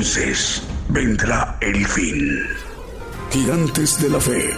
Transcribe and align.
Entonces 0.00 0.62
vendrá 0.88 1.58
el 1.60 1.84
fin. 1.84 2.40
Gigantes 3.30 4.00
de 4.00 4.08
la 4.08 4.18
Fe. 4.18 4.48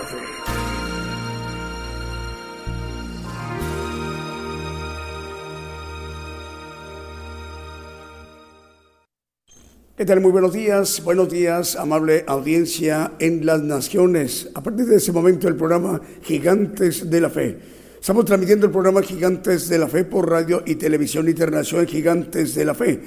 ¿Qué 9.97 10.05
tal? 10.05 10.21
Muy 10.21 10.31
buenos 10.31 10.53
días, 10.53 11.03
buenos 11.03 11.29
días, 11.29 11.75
amable 11.75 12.25
audiencia 12.29 13.15
en 13.19 13.45
las 13.45 13.63
naciones. 13.63 14.49
A 14.55 14.63
partir 14.63 14.87
de 14.87 14.99
ese 14.99 15.11
momento 15.11 15.49
el 15.49 15.57
programa 15.57 16.01
Gigantes 16.23 17.11
de 17.11 17.21
la 17.21 17.31
Fe. 17.31 17.59
Estamos 18.01 18.27
transmitiendo 18.27 18.67
el 18.67 18.73
programa 18.73 19.03
Gigantes 19.03 19.69
de 19.69 19.79
la 19.79 19.89
Fe 19.89 20.05
por 20.05 20.31
radio 20.31 20.63
y 20.65 20.77
televisión 20.77 21.29
internacional 21.29 21.89
Gigantes 21.89 22.55
de 22.55 22.65
la 22.65 22.75
Fe 22.77 23.01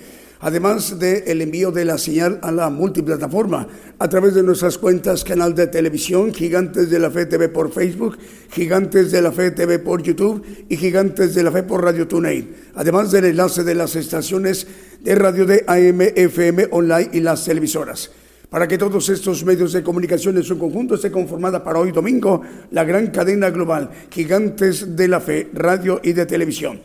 además 0.46 1.00
del 1.00 1.42
envío 1.42 1.72
de 1.72 1.86
la 1.86 1.98
señal 1.98 2.38
a 2.44 2.52
la 2.52 2.70
multiplataforma 2.70 3.68
a 3.98 4.08
través 4.08 4.36
de 4.36 4.44
nuestras 4.44 4.78
cuentas 4.78 5.24
canal 5.24 5.56
de 5.56 5.66
televisión 5.66 6.32
Gigantes 6.32 6.92
de 6.92 7.00
la 7.00 7.10
Fe 7.10 7.26
TV 7.26 7.50
por 7.50 7.72
Facebook, 7.72 8.20
Gigantes 8.52 9.12
de 9.12 9.24
la 9.24 9.32
Fe 9.32 9.50
TV 9.50 9.80
por 9.80 10.04
YouTube 10.04 10.46
y 10.70 10.78
Gigantes 10.78 11.34
de 11.34 11.42
la 11.42 11.52
Fe 11.52 11.64
por 11.64 11.84
Radio 11.84 12.08
TuneIn, 12.08 12.54
además 12.76 13.12
del 13.12 13.26
enlace 13.26 13.64
de 13.64 13.74
las 13.74 13.96
estaciones 13.96 14.68
de 15.02 15.16
radio 15.16 15.48
de 15.48 15.66
AM, 15.66 16.02
FM, 16.16 16.68
online 16.70 17.10
y 17.14 17.22
las 17.22 17.44
televisoras. 17.44 18.12
Para 18.48 18.68
que 18.68 18.78
todos 18.78 19.10
estos 19.10 19.44
medios 19.44 19.74
de 19.74 19.82
comunicación 19.82 20.38
en 20.38 20.44
su 20.44 20.60
conjunto 20.60 20.94
esté 20.94 21.10
conformada 21.10 21.64
para 21.64 21.80
hoy 21.80 21.92
domingo 21.92 22.44
la 22.70 22.84
gran 22.84 23.08
cadena 23.08 23.50
global 23.50 23.90
Gigantes 24.12 24.96
de 24.96 25.08
la 25.08 25.20
Fe, 25.20 25.50
radio 25.54 26.00
y 26.04 26.14
de 26.14 26.28
televisión. 26.28 26.80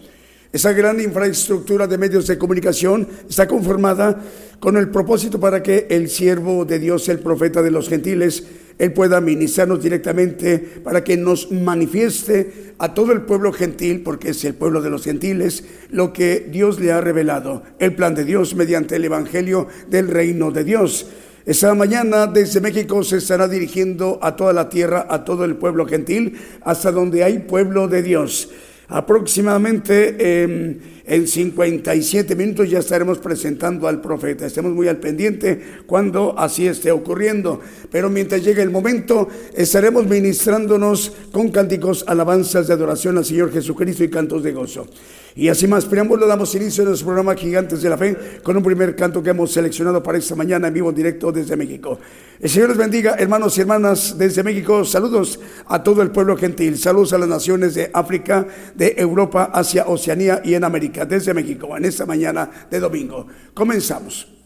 Esa 0.52 0.72
gran 0.72 1.00
infraestructura 1.00 1.86
de 1.86 1.96
medios 1.96 2.26
de 2.26 2.36
comunicación 2.36 3.06
está 3.28 3.46
conformada 3.46 4.20
con 4.58 4.76
el 4.76 4.88
propósito 4.90 5.38
para 5.38 5.62
que 5.62 5.86
el 5.90 6.08
siervo 6.08 6.64
de 6.64 6.80
Dios, 6.80 7.08
el 7.08 7.20
profeta 7.20 7.62
de 7.62 7.70
los 7.70 7.88
gentiles, 7.88 8.42
él 8.76 8.92
pueda 8.92 9.20
ministrarnos 9.20 9.80
directamente 9.80 10.58
para 10.58 11.04
que 11.04 11.16
nos 11.16 11.52
manifieste 11.52 12.72
a 12.78 12.94
todo 12.94 13.12
el 13.12 13.22
pueblo 13.22 13.52
gentil, 13.52 14.02
porque 14.02 14.30
es 14.30 14.44
el 14.44 14.54
pueblo 14.54 14.82
de 14.82 14.90
los 14.90 15.04
gentiles, 15.04 15.62
lo 15.90 16.12
que 16.12 16.48
Dios 16.50 16.80
le 16.80 16.90
ha 16.90 17.00
revelado, 17.00 17.62
el 17.78 17.94
plan 17.94 18.16
de 18.16 18.24
Dios 18.24 18.56
mediante 18.56 18.96
el 18.96 19.04
Evangelio 19.04 19.68
del 19.88 20.08
reino 20.08 20.50
de 20.50 20.64
Dios. 20.64 21.06
Esa 21.46 21.74
mañana 21.74 22.26
desde 22.26 22.60
México 22.60 23.04
se 23.04 23.18
estará 23.18 23.46
dirigiendo 23.46 24.18
a 24.20 24.34
toda 24.34 24.52
la 24.52 24.68
tierra, 24.68 25.06
a 25.08 25.24
todo 25.24 25.44
el 25.44 25.56
pueblo 25.56 25.86
gentil, 25.86 26.38
hasta 26.62 26.90
donde 26.90 27.22
hay 27.22 27.38
pueblo 27.38 27.86
de 27.86 28.02
Dios. 28.02 28.50
Aproximadamente 28.90 29.92
em, 30.18 30.78
en 31.10 31.26
57 31.26 32.36
minutos 32.36 32.70
ya 32.70 32.78
estaremos 32.78 33.18
presentando 33.18 33.88
al 33.88 34.00
profeta. 34.00 34.46
Estemos 34.46 34.70
muy 34.70 34.86
al 34.86 34.98
pendiente 34.98 35.60
cuando 35.84 36.38
así 36.38 36.68
esté 36.68 36.92
ocurriendo. 36.92 37.60
Pero 37.90 38.08
mientras 38.08 38.44
llegue 38.44 38.62
el 38.62 38.70
momento, 38.70 39.28
estaremos 39.52 40.06
ministrándonos 40.06 41.12
con 41.32 41.50
cánticos, 41.50 42.04
alabanzas 42.06 42.68
de 42.68 42.74
adoración 42.74 43.18
al 43.18 43.24
Señor 43.24 43.50
Jesucristo 43.52 44.04
y 44.04 44.08
cantos 44.08 44.44
de 44.44 44.52
gozo. 44.52 44.86
Y 45.34 45.48
así 45.48 45.66
más 45.66 45.84
preámbulo, 45.84 46.26
damos 46.26 46.54
inicio 46.54 46.82
a 46.82 46.86
nuestro 46.86 47.06
programa 47.06 47.34
Gigantes 47.34 47.82
de 47.82 47.88
la 47.88 47.96
Fe 47.96 48.16
con 48.42 48.56
un 48.56 48.62
primer 48.62 48.96
canto 48.96 49.22
que 49.22 49.30
hemos 49.30 49.52
seleccionado 49.52 50.02
para 50.02 50.18
esta 50.18 50.34
mañana 50.34 50.68
en 50.68 50.74
vivo 50.74 50.92
directo 50.92 51.30
desde 51.30 51.56
México. 51.56 51.98
El 52.40 52.48
Señor 52.48 52.70
les 52.70 52.78
bendiga, 52.78 53.16
hermanos 53.18 53.56
y 53.56 53.60
hermanas 53.60 54.16
desde 54.16 54.42
México. 54.42 54.84
Saludos 54.84 55.38
a 55.66 55.82
todo 55.82 56.02
el 56.02 56.10
pueblo 56.10 56.36
gentil. 56.36 56.78
Saludos 56.78 57.12
a 57.12 57.18
las 57.18 57.28
naciones 57.28 57.74
de 57.74 57.90
África, 57.92 58.46
de 58.74 58.94
Europa, 58.96 59.50
Asia, 59.52 59.84
Oceanía 59.86 60.40
y 60.44 60.54
en 60.54 60.64
América. 60.64 60.99
Desde 61.04 61.34
México, 61.34 61.76
en 61.76 61.84
esta 61.84 62.06
mañana 62.06 62.50
de 62.70 62.80
domingo. 62.80 63.26
Comenzamos. 63.54 64.39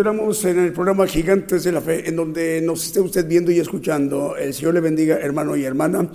En 0.00 0.58
el 0.60 0.72
programa 0.72 1.08
Gigantes 1.08 1.64
de 1.64 1.72
la 1.72 1.80
Fe, 1.80 2.08
en 2.08 2.14
donde 2.14 2.60
nos 2.62 2.86
esté 2.86 3.00
usted 3.00 3.26
viendo 3.26 3.50
y 3.50 3.58
escuchando. 3.58 4.36
El 4.36 4.54
Señor 4.54 4.74
le 4.74 4.80
bendiga, 4.80 5.16
hermano 5.16 5.56
y 5.56 5.64
hermana. 5.64 6.08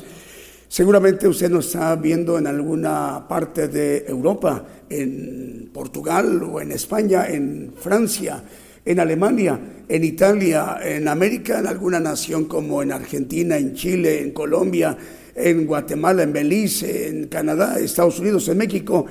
Seguramente 0.69 1.27
usted 1.27 1.51
nos 1.51 1.65
está 1.65 1.93
viendo 1.97 2.37
en 2.37 2.47
alguna 2.47 3.27
parte 3.27 3.67
de 3.67 4.05
Europa, 4.07 4.63
en 4.89 5.69
Portugal 5.73 6.43
o 6.43 6.61
en 6.61 6.71
España, 6.71 7.27
en 7.27 7.73
Francia, 7.77 8.41
en 8.85 9.01
Alemania, 9.01 9.59
en 9.89 10.03
Italia, 10.05 10.77
en 10.81 11.09
América, 11.09 11.59
en 11.59 11.67
alguna 11.67 11.99
nación 11.99 12.45
como 12.45 12.81
en 12.81 12.93
Argentina, 12.93 13.57
en 13.57 13.73
Chile, 13.73 14.21
en 14.21 14.31
Colombia, 14.31 14.97
en 15.35 15.65
Guatemala, 15.65 16.23
en 16.23 16.33
Belice, 16.33 17.07
en 17.07 17.27
Canadá, 17.27 17.79
Estados 17.79 18.19
Unidos, 18.19 18.47
en 18.47 18.57
México 18.57 19.05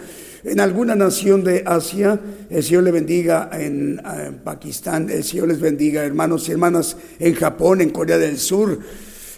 en 0.45 0.61
alguna 0.61 0.95
nación 0.95 1.45
de 1.45 1.63
Asia. 1.67 2.19
El 2.51 2.63
Señor 2.63 2.85
le 2.85 2.91
bendiga 2.91 3.51
en, 3.53 4.01
Pakistán, 4.45 5.09
el 5.11 5.25
Señor 5.25 5.49
les 5.49 5.61
bendiga, 5.61 6.05
hermanos 6.05 6.49
y 6.49 6.53
hermanas, 6.53 6.97
en 7.19 7.35
Japón, 7.35 7.81
en 7.81 7.91
Corea 7.91 8.19
del 8.19 8.39
Sur, 8.39 8.79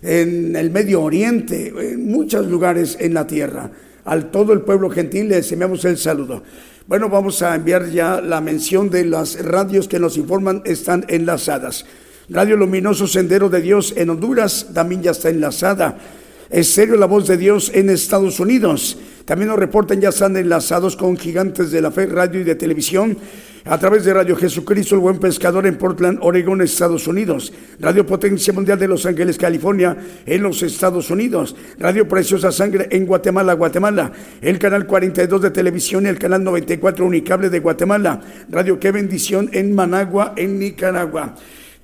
en 0.02 0.56
el 0.56 0.70
Medio 0.70 1.02
Oriente, 1.02 1.72
en 1.76 2.06
muchos 2.06 2.46
lugares 2.46 2.96
en 3.00 3.14
la 3.14 3.26
tierra. 3.26 3.70
Al 4.04 4.30
todo 4.30 4.52
el 4.52 4.60
pueblo 4.60 4.90
gentil 4.90 5.28
les 5.28 5.50
enviamos 5.52 5.84
el 5.84 5.96
saludo. 5.96 6.42
Bueno, 6.86 7.08
vamos 7.08 7.40
a 7.40 7.54
enviar 7.54 7.90
ya 7.90 8.20
la 8.20 8.42
mención 8.42 8.90
de 8.90 9.06
las 9.06 9.42
radios 9.42 9.88
que 9.88 9.98
nos 9.98 10.18
informan 10.18 10.62
están 10.66 11.06
enlazadas. 11.08 11.86
Radio 12.28 12.56
Luminoso 12.56 13.06
Sendero 13.06 13.48
de 13.48 13.62
Dios 13.62 13.94
en 13.96 14.10
Honduras 14.10 14.68
también 14.74 15.02
ya 15.02 15.12
está 15.12 15.30
enlazada. 15.30 15.98
Estéreo 16.54 16.94
La 16.94 17.06
Voz 17.06 17.26
de 17.26 17.36
Dios 17.36 17.72
en 17.74 17.90
Estados 17.90 18.38
Unidos. 18.38 18.96
También 19.24 19.48
nos 19.48 19.58
reportan, 19.58 20.00
ya 20.00 20.10
están 20.10 20.36
enlazados 20.36 20.96
con 20.96 21.16
gigantes 21.16 21.72
de 21.72 21.80
la 21.80 21.90
fe, 21.90 22.06
radio 22.06 22.40
y 22.40 22.44
de 22.44 22.54
televisión 22.54 23.18
a 23.64 23.76
través 23.76 24.04
de 24.04 24.14
Radio 24.14 24.36
Jesucristo, 24.36 24.94
el 24.94 25.00
buen 25.00 25.18
pescador 25.18 25.66
en 25.66 25.76
Portland, 25.76 26.20
Oregon, 26.22 26.60
Estados 26.60 27.08
Unidos. 27.08 27.52
Radio 27.80 28.06
Potencia 28.06 28.52
Mundial 28.52 28.78
de 28.78 28.86
Los 28.86 29.04
Ángeles, 29.04 29.36
California, 29.36 29.96
en 30.24 30.42
los 30.44 30.62
Estados 30.62 31.10
Unidos. 31.10 31.56
Radio 31.80 32.06
Preciosa 32.06 32.52
Sangre 32.52 32.86
en 32.88 33.04
Guatemala, 33.04 33.54
Guatemala. 33.54 34.12
El 34.40 34.60
canal 34.60 34.86
42 34.86 35.42
de 35.42 35.50
televisión 35.50 36.06
y 36.06 36.08
el 36.08 36.20
canal 36.20 36.44
94 36.44 37.04
Unicable 37.04 37.50
de 37.50 37.58
Guatemala. 37.58 38.20
Radio 38.48 38.78
Qué 38.78 38.92
Bendición 38.92 39.50
en 39.52 39.74
Managua, 39.74 40.34
en 40.36 40.60
Nicaragua. 40.60 41.34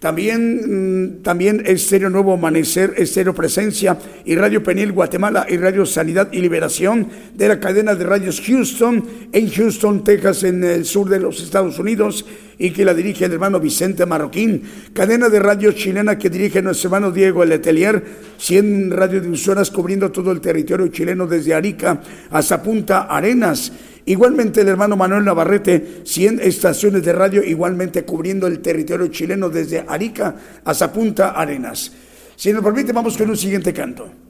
También, 0.00 1.18
mm, 1.18 1.22
también 1.22 1.62
Estéreo 1.66 2.08
Nuevo 2.08 2.32
Amanecer, 2.32 2.94
Estéreo 2.96 3.34
Presencia 3.34 3.98
y 4.24 4.34
Radio 4.34 4.62
Penil 4.62 4.92
Guatemala 4.92 5.46
y 5.46 5.58
Radio 5.58 5.84
Sanidad 5.84 6.32
y 6.32 6.40
Liberación 6.40 7.06
de 7.34 7.48
la 7.48 7.60
cadena 7.60 7.94
de 7.94 8.04
radios 8.04 8.40
Houston 8.40 9.04
en 9.30 9.50
Houston, 9.50 10.02
Texas, 10.02 10.42
en 10.44 10.64
el 10.64 10.86
sur 10.86 11.06
de 11.10 11.20
los 11.20 11.42
Estados 11.42 11.78
Unidos 11.78 12.24
y 12.60 12.70
que 12.70 12.84
la 12.84 12.94
dirige 12.94 13.24
el 13.24 13.32
hermano 13.32 13.58
Vicente 13.58 14.06
Marroquín. 14.06 14.62
Cadena 14.92 15.28
de 15.28 15.40
radio 15.40 15.72
chilena 15.72 16.16
que 16.16 16.30
dirige 16.30 16.62
nuestro 16.62 16.88
hermano 16.88 17.10
Diego 17.10 17.44
Letelier. 17.44 18.04
100 18.38 18.92
radiodifusoras 18.92 19.70
cubriendo 19.70 20.12
todo 20.12 20.30
el 20.30 20.40
territorio 20.40 20.86
chileno 20.88 21.26
desde 21.26 21.54
Arica 21.54 22.00
hasta 22.30 22.62
Punta 22.62 23.02
Arenas 23.02 23.72
Igualmente 24.06 24.62
el 24.62 24.68
hermano 24.68 24.96
Manuel 24.96 25.24
Navarrete, 25.24 26.02
100 26.04 26.40
estaciones 26.40 27.04
de 27.04 27.12
radio, 27.12 27.42
igualmente 27.42 28.04
cubriendo 28.04 28.46
el 28.46 28.60
territorio 28.60 29.08
chileno 29.08 29.50
desde 29.50 29.84
Arica 29.86 30.34
hasta 30.64 30.92
Punta 30.92 31.30
Arenas. 31.30 31.92
Si 32.34 32.52
nos 32.52 32.64
permite, 32.64 32.92
vamos 32.92 33.16
con 33.16 33.28
un 33.30 33.36
siguiente 33.36 33.72
canto. 33.72 34.29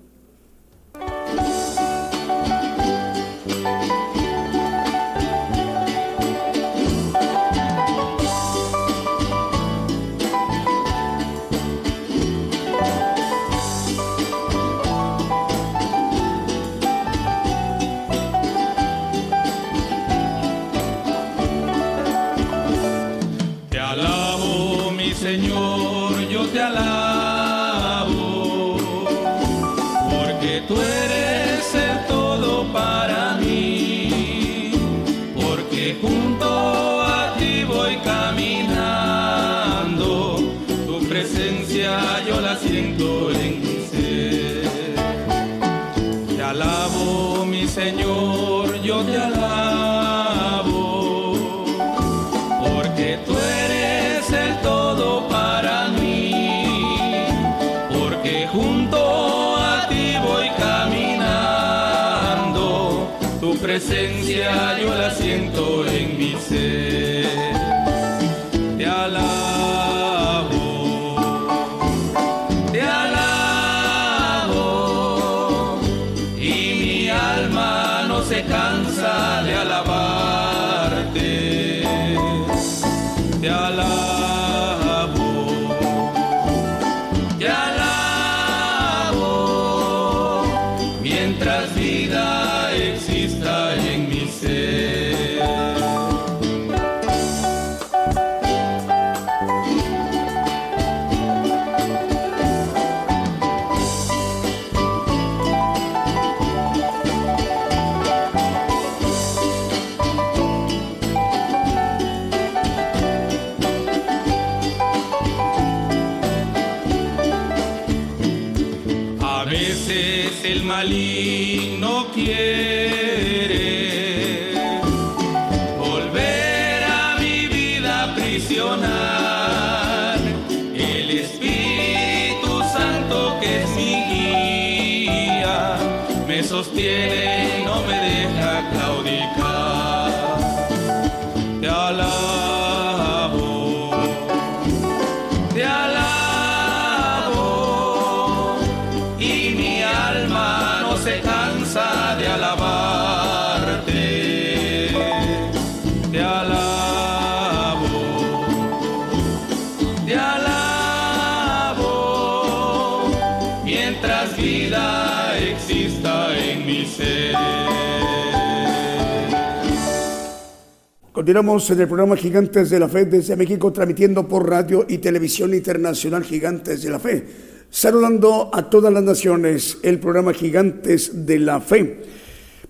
Continuamos 171.31 171.71
en 171.71 171.81
el 171.81 171.87
programa 171.87 172.17
Gigantes 172.17 172.71
de 172.71 172.81
la 172.81 172.89
Fe 172.89 173.05
desde 173.05 173.37
México, 173.37 173.73
transmitiendo 173.73 174.27
por 174.27 174.51
radio 174.51 174.85
y 174.89 174.99
televisión 174.99 175.55
internacional 175.55 176.25
Gigantes 176.25 176.83
de 176.83 176.91
la 176.91 176.99
Fe. 176.99 177.25
Saludando 177.71 178.51
a 178.53 178.69
todas 178.69 178.93
las 178.93 179.05
naciones, 179.05 179.79
el 179.85 180.01
programa 180.01 180.35
Gigantes 180.35 181.25
de 181.25 181.39
la 181.39 181.61
Fe. 181.61 182.03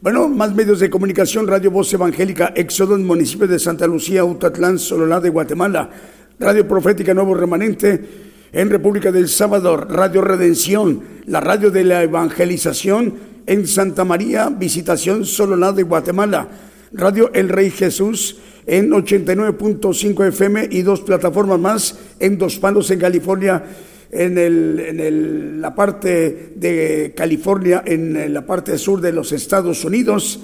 Bueno, 0.03 0.29
más 0.29 0.55
medios 0.55 0.79
de 0.79 0.91
comunicación, 0.91 1.49
Radio 1.49 1.71
Voz 1.71 1.91
Evangélica, 1.95 2.53
Éxodo 2.55 2.97
en 2.97 3.07
municipio 3.07 3.49
de 3.49 3.59
Santa 3.59 3.87
Lucía, 3.87 4.27
Utatlán, 4.27 4.79
Sololá 4.79 5.21
de 5.21 5.31
Guatemala, 5.31 5.89
Radio 6.39 6.69
Profética 6.69 7.15
Nuevo 7.15 7.33
Remanente 7.33 8.05
en 8.53 8.69
República 8.69 9.11
del 9.11 9.31
Salvador, 9.31 9.91
Radio 9.91 10.21
Redención, 10.21 11.01
la 11.25 11.41
radio 11.41 11.71
de 11.71 11.85
la 11.85 12.03
evangelización 12.03 13.15
en 13.47 13.67
Santa 13.67 14.05
María, 14.05 14.51
Visitación 14.51 15.25
Sololá 15.25 15.73
de 15.73 15.83
Guatemala, 15.83 16.47
Radio 16.93 17.31
El 17.33 17.49
Rey 17.49 17.71
Jesús 17.71 18.39
en 18.67 18.91
89.5 18.91 20.27
FM 20.29 20.69
y 20.71 20.83
dos 20.83 21.01
plataformas 21.01 21.59
más 21.59 21.99
en 22.19 22.37
Dos 22.39 22.59
Palos 22.59 22.91
en 22.91 22.99
California, 22.99 23.65
en, 24.11 24.39
el, 24.39 24.81
en 24.81 25.01
el- 25.01 25.61
la 25.61 25.75
parte 25.75 26.53
de 26.57 27.13
California, 27.17 27.83
en 27.87 28.33
la 28.35 28.45
parte 28.47 28.77
sur 28.79 29.01
de 29.01 29.13
los 29.13 29.33
Estados 29.33 29.85
Unidos. 29.85 30.41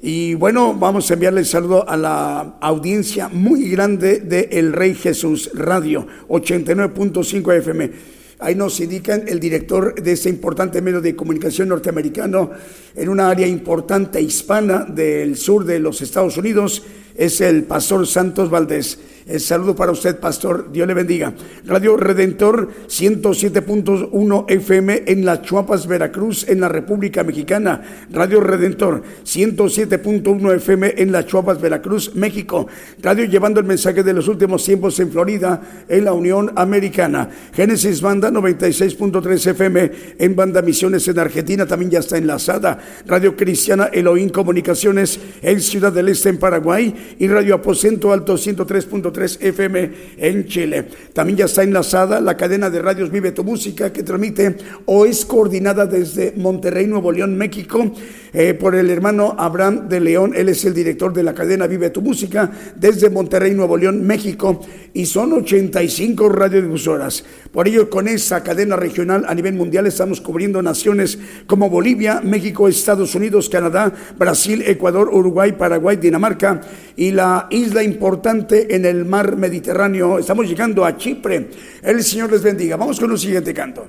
Y 0.00 0.34
bueno, 0.34 0.74
vamos 0.74 1.10
a 1.10 1.14
enviarle 1.14 1.44
saludo 1.44 1.88
a 1.88 1.96
la 1.96 2.56
audiencia 2.60 3.28
muy 3.28 3.68
grande 3.70 4.20
de 4.20 4.48
El 4.52 4.72
Rey 4.72 4.94
Jesús 4.94 5.50
Radio, 5.54 6.06
89.5 6.28 7.52
FM. 7.58 8.17
Ahí 8.40 8.54
nos 8.54 8.78
indican 8.78 9.24
el 9.26 9.40
director 9.40 10.00
de 10.00 10.12
este 10.12 10.28
importante 10.28 10.80
medio 10.80 11.00
de 11.00 11.16
comunicación 11.16 11.68
norteamericano 11.68 12.52
en 12.94 13.08
una 13.08 13.30
área 13.30 13.48
importante 13.48 14.20
hispana 14.20 14.84
del 14.84 15.36
sur 15.36 15.64
de 15.64 15.80
los 15.80 16.00
Estados 16.02 16.36
Unidos, 16.36 16.84
es 17.16 17.40
el 17.40 17.64
pastor 17.64 18.06
Santos 18.06 18.48
Valdés. 18.48 19.00
El 19.28 19.40
saludo 19.40 19.76
para 19.76 19.92
usted, 19.92 20.18
pastor. 20.18 20.72
Dios 20.72 20.88
le 20.88 20.94
bendiga. 20.94 21.34
Radio 21.66 21.98
Redentor 21.98 22.70
107.1 22.88 24.46
FM 24.48 25.02
en 25.06 25.26
Las 25.26 25.42
Chuapas, 25.42 25.86
Veracruz, 25.86 26.48
en 26.48 26.62
la 26.62 26.70
República 26.70 27.22
Mexicana. 27.22 28.06
Radio 28.10 28.40
Redentor 28.40 29.02
107.1 29.26 30.54
FM 30.56 30.94
en 30.96 31.12
Las 31.12 31.26
Chuapas, 31.26 31.60
Veracruz, 31.60 32.14
México. 32.14 32.68
Radio 33.02 33.26
llevando 33.26 33.60
el 33.60 33.66
mensaje 33.66 34.02
de 34.02 34.14
los 34.14 34.28
últimos 34.28 34.64
tiempos 34.64 34.98
en 34.98 35.12
Florida, 35.12 35.60
en 35.90 36.06
la 36.06 36.14
Unión 36.14 36.50
Americana. 36.56 37.28
Génesis 37.52 38.00
Banda 38.00 38.30
96.3 38.30 39.46
FM 39.50 39.92
en 40.18 40.36
Banda 40.36 40.62
Misiones 40.62 41.06
en 41.06 41.18
Argentina, 41.18 41.66
también 41.66 41.90
ya 41.90 41.98
está 41.98 42.16
enlazada. 42.16 42.78
Radio 43.06 43.36
Cristiana 43.36 43.90
Elohim 43.92 44.30
Comunicaciones 44.30 45.20
en 45.42 45.60
Ciudad 45.60 45.92
del 45.92 46.08
Este, 46.08 46.30
en 46.30 46.38
Paraguay. 46.38 47.16
Y 47.18 47.28
Radio 47.28 47.56
Aposento 47.56 48.10
Alto 48.10 48.34
103.3 48.34 49.17
FM 49.22 49.90
en 50.18 50.46
Chile. 50.46 50.86
También 51.12 51.38
ya 51.38 51.44
está 51.46 51.62
enlazada 51.62 52.20
la 52.20 52.36
cadena 52.36 52.70
de 52.70 52.80
radios 52.80 53.10
Vive 53.10 53.32
tu 53.32 53.44
Música 53.44 53.92
que 53.92 54.02
transmite 54.02 54.56
o 54.86 55.04
es 55.04 55.24
coordinada 55.24 55.86
desde 55.86 56.32
Monterrey, 56.36 56.86
Nuevo 56.86 57.12
León, 57.12 57.36
México, 57.36 57.92
eh, 58.32 58.54
por 58.54 58.74
el 58.74 58.90
hermano 58.90 59.34
Abraham 59.38 59.88
de 59.88 60.00
León. 60.00 60.32
Él 60.34 60.48
es 60.48 60.64
el 60.64 60.74
director 60.74 61.12
de 61.12 61.22
la 61.22 61.34
cadena 61.34 61.66
Vive 61.66 61.90
tu 61.90 62.02
Música 62.02 62.50
desde 62.76 63.10
Monterrey, 63.10 63.54
Nuevo 63.54 63.76
León, 63.76 64.06
México. 64.06 64.60
Y 64.94 65.06
son 65.06 65.32
85 65.32 66.28
radiodifusoras. 66.28 67.24
Por 67.52 67.68
ello, 67.68 67.88
con 67.90 68.08
esa 68.08 68.42
cadena 68.42 68.76
regional 68.76 69.24
a 69.26 69.34
nivel 69.34 69.54
mundial 69.54 69.86
estamos 69.86 70.20
cubriendo 70.20 70.62
naciones 70.62 71.18
como 71.46 71.70
Bolivia, 71.70 72.20
México, 72.22 72.68
Estados 72.68 73.14
Unidos, 73.14 73.48
Canadá, 73.48 73.92
Brasil, 74.18 74.62
Ecuador, 74.66 75.08
Uruguay, 75.12 75.52
Paraguay, 75.52 75.96
Dinamarca 75.96 76.60
y 76.96 77.12
la 77.12 77.46
isla 77.50 77.82
importante 77.82 78.74
en 78.74 78.84
el 78.84 79.04
mar 79.08 79.36
Mediterráneo. 79.36 80.18
Estamos 80.18 80.46
llegando 80.46 80.84
a 80.84 80.96
Chipre. 80.96 81.48
El 81.82 82.04
Señor 82.04 82.30
les 82.30 82.42
bendiga. 82.42 82.76
Vamos 82.76 83.00
con 83.00 83.10
un 83.10 83.18
siguiente 83.18 83.52
canto. 83.52 83.88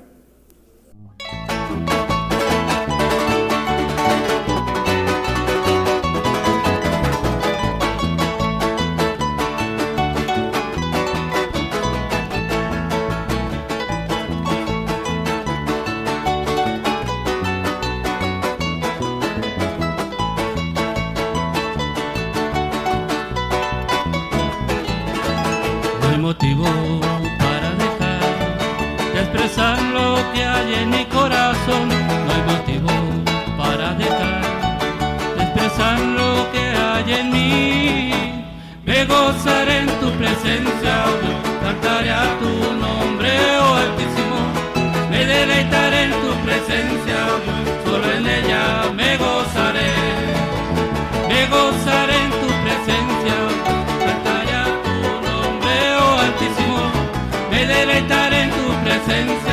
Motivo 26.29 26.65
para 27.39 27.71
dejar 27.83 28.21
de 29.13 29.19
expresar 29.19 29.81
lo 29.81 30.15
que 30.31 30.43
hay 30.43 30.73
en 30.83 30.89
mi 30.91 31.03
corazón. 31.05 31.89
No 31.89 32.31
hay 32.35 32.43
motivo 32.53 32.91
para 33.57 33.95
dejar 33.95 34.41
de 35.35 35.43
expresar 35.43 35.99
lo 35.99 36.51
que 36.51 36.65
hay 36.85 37.13
en 37.19 37.31
mí. 37.31 38.11
Me 38.85 39.05
gozaré 39.05 39.79
en 39.79 39.87
tu 40.01 40.11
presencia, 40.21 40.93
Dios, 41.19 41.39
cantaré 41.63 42.11
a 42.11 42.25
tu 42.41 42.53
nombre, 42.85 43.31
oh 43.63 43.73
Altísimo. 43.83 44.39
Me 45.09 45.25
deleitaré 45.25 46.03
en 46.03 46.11
tu 46.11 46.31
presencia, 46.45 47.19
solo 47.83 48.05
en 48.17 48.27
ella 48.27 48.65
me 48.95 49.17
gozaré. 49.17 49.89
Me 51.27 51.47
gozaré 51.47 52.18
presencia, 59.25 59.48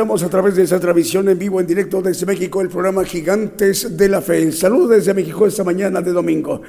Continuamos 0.00 0.22
a 0.22 0.30
través 0.30 0.56
de 0.56 0.62
esa 0.62 0.80
transmisión 0.80 1.28
en 1.28 1.38
vivo, 1.38 1.60
en 1.60 1.66
directo 1.66 2.00
desde 2.00 2.24
México, 2.24 2.62
el 2.62 2.70
programa 2.70 3.04
Gigantes 3.04 3.98
de 3.98 4.08
la 4.08 4.22
Fe. 4.22 4.50
Saludos 4.50 4.88
desde 4.88 5.12
México 5.12 5.46
esta 5.46 5.62
mañana 5.62 6.00
de 6.00 6.10
domingo. 6.10 6.62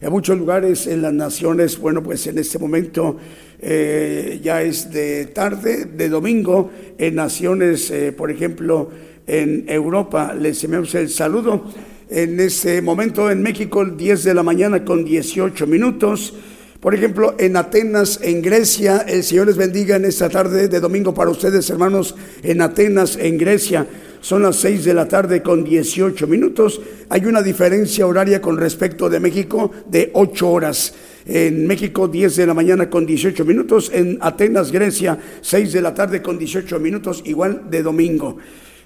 En 0.00 0.10
muchos 0.10 0.36
lugares 0.36 0.88
en 0.88 1.00
las 1.00 1.12
naciones, 1.12 1.78
bueno, 1.78 2.02
pues 2.02 2.26
en 2.26 2.38
este 2.38 2.58
momento 2.58 3.18
eh, 3.60 4.40
ya 4.42 4.62
es 4.62 4.90
de 4.90 5.26
tarde, 5.26 5.84
de 5.84 6.08
domingo, 6.08 6.72
en 6.98 7.14
naciones, 7.14 7.88
eh, 7.92 8.10
por 8.10 8.32
ejemplo, 8.32 8.90
en 9.28 9.64
Europa, 9.68 10.34
les 10.34 10.64
enviamos 10.64 10.92
el 10.96 11.08
saludo. 11.08 11.70
En 12.10 12.40
este 12.40 12.82
momento 12.82 13.30
en 13.30 13.42
México, 13.42 13.84
10 13.84 14.24
de 14.24 14.34
la 14.34 14.42
mañana 14.42 14.84
con 14.84 15.04
18 15.04 15.68
minutos. 15.68 16.34
Por 16.82 16.96
ejemplo, 16.96 17.36
en 17.38 17.56
Atenas, 17.56 18.18
en 18.24 18.42
Grecia, 18.42 19.04
el 19.06 19.22
Señor 19.22 19.46
les 19.46 19.56
bendiga 19.56 19.94
en 19.94 20.04
esta 20.04 20.28
tarde 20.28 20.66
de 20.66 20.80
domingo 20.80 21.14
para 21.14 21.30
ustedes, 21.30 21.70
hermanos, 21.70 22.16
en 22.42 22.60
Atenas, 22.60 23.16
en 23.20 23.38
Grecia. 23.38 23.86
Son 24.20 24.42
las 24.42 24.56
seis 24.56 24.84
de 24.84 24.92
la 24.92 25.06
tarde 25.06 25.44
con 25.44 25.62
18 25.62 26.26
minutos. 26.26 26.80
Hay 27.08 27.24
una 27.24 27.40
diferencia 27.40 28.04
horaria 28.04 28.42
con 28.42 28.56
respecto 28.56 29.08
de 29.08 29.20
México 29.20 29.70
de 29.88 30.10
ocho 30.14 30.50
horas. 30.50 30.92
En 31.24 31.68
México 31.68 32.08
10 32.08 32.34
de 32.34 32.46
la 32.48 32.54
mañana 32.54 32.90
con 32.90 33.06
18 33.06 33.44
minutos. 33.44 33.88
En 33.94 34.18
Atenas, 34.20 34.72
Grecia, 34.72 35.16
6 35.40 35.72
de 35.72 35.82
la 35.82 35.94
tarde 35.94 36.20
con 36.20 36.36
18 36.36 36.80
minutos, 36.80 37.22
igual 37.26 37.70
de 37.70 37.84
domingo. 37.84 38.38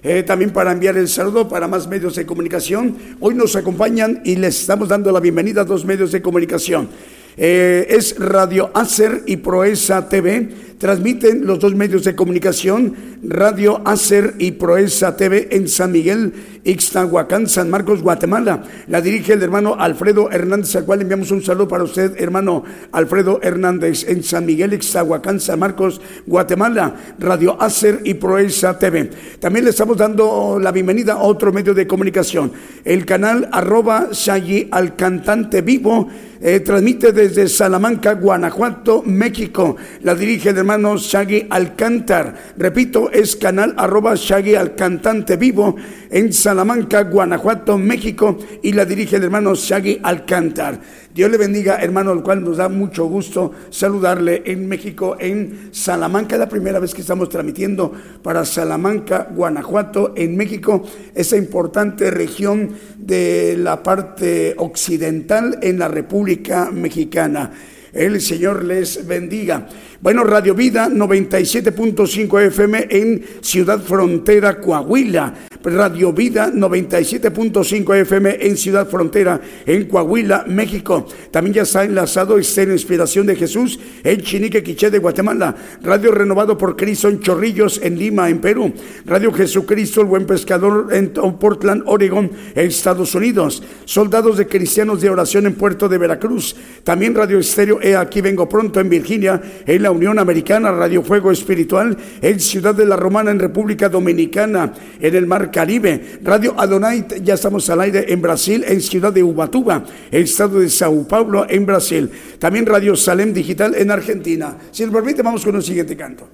Eh, 0.03 0.21
también 0.21 0.51
para 0.51 0.71
enviar 0.71 0.95
el 0.97 1.07
saludo 1.07 1.49
para 1.49 1.67
más 1.67 1.87
medios 1.87 2.15
de 2.15 2.27
comunicación. 2.27 2.95
Hoy 3.19 3.33
nos 3.33 3.55
acompañan 3.55 4.21
y 4.23 4.35
les 4.35 4.61
estamos 4.61 4.87
dando 4.87 5.11
la 5.11 5.19
bienvenida 5.19 5.61
a 5.61 5.65
dos 5.65 5.83
medios 5.83 6.11
de 6.11 6.21
comunicación. 6.21 6.89
Eh, 7.37 7.85
es 7.89 8.15
Radio 8.17 8.71
Acer 8.73 9.21
y 9.27 9.37
Proesa 9.37 10.09
TV 10.09 10.49
transmiten 10.77 11.45
los 11.45 11.59
dos 11.59 11.75
medios 11.75 12.03
de 12.03 12.15
comunicación, 12.15 12.93
Radio 13.23 13.81
Acer 13.85 14.35
y 14.37 14.51
Proesa 14.51 15.15
TV 15.15 15.47
en 15.51 15.67
San 15.67 15.91
Miguel, 15.91 16.33
Ixtahuacán, 16.63 17.47
San 17.47 17.69
Marcos, 17.69 18.01
Guatemala. 18.01 18.63
La 18.87 19.01
dirige 19.01 19.33
el 19.33 19.43
hermano 19.43 19.75
Alfredo 19.79 20.29
Hernández, 20.31 20.75
al 20.75 20.85
cual 20.85 21.01
enviamos 21.01 21.31
un 21.31 21.41
saludo 21.41 21.67
para 21.67 21.83
usted, 21.83 22.13
hermano 22.17 22.63
Alfredo 22.91 23.39
Hernández, 23.41 24.07
en 24.07 24.23
San 24.23 24.45
Miguel, 24.45 24.73
Ixtahuacán, 24.73 25.39
San 25.39 25.59
Marcos, 25.59 26.01
Guatemala. 26.25 26.95
Radio 27.19 27.59
Acer 27.61 28.01
y 28.03 28.13
Proesa 28.15 28.77
TV. 28.77 29.09
También 29.39 29.65
le 29.65 29.71
estamos 29.71 29.97
dando 29.97 30.59
la 30.61 30.71
bienvenida 30.71 31.13
a 31.13 31.23
otro 31.23 31.51
medio 31.51 31.73
de 31.73 31.87
comunicación, 31.87 32.51
el 32.83 33.05
canal 33.05 33.49
arroba 33.51 34.09
Shaggy 34.11 34.67
al 34.71 34.95
cantante 34.95 35.61
vivo. 35.61 36.07
Eh, 36.39 36.59
transmite 36.59 37.13
desde 37.13 37.47
Salamanca, 37.47 38.13
Guanajuato, 38.13 39.01
México. 39.03 39.75
La 40.03 40.13
dirige 40.13 40.49
el 40.49 40.57
hermano 40.57 40.66
Shaggy 40.97 41.47
Alcántar. 41.49 42.35
Repito, 42.57 43.09
es 43.11 43.35
canal 43.35 43.73
arroba 43.77 44.15
Shaggy 44.15 44.55
Alcantante 44.55 45.37
Vivo 45.37 45.75
en 46.09 46.33
Salamanca, 46.33 47.03
Guanajuato, 47.03 47.77
México 47.77 48.37
y 48.61 48.73
la 48.73 48.85
dirige 48.85 49.15
el 49.15 49.23
hermano 49.23 49.55
Shaggy 49.55 49.99
Alcántar. 50.03 50.79
Dios 51.13 51.31
le 51.31 51.37
bendiga, 51.37 51.77
hermano, 51.77 52.11
al 52.11 52.21
cual 52.21 52.43
nos 52.43 52.57
da 52.57 52.69
mucho 52.69 53.05
gusto 53.05 53.51
saludarle 53.69 54.43
en 54.45 54.67
México, 54.67 55.15
en 55.19 55.69
Salamanca. 55.71 56.37
La 56.37 56.49
primera 56.49 56.79
vez 56.79 56.93
que 56.93 57.01
estamos 57.01 57.29
transmitiendo 57.29 57.91
para 58.21 58.45
Salamanca, 58.45 59.29
Guanajuato, 59.33 60.13
en 60.15 60.37
México, 60.37 60.83
esa 61.15 61.37
importante 61.37 62.11
región 62.11 62.71
de 62.97 63.55
la 63.57 63.81
parte 63.81 64.53
occidental 64.57 65.57
en 65.61 65.79
la 65.79 65.87
República 65.87 66.69
Mexicana. 66.71 67.51
El 67.93 68.21
Señor 68.21 68.63
les 68.63 69.07
bendiga. 69.07 69.67
Bueno, 69.99 70.23
Radio 70.23 70.53
Vida 70.53 70.89
97.5 70.89 72.41
FM 72.41 72.87
en 72.91 73.25
Ciudad 73.41 73.79
Frontera, 73.79 74.61
Coahuila. 74.61 75.33
Radio 75.63 76.13
Vida 76.13 76.51
97.5 76.53 77.95
FM 77.95 78.37
en 78.39 78.57
Ciudad 78.57 78.87
Frontera, 78.87 79.41
en 79.65 79.85
Coahuila, 79.85 80.45
México. 80.47 81.05
También 81.31 81.55
ya 81.55 81.61
está 81.63 81.83
enlazado 81.83 82.37
está 82.37 82.61
en 82.61 82.71
Inspiración 82.71 83.25
de 83.25 83.35
Jesús 83.35 83.79
en 84.03 84.21
Chinique, 84.21 84.63
Quiché 84.63 84.89
de 84.89 84.99
Guatemala. 84.99 85.55
Radio 85.81 86.11
Renovado 86.11 86.57
por 86.57 86.77
Cristo 86.77 87.09
en 87.09 87.19
Chorrillos, 87.19 87.81
en 87.83 87.97
Lima, 87.97 88.29
en 88.29 88.39
Perú. 88.39 88.71
Radio 89.05 89.33
Jesucristo, 89.33 90.01
el 90.01 90.07
Buen 90.07 90.25
Pescador 90.25 90.87
en 90.91 91.09
Portland, 91.09 91.83
Oregon, 91.85 92.31
Estados 92.55 93.15
Unidos. 93.15 93.63
Soldados 93.85 94.37
de 94.37 94.47
Cristianos 94.47 95.01
de 95.01 95.09
Oración 95.09 95.47
en 95.47 95.55
Puerto 95.55 95.89
de 95.89 95.97
Veracruz. 95.97 96.55
También 96.83 97.15
Radio 97.15 97.39
Estéreo, 97.39 97.81
he 97.81 97.95
aquí 97.95 98.21
vengo 98.21 98.47
pronto 98.47 98.79
en 98.79 98.89
Virginia, 98.89 99.41
en 99.65 99.83
la 99.83 99.86
Unión 99.91 100.19
Americana, 100.19 100.71
Radio 100.71 101.03
Fuego 101.03 101.31
Espiritual, 101.31 101.97
en 102.21 102.39
Ciudad 102.39 102.75
de 102.75 102.85
la 102.85 102.95
Romana, 102.95 103.31
en 103.31 103.39
República 103.39 103.89
Dominicana, 103.89 104.73
en 104.99 105.15
el 105.15 105.27
Mar 105.27 105.51
Caribe. 105.51 106.19
Radio 106.23 106.53
Adonai, 106.57 107.05
ya 107.23 107.35
estamos 107.35 107.69
al 107.69 107.81
aire 107.81 108.05
en 108.11 108.21
Brasil, 108.21 108.63
en 108.67 108.81
Ciudad 108.81 109.13
de 109.13 109.23
Ubatuba, 109.23 109.83
el 110.11 110.23
estado 110.23 110.59
de 110.59 110.69
Sao 110.69 111.07
Paulo, 111.07 111.45
en 111.49 111.65
Brasil. 111.65 112.09
También 112.39 112.65
Radio 112.65 112.95
Salem 112.95 113.33
Digital 113.33 113.75
en 113.75 113.91
Argentina. 113.91 114.57
Si 114.71 114.83
nos 114.83 114.93
permite, 114.93 115.21
vamos 115.21 115.43
con 115.43 115.55
un 115.55 115.63
siguiente 115.63 115.95
canto. 115.95 116.27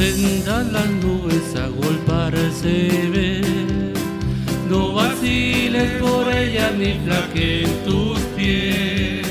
senda 0.00 0.62
las 0.62 0.88
nubes 1.02 1.54
a 1.56 1.68
no 4.70 4.92
vaciles 4.92 5.90
por 6.00 6.32
ella 6.32 6.70
ni 6.70 6.92
flaqueen 7.04 7.68
tus 7.84 8.20
pies. 8.36 9.26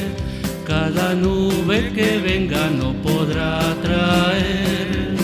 Cada 0.68 1.16
nube 1.16 1.92
que 1.96 2.18
venga 2.18 2.70
no 2.70 2.94
podrá 3.02 3.60
traer 3.82 5.16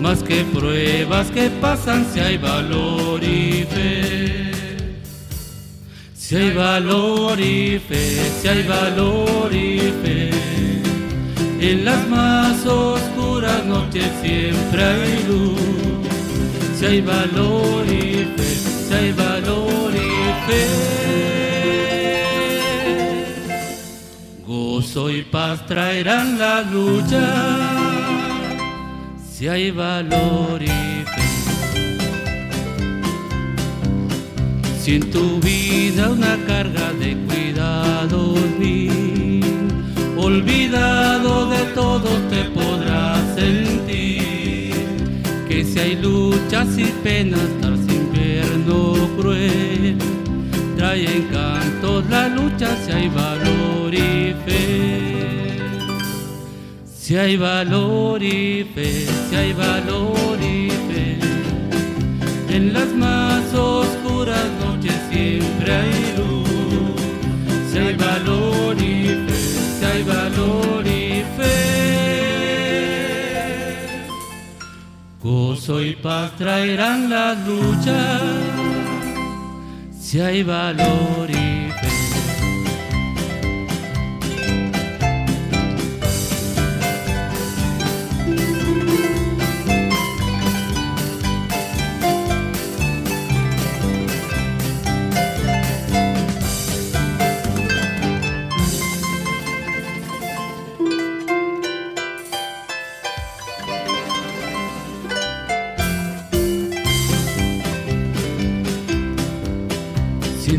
más 0.00 0.22
que 0.22 0.44
pruebas 0.44 1.30
que 1.30 1.48
pasan 1.48 2.06
si 2.12 2.20
hay 2.20 2.36
valor 2.36 3.24
y 3.24 3.64
fe. 3.64 4.52
Si 6.14 6.36
hay 6.36 6.50
valor 6.52 7.40
y 7.40 7.78
fe, 7.78 8.30
si 8.40 8.48
hay 8.48 8.62
valor 8.64 9.50
y 9.52 9.78
fe. 10.02 10.30
En 11.60 11.84
las 11.86 12.06
más 12.06 12.66
oscuras 12.66 13.64
noches 13.64 14.08
siempre 14.22 14.84
hay 14.84 15.24
luz. 15.26 15.58
Si 16.78 16.84
hay 16.84 17.00
valor 17.00 17.86
y 17.86 18.26
fe 18.36 18.67
si 18.98 19.04
hay 19.04 19.12
valor 19.12 19.94
y 19.94 19.98
fe. 20.46 20.66
Gozo 24.46 25.10
y 25.10 25.22
paz 25.22 25.66
traerán 25.66 26.38
la 26.38 26.62
lucha, 26.62 27.26
si 29.30 29.46
hay 29.46 29.70
valor 29.70 30.62
y 30.62 30.66
fe. 30.66 31.28
Si 34.80 34.94
en 34.96 35.10
tu 35.10 35.38
vida 35.40 36.10
una 36.10 36.36
carga 36.46 36.92
de 36.94 37.16
cuidados 37.26 38.38
olvidado 40.16 41.48
de 41.50 41.64
todo 41.74 42.08
te 42.30 42.44
podrás 42.50 43.34
sentir, 43.36 44.74
que 45.48 45.64
si 45.64 45.78
hay 45.78 45.96
luchas 45.96 46.76
y 46.76 46.84
penas, 47.04 47.48
cruel. 49.16 49.96
Trae 50.76 51.16
encantos 51.16 52.08
la 52.08 52.28
lucha 52.28 52.76
si 52.84 52.92
hay 52.92 53.08
valor 53.08 53.94
y 53.94 54.34
fe. 54.44 55.18
Si 56.86 57.16
hay 57.16 57.36
valor 57.36 58.22
y 58.22 58.64
fe, 58.74 59.06
si 59.28 59.36
hay 59.36 59.52
valor 59.52 60.38
y 60.40 60.70
fe. 60.88 61.18
En 62.50 62.72
las 62.72 62.92
más 62.94 63.54
oscuras 63.54 64.46
noches 64.64 64.94
siempre 65.10 65.72
hay 65.72 66.14
luz. 66.18 66.48
Si 67.70 67.78
hay 67.78 67.94
valor 67.96 68.76
y 68.76 69.06
fe, 69.26 69.38
si 69.78 69.84
hay 69.84 70.02
valor 70.02 70.77
Gozo 75.68 75.82
y 75.82 75.96
paz 75.96 76.34
traerán 76.38 77.10
las 77.10 77.46
luchas 77.46 78.22
si 80.00 80.18
hay 80.18 80.42
valor 80.42 81.30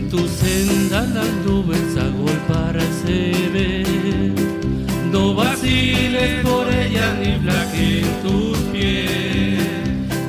tu 0.09 0.27
senda 0.27 1.01
las 1.01 1.31
nubes 1.45 1.95
agolparse 1.97 3.31
ver. 3.53 4.33
No 5.11 5.33
vaciles 5.35 6.43
por 6.43 6.71
ellas 6.71 7.15
ni 7.19 7.37
flaqueen 7.39 8.05
tus 8.23 8.57
pies. 8.71 9.63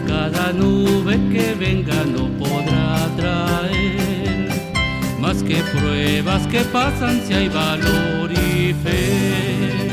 Cada 0.06 0.52
nube 0.52 1.18
que 1.32 1.54
venga 1.54 2.04
no 2.04 2.28
podrá 2.38 3.08
traer 3.16 4.48
más 5.20 5.42
que 5.42 5.56
pruebas 5.74 6.46
que 6.48 6.60
pasan 6.60 7.20
si 7.26 7.34
hay 7.34 7.48
valor 7.48 8.30
y 8.32 8.74
fe. 8.82 9.90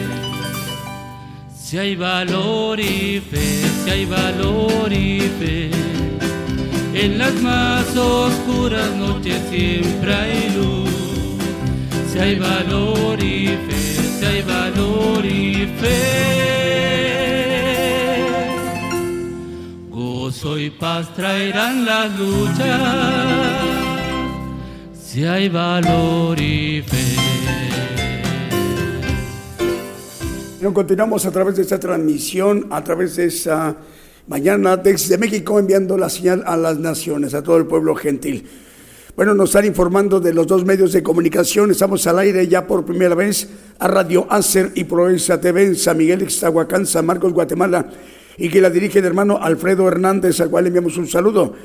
Si 1.56 1.78
hay 1.78 1.95
valor 1.95 2.80
y 2.80 3.19
fe, 3.19 3.63
si 3.84 3.89
hay 3.89 4.06
valor 4.06 4.91
y 4.91 5.19
fe. 5.39 5.87
En 6.99 7.19
las 7.19 7.33
más 7.43 7.95
oscuras 7.95 8.89
noches 8.95 9.39
siempre 9.51 10.13
hay 10.13 10.49
luz. 10.49 10.89
Si 12.12 12.17
hay 12.17 12.39
valor 12.39 13.23
y 13.23 13.47
fe, 13.47 13.75
si 14.19 14.25
hay 14.25 14.41
valor 14.41 15.23
y 15.23 15.67
fe. 15.79 16.27
Gozo 19.91 20.57
y 20.57 20.71
paz 20.71 21.13
traerán 21.13 21.86
las 21.86 22.17
luchas. 22.17 22.81
Si 24.99 25.23
hay 25.23 25.49
valor 25.49 26.41
y 26.41 26.81
fe. 26.81 27.38
continuamos 30.73 31.25
a 31.25 31.31
través 31.31 31.55
de 31.55 31.62
esta 31.62 31.79
transmisión, 31.79 32.67
a 32.71 32.83
través 32.83 33.15
de 33.15 33.25
esa 33.25 33.77
mañana 34.27 34.77
desde 34.77 35.17
México, 35.17 35.59
enviando 35.59 35.97
la 35.97 36.09
señal 36.09 36.43
a 36.45 36.57
las 36.57 36.77
naciones, 36.77 37.33
a 37.33 37.43
todo 37.43 37.57
el 37.57 37.65
pueblo 37.65 37.95
gentil. 37.95 38.47
Bueno, 39.15 39.33
nos 39.33 39.49
están 39.49 39.65
informando 39.65 40.19
de 40.19 40.33
los 40.33 40.45
dos 40.45 40.63
medios 40.63 40.91
de 40.91 41.01
comunicación. 41.01 41.71
Estamos 41.71 42.05
al 42.05 42.19
aire 42.19 42.47
ya 42.47 42.67
por 42.67 42.85
primera 42.85 43.15
vez 43.15 43.49
a 43.79 43.87
Radio 43.87 44.27
Acer 44.29 44.71
y 44.75 44.83
Proeza 44.83 45.41
TV 45.41 45.63
en 45.63 45.75
San 45.75 45.97
Miguel, 45.97 46.21
Ixtahuacán, 46.21 46.85
San 46.85 47.05
Marcos, 47.05 47.33
Guatemala, 47.33 47.89
y 48.37 48.49
que 48.49 48.61
la 48.61 48.69
dirige 48.69 48.99
el 48.99 49.05
hermano 49.05 49.39
Alfredo 49.41 49.87
Hernández, 49.87 50.39
al 50.39 50.49
cual 50.49 50.65
le 50.65 50.67
enviamos 50.67 50.97
un 50.97 51.07
saludo 51.07 51.55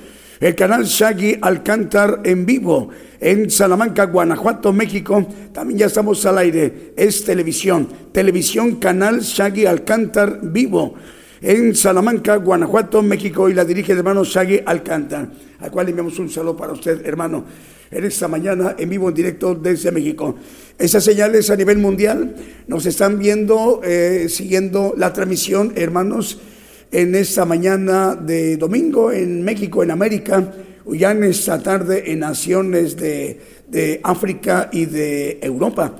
el 0.42 0.56
canal 0.56 0.84
Shaggy 0.84 1.38
Alcántar 1.40 2.20
en 2.24 2.44
vivo 2.44 2.88
en 3.20 3.48
Salamanca, 3.48 4.06
Guanajuato, 4.06 4.72
México. 4.72 5.24
También 5.52 5.78
ya 5.78 5.86
estamos 5.86 6.26
al 6.26 6.38
aire. 6.38 6.92
Es 6.96 7.24
televisión. 7.24 7.86
Televisión 8.10 8.74
Canal 8.76 9.20
Shaggy 9.20 9.66
Alcántar 9.66 10.40
vivo 10.42 10.96
en 11.42 11.74
Salamanca, 11.74 12.36
Guanajuato, 12.36 13.02
México. 13.02 13.48
Y 13.48 13.54
la 13.54 13.64
dirige 13.64 13.92
el 13.92 13.98
hermano 13.98 14.24
Shaggy 14.24 14.60
Alcántar, 14.64 15.28
al 15.58 15.70
cual 15.70 15.88
enviamos 15.88 16.18
un 16.18 16.30
saludo 16.30 16.56
para 16.56 16.72
usted, 16.72 17.04
hermano. 17.04 17.44
En 17.90 18.04
esta 18.04 18.26
mañana 18.26 18.74
en 18.78 18.88
vivo, 18.88 19.08
en 19.08 19.14
directo 19.14 19.54
desde 19.54 19.90
México. 19.90 20.36
Esas 20.78 21.04
señales 21.04 21.50
a 21.50 21.56
nivel 21.56 21.76
mundial 21.76 22.34
nos 22.66 22.86
están 22.86 23.18
viendo, 23.18 23.82
eh, 23.84 24.28
siguiendo 24.30 24.94
la 24.96 25.12
transmisión, 25.12 25.72
hermanos 25.76 26.40
en 26.92 27.14
esta 27.14 27.46
mañana 27.46 28.14
de 28.14 28.58
domingo 28.58 29.10
en 29.10 29.42
México, 29.42 29.82
en 29.82 29.90
América, 29.90 30.52
ya 30.86 31.12
en 31.12 31.24
esta 31.24 31.62
tarde 31.62 32.12
en 32.12 32.20
naciones 32.20 32.96
de, 32.96 33.40
de 33.68 34.00
África 34.02 34.68
y 34.70 34.84
de 34.84 35.38
Europa, 35.40 35.94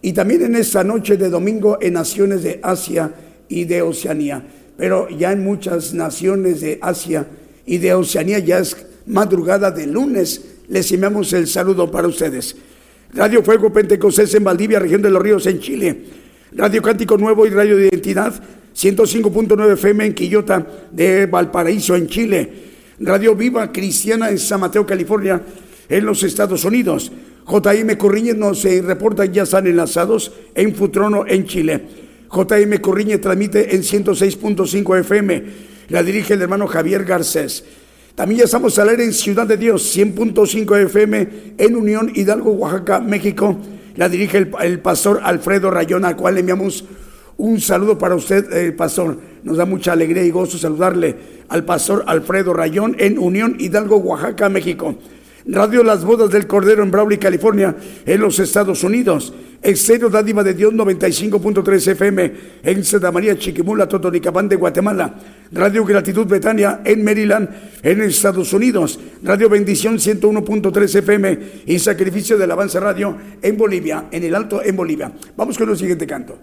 y 0.00 0.12
también 0.12 0.42
en 0.44 0.56
esta 0.56 0.82
noche 0.82 1.18
de 1.18 1.28
domingo 1.28 1.76
en 1.80 1.92
naciones 1.92 2.42
de 2.42 2.60
Asia 2.62 3.12
y 3.48 3.64
de 3.64 3.82
Oceanía. 3.82 4.42
Pero 4.78 5.08
ya 5.10 5.32
en 5.32 5.42
muchas 5.42 5.92
naciones 5.92 6.60
de 6.60 6.78
Asia 6.80 7.26
y 7.66 7.78
de 7.78 7.92
Oceanía 7.94 8.38
ya 8.38 8.60
es 8.60 8.76
madrugada 9.06 9.72
de 9.72 9.88
lunes. 9.88 10.40
Les 10.68 10.90
enviamos 10.92 11.32
el 11.32 11.48
saludo 11.48 11.90
para 11.90 12.06
ustedes. 12.06 12.54
Radio 13.12 13.42
Fuego 13.42 13.72
Pentecostés 13.72 14.32
en 14.34 14.44
Valdivia, 14.44 14.78
región 14.78 15.02
de 15.02 15.10
los 15.10 15.20
Ríos 15.20 15.46
en 15.46 15.58
Chile. 15.58 16.04
Radio 16.52 16.80
Cántico 16.80 17.18
Nuevo 17.18 17.44
y 17.44 17.50
Radio 17.50 17.76
de 17.76 17.88
Identidad 17.88 18.32
105.9 18.72 19.72
FM 19.72 20.06
en 20.06 20.14
Quillota 20.14 20.64
de 20.92 21.26
Valparaíso, 21.26 21.96
en 21.96 22.06
Chile. 22.06 22.52
Radio 23.00 23.34
Viva 23.34 23.72
Cristiana 23.72 24.30
en 24.30 24.38
San 24.38 24.60
Mateo, 24.60 24.86
California, 24.86 25.42
en 25.88 26.06
los 26.06 26.22
Estados 26.22 26.64
Unidos. 26.64 27.10
JM 27.48 27.96
Corriñez 27.96 28.36
nos 28.36 28.62
reporta, 28.62 29.24
ya 29.24 29.42
están 29.42 29.66
enlazados 29.66 30.30
en 30.54 30.72
Futrono, 30.72 31.24
en 31.26 31.46
Chile. 31.46 32.07
JM 32.30 32.78
Corriñez 32.80 33.20
transmite 33.20 33.74
en 33.74 33.82
106.5 33.82 34.98
FM. 35.00 35.44
La 35.88 36.02
dirige 36.02 36.34
el 36.34 36.42
hermano 36.42 36.66
Javier 36.66 37.04
Garcés. 37.04 37.64
También 38.14 38.40
ya 38.40 38.44
estamos 38.46 38.78
al 38.78 39.00
en 39.00 39.12
Ciudad 39.12 39.46
de 39.46 39.56
Dios, 39.56 39.96
100.5 39.96 40.84
FM 40.86 41.28
en 41.56 41.76
Unión 41.76 42.10
Hidalgo, 42.14 42.50
Oaxaca, 42.52 43.00
México. 43.00 43.56
La 43.96 44.08
dirige 44.08 44.38
el, 44.38 44.50
el 44.60 44.80
pastor 44.80 45.20
Alfredo 45.22 45.70
Rayón, 45.70 46.04
al 46.04 46.16
cual 46.16 46.34
le 46.34 46.40
enviamos 46.40 46.84
un 47.36 47.60
saludo 47.60 47.96
para 47.96 48.16
usted, 48.16 48.52
eh, 48.52 48.72
pastor. 48.72 49.16
Nos 49.44 49.56
da 49.56 49.64
mucha 49.64 49.92
alegría 49.92 50.24
y 50.24 50.30
gozo 50.30 50.58
saludarle 50.58 51.14
al 51.48 51.64
pastor 51.64 52.04
Alfredo 52.06 52.52
Rayón 52.52 52.96
en 52.98 53.18
Unión 53.18 53.56
Hidalgo, 53.58 53.96
Oaxaca, 53.98 54.48
México. 54.48 54.96
Radio 55.46 55.82
Las 55.82 56.04
Bodas 56.04 56.30
del 56.30 56.46
Cordero 56.46 56.82
en 56.82 56.90
Brawley, 56.90 57.18
California, 57.18 57.76
en 58.04 58.20
los 58.20 58.38
Estados 58.38 58.84
Unidos. 58.84 59.32
Exterior 59.62 60.10
Dádiva 60.10 60.44
de 60.44 60.54
Dios 60.54 60.72
95.3 60.72 61.88
FM 61.92 62.32
en 62.62 62.84
Santa 62.84 63.10
María, 63.10 63.36
Chiquimula, 63.36 63.88
Totonicapán 63.88 64.48
de 64.48 64.56
Guatemala. 64.56 65.14
Radio 65.52 65.84
Gratitud 65.84 66.26
Betania 66.26 66.80
en 66.84 67.02
Maryland, 67.02 67.48
en 67.82 68.02
Estados 68.02 68.52
Unidos. 68.52 69.00
Radio 69.22 69.48
Bendición 69.48 69.96
101.3 69.96 70.94
FM 70.98 71.38
y 71.66 71.78
Sacrificio 71.78 72.38
de 72.38 72.44
Alabanza 72.44 72.78
Radio 72.78 73.16
en 73.42 73.56
Bolivia, 73.56 74.06
en 74.12 74.22
el 74.22 74.34
Alto 74.34 74.62
en 74.62 74.76
Bolivia. 74.76 75.12
Vamos 75.36 75.58
con 75.58 75.68
el 75.70 75.76
siguiente 75.76 76.06
canto. 76.06 76.38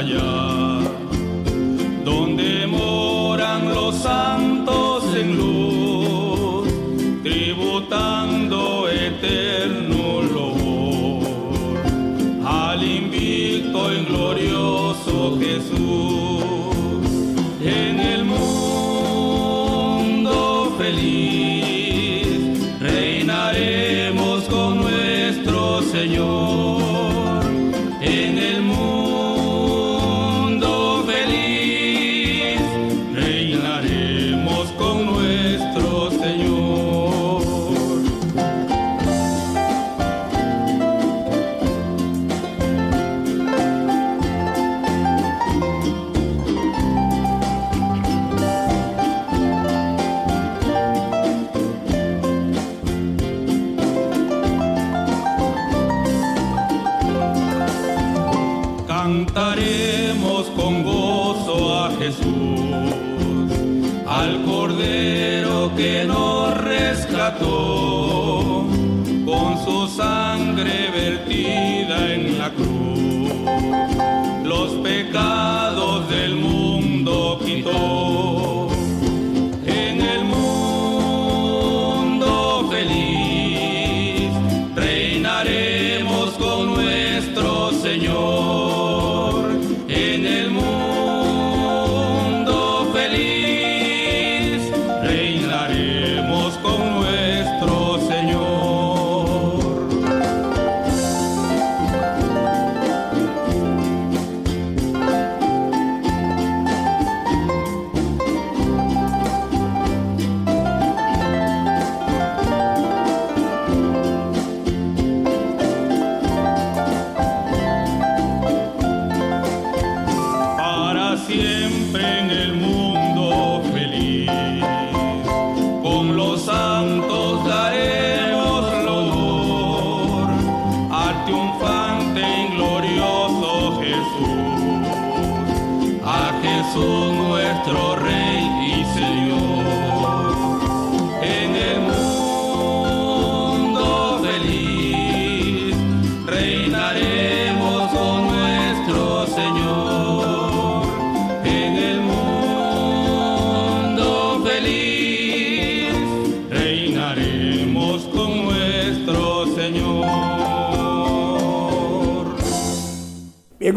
Allá, 0.00 0.49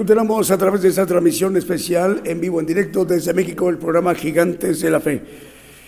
continuamos 0.03 0.51
a 0.51 0.57
través 0.57 0.81
de 0.81 0.89
esta 0.89 1.05
transmisión 1.05 1.55
especial 1.55 2.19
en 2.25 2.41
vivo, 2.41 2.59
en 2.59 2.65
directo 2.65 3.05
desde 3.05 3.33
México, 3.33 3.69
el 3.69 3.77
programa 3.77 4.13
Gigantes 4.13 4.81
de 4.81 4.91
la 4.91 4.99
Fe. 4.99 5.21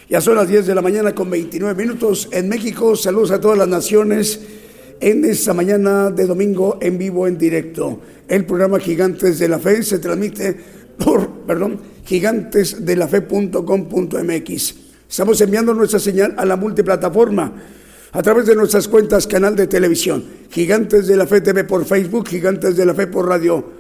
Ya 0.09 0.21
son 0.21 0.37
las 0.37 0.47
10 0.47 0.67
de 0.67 0.73
la 0.73 0.81
mañana 0.81 1.13
con 1.13 1.29
29 1.29 1.75
minutos 1.75 2.29
en 2.31 2.47
México. 2.47 2.95
Saludos 2.95 3.31
a 3.31 3.41
todas 3.41 3.57
las 3.57 3.67
naciones 3.67 4.39
en 5.01 5.25
esta 5.25 5.53
mañana 5.53 6.11
de 6.11 6.27
domingo 6.27 6.77
en 6.79 6.97
vivo, 6.97 7.27
en 7.27 7.37
directo. 7.37 7.99
El 8.25 8.45
programa 8.45 8.79
Gigantes 8.79 9.37
de 9.37 9.49
la 9.49 9.59
Fe 9.59 9.83
se 9.83 9.99
transmite 9.99 10.55
por, 10.97 11.29
perdón, 11.45 11.81
gigantesdelafe.com.mx. 12.05 14.75
Estamos 15.09 15.41
enviando 15.41 15.73
nuestra 15.73 15.99
señal 15.99 16.35
a 16.37 16.45
la 16.45 16.55
multiplataforma 16.55 17.51
a 18.13 18.23
través 18.23 18.45
de 18.45 18.55
nuestras 18.55 18.87
cuentas, 18.87 19.27
canal 19.27 19.57
de 19.57 19.67
televisión, 19.67 20.23
Gigantes 20.49 21.05
de 21.05 21.17
la 21.17 21.27
Fe 21.27 21.41
TV 21.41 21.65
por 21.65 21.83
Facebook, 21.83 22.29
Gigantes 22.29 22.77
de 22.77 22.85
la 22.85 22.93
Fe 22.93 23.07
por 23.07 23.27
radio, 23.27 23.74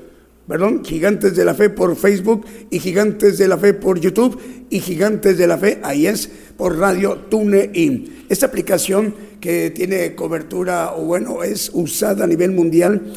perdón, 0.47 0.83
Gigantes 0.83 1.35
de 1.35 1.45
la 1.45 1.53
Fe 1.53 1.69
por 1.69 1.95
Facebook 1.95 2.45
y 2.69 2.79
Gigantes 2.79 3.37
de 3.37 3.47
la 3.47 3.57
Fe 3.57 3.73
por 3.73 3.99
YouTube 3.99 4.39
y 4.69 4.79
Gigantes 4.79 5.37
de 5.37 5.47
la 5.47 5.57
Fe, 5.57 5.79
ahí 5.83 6.07
es, 6.07 6.29
por 6.57 6.77
radio 6.77 7.17
TuneIn. 7.29 8.25
Esta 8.29 8.45
aplicación 8.47 9.13
que 9.39 9.71
tiene 9.71 10.15
cobertura, 10.15 10.93
o 10.95 11.05
bueno, 11.05 11.43
es 11.43 11.71
usada 11.73 12.23
a 12.23 12.27
nivel 12.27 12.51
mundial, 12.51 13.13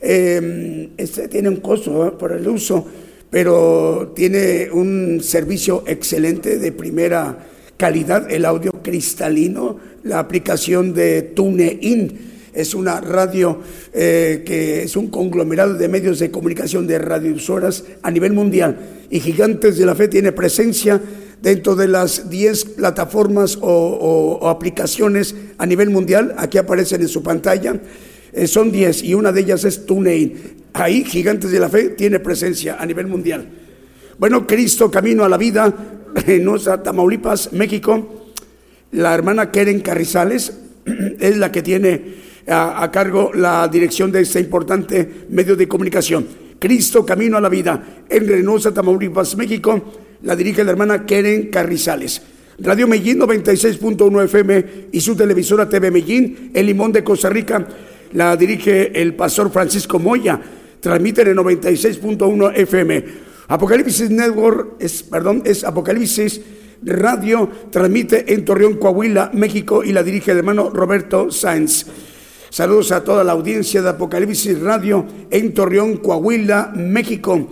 eh, 0.00 0.90
tiene 1.30 1.48
un 1.48 1.56
costo 1.56 2.08
¿eh? 2.08 2.12
por 2.18 2.32
el 2.32 2.48
uso, 2.48 2.86
pero 3.30 4.12
tiene 4.14 4.70
un 4.72 5.20
servicio 5.22 5.84
excelente 5.86 6.58
de 6.58 6.72
primera 6.72 7.46
calidad, 7.76 8.30
el 8.30 8.44
audio 8.44 8.72
cristalino, 8.82 9.78
la 10.02 10.18
aplicación 10.18 10.92
de 10.92 11.22
TuneIn. 11.22 12.29
Es 12.52 12.74
una 12.74 13.00
radio 13.00 13.60
eh, 13.92 14.42
que 14.44 14.82
es 14.82 14.96
un 14.96 15.08
conglomerado 15.08 15.74
de 15.74 15.88
medios 15.88 16.18
de 16.18 16.30
comunicación 16.30 16.86
de 16.86 16.98
radiosoras 16.98 17.84
a 18.02 18.10
nivel 18.10 18.32
mundial. 18.32 18.78
Y 19.10 19.20
Gigantes 19.20 19.78
de 19.78 19.86
la 19.86 19.94
Fe 19.94 20.08
tiene 20.08 20.32
presencia 20.32 21.00
dentro 21.40 21.74
de 21.74 21.88
las 21.88 22.28
10 22.28 22.64
plataformas 22.76 23.58
o, 23.60 24.48
aplicaciones 24.48 25.34
a 25.58 25.66
nivel 25.66 25.90
mundial. 25.90 26.34
Aquí 26.38 26.58
aparecen 26.58 27.02
en 27.02 27.08
su 27.08 27.22
pantalla. 27.22 27.80
Eh, 28.32 28.46
son 28.46 28.70
10 28.70 29.02
y 29.04 29.14
una 29.14 29.32
de 29.32 29.40
ellas 29.40 29.64
es 29.64 29.86
TuneIn. 29.86 30.60
Ahí 30.72 31.04
Gigantes 31.04 31.50
de 31.50 31.60
la 31.60 31.68
Fe 31.68 31.90
tiene 31.90 32.20
presencia 32.20 32.76
a 32.78 32.86
nivel 32.86 33.06
mundial. 33.06 33.48
Bueno, 34.18 34.46
Cristo, 34.46 34.90
Camino 34.90 35.24
a 35.24 35.28
la 35.28 35.38
Vida, 35.38 35.74
en 36.26 36.44
nuestra 36.44 36.82
Tamaulipas, 36.82 37.52
México, 37.52 38.26
la 38.92 39.14
hermana 39.14 39.50
Keren 39.50 39.80
Carrizales 39.80 40.52
es 41.20 41.36
la 41.36 41.52
que 41.52 41.62
tiene 41.62 42.29
a, 42.46 42.90
cargo 42.90 43.32
la 43.34 43.68
dirección 43.68 44.10
de 44.10 44.22
este 44.22 44.40
importante 44.40 45.26
medio 45.28 45.56
de 45.56 45.68
comunicación. 45.68 46.26
Cristo, 46.58 47.06
Camino 47.06 47.36
a 47.36 47.40
la 47.40 47.48
Vida, 47.48 48.04
en 48.08 48.28
Reynosa, 48.28 48.72
Tamaulipas, 48.72 49.36
México, 49.36 49.82
la 50.22 50.36
dirige 50.36 50.64
la 50.64 50.72
hermana 50.72 51.06
Keren 51.06 51.48
Carrizales. 51.48 52.22
Radio 52.58 52.86
Medellín 52.86 53.18
96.1 53.20 54.24
FM 54.24 54.64
y 54.92 55.00
su 55.00 55.16
televisora 55.16 55.68
TV 55.68 55.90
Medellín, 55.90 56.50
El 56.52 56.66
Limón 56.66 56.92
de 56.92 57.02
Costa 57.02 57.30
Rica, 57.30 57.66
la 58.12 58.36
dirige 58.36 59.00
el 59.00 59.14
pastor 59.14 59.50
Francisco 59.50 59.98
Moya, 59.98 60.40
transmite 60.80 61.22
en 61.22 61.36
96.1 61.36 62.52
FM. 62.54 63.04
Apocalipsis 63.48 64.10
Network, 64.10 64.74
es, 64.78 65.02
perdón, 65.02 65.42
es 65.46 65.64
Apocalipsis 65.64 66.40
Radio, 66.82 67.50
transmite 67.70 68.32
en 68.32 68.44
Torreón, 68.44 68.74
Coahuila, 68.74 69.30
México 69.34 69.82
y 69.84 69.92
la 69.92 70.02
dirige 70.02 70.32
el 70.32 70.38
hermano 70.38 70.70
Roberto 70.70 71.30
Sáenz. 71.30 71.86
Saludos 72.50 72.90
a 72.90 73.04
toda 73.04 73.22
la 73.22 73.30
audiencia 73.30 73.80
de 73.80 73.90
Apocalipsis 73.90 74.58
Radio 74.58 75.06
en 75.30 75.54
Torreón, 75.54 75.98
Coahuila, 75.98 76.72
México. 76.74 77.48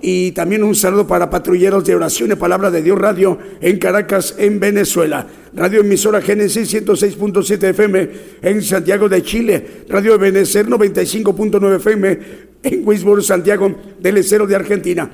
Y 0.00 0.32
también 0.32 0.64
un 0.64 0.74
saludo 0.74 1.06
para 1.06 1.28
patrulleros 1.28 1.84
de 1.84 1.94
oración 1.94 2.32
y 2.32 2.34
palabra 2.36 2.70
de 2.70 2.80
Dios 2.80 2.98
Radio 2.98 3.38
en 3.60 3.78
Caracas, 3.78 4.34
en 4.38 4.58
Venezuela. 4.58 5.26
Radio 5.54 5.82
emisora 5.82 6.22
Génesis 6.22 6.72
106.7 6.72 7.62
FM 7.62 8.10
en 8.40 8.62
Santiago 8.62 9.06
de 9.06 9.22
Chile. 9.22 9.66
Radio 9.90 10.18
Benecer 10.18 10.66
95.9 10.66 11.76
FM 11.76 12.18
en 12.62 12.88
Wisborne, 12.88 13.22
Santiago 13.22 13.70
del 14.00 14.16
Estero 14.16 14.46
de 14.46 14.56
Argentina. 14.56 15.10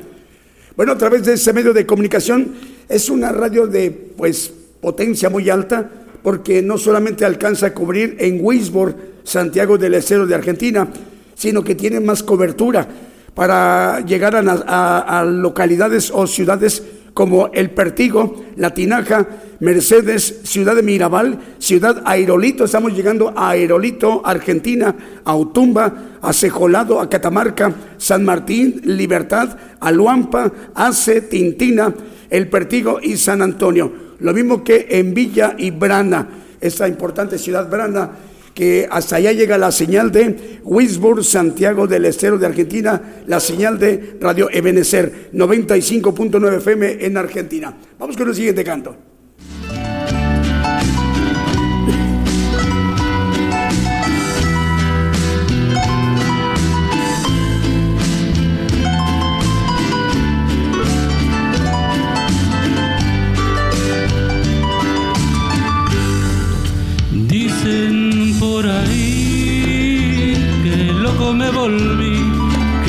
Bueno, 0.77 0.93
a 0.93 0.97
través 0.97 1.25
de 1.25 1.33
ese 1.33 1.53
medio 1.53 1.73
de 1.73 1.85
comunicación 1.85 2.55
es 2.89 3.11
una 3.11 3.33
radio 3.33 3.67
de 3.67 3.91
pues 3.91 4.53
potencia 4.81 5.29
muy 5.29 5.51
alta 5.51 5.91
porque 6.23 6.63
no 6.63 6.79
solamente 6.79 7.25
alcanza 7.25 7.67
a 7.67 7.75
cubrir 7.75 8.17
en 8.19 8.41
Wisborne, 8.43 8.95
Santiago 9.25 9.77
del 9.79 9.95
Estero 9.95 10.27
de 10.27 10.35
Argentina, 10.35 10.89
sino 11.35 11.63
que 11.63 11.75
tiene 11.75 12.01
más 12.01 12.23
cobertura 12.23 12.89
para 13.35 14.01
llegar 14.01 14.35
a, 14.35 15.25
localidades 15.25 16.11
o 16.13 16.27
ciudades 16.27 16.83
como 17.15 17.49
El 17.53 17.71
Pertigo, 17.71 18.45
La 18.57 18.75
Tinaja, 18.75 19.27
Mercedes, 19.61 20.41
Ciudad 20.43 20.75
de 20.75 20.83
Mirabal, 20.83 21.39
Ciudad 21.59 22.03
Aerolito, 22.05 22.65
estamos 22.65 22.93
llegando 22.95 23.33
a 23.37 23.51
Aerolito, 23.51 24.23
Argentina, 24.25 24.95
a 25.25 25.37
Utumba, 25.37 26.19
a 26.21 26.33
Cejolado, 26.33 27.01
a 27.01 27.09
Catamarca, 27.09 27.73
San 27.97 28.25
Martín, 28.25 28.81
Libertad, 28.85 29.57
a 29.79 29.93
Luampa, 29.93 30.51
Ace, 30.75 31.21
Tintina, 31.21 31.95
El 32.31 32.49
Pertigo 32.49 32.99
y 33.01 33.17
San 33.17 33.43
Antonio. 33.43 34.08
Lo 34.21 34.33
mismo 34.33 34.65
que 34.65 34.87
en 34.91 35.15
Villa 35.15 35.55
y 35.57 35.71
Brana, 35.71 36.29
esta 36.61 36.89
importante 36.89 37.39
ciudad 37.39 37.69
Brana, 37.69 38.11
que 38.55 38.89
hasta 38.91 39.17
allá 39.17 39.33
llega 39.33 39.57
la 39.57 39.71
señal 39.71 40.11
de 40.11 40.61
Wisborne, 40.65 41.23
Santiago 41.23 41.87
del 41.87 42.05
Estero 42.07 42.39
de 42.39 42.47
Argentina, 42.47 43.23
la 43.27 43.39
señal 43.39 43.79
de 43.79 44.17
Radio 44.21 44.49
Ebenecer, 44.51 45.31
95.9 45.33 46.57
FM 46.57 47.05
en 47.07 47.17
Argentina. 47.17 47.73
Vamos 47.99 48.17
con 48.17 48.29
el 48.29 48.35
siguiente 48.35 48.65
canto. 48.65 49.08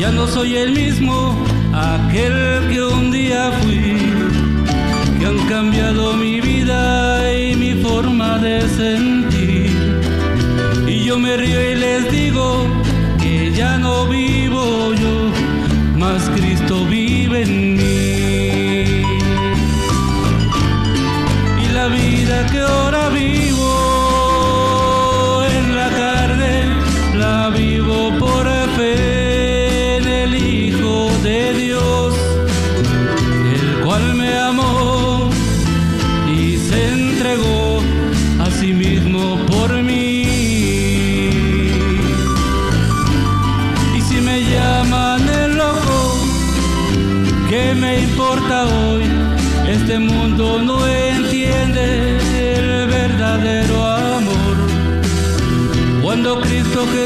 ya 0.00 0.12
no 0.12 0.26
soy 0.28 0.56
el 0.56 0.72
mismo, 0.72 1.36
aquel 1.74 2.68
que 2.70 2.82
un 2.82 3.10
día 3.10 3.50
fui, 3.62 3.96
que 5.18 5.26
han 5.26 5.38
cambiado 5.48 6.14
mi 6.14 6.40
vida 6.40 7.32
y 7.32 7.56
mi 7.56 7.74
forma 7.82 8.38
de 8.38 8.68
sentir. 8.68 10.00
Y 10.86 11.04
yo 11.04 11.18
me 11.18 11.36
río 11.36 11.60
y 11.72 11.74
les 11.74 12.10
digo 12.12 12.66
que 13.20 13.50
ya 13.52 13.78
no 13.78 14.06
vivo 14.06 14.94
yo, 14.94 15.32
mas 15.96 16.30
Cristo 16.30 16.86
vive 16.86 17.42
en 17.42 17.76
mí. 17.76 17.97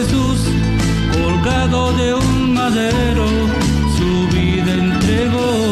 Jesús, 0.03 0.41
colgado 1.13 1.93
de 1.93 2.15
un 2.15 2.55
madero, 2.55 3.25
su 3.97 4.37
vida 4.37 4.73
entregó. 4.75 5.71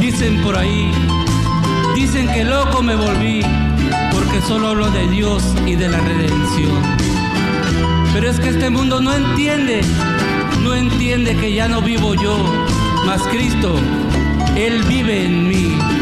Dicen 0.00 0.42
por 0.42 0.56
ahí, 0.56 0.90
dicen 1.94 2.26
que 2.32 2.44
loco 2.44 2.82
me 2.82 2.96
volví, 2.96 3.40
porque 4.10 4.40
solo 4.48 4.68
hablo 4.68 4.90
de 4.90 5.06
Dios 5.06 5.44
y 5.64 5.76
de 5.76 5.88
la 5.90 6.00
redención. 6.00 6.82
Pero 8.12 8.30
es 8.30 8.40
que 8.40 8.48
este 8.48 8.68
mundo 8.68 9.00
no 9.00 9.14
entiende, 9.14 9.82
no 10.64 10.74
entiende 10.74 11.36
que 11.36 11.52
ya 11.52 11.68
no 11.68 11.80
vivo 11.80 12.14
yo, 12.16 12.36
mas 13.06 13.22
Cristo, 13.28 13.76
Él 14.56 14.82
vive 14.88 15.24
en 15.24 15.48
mí. 15.48 15.99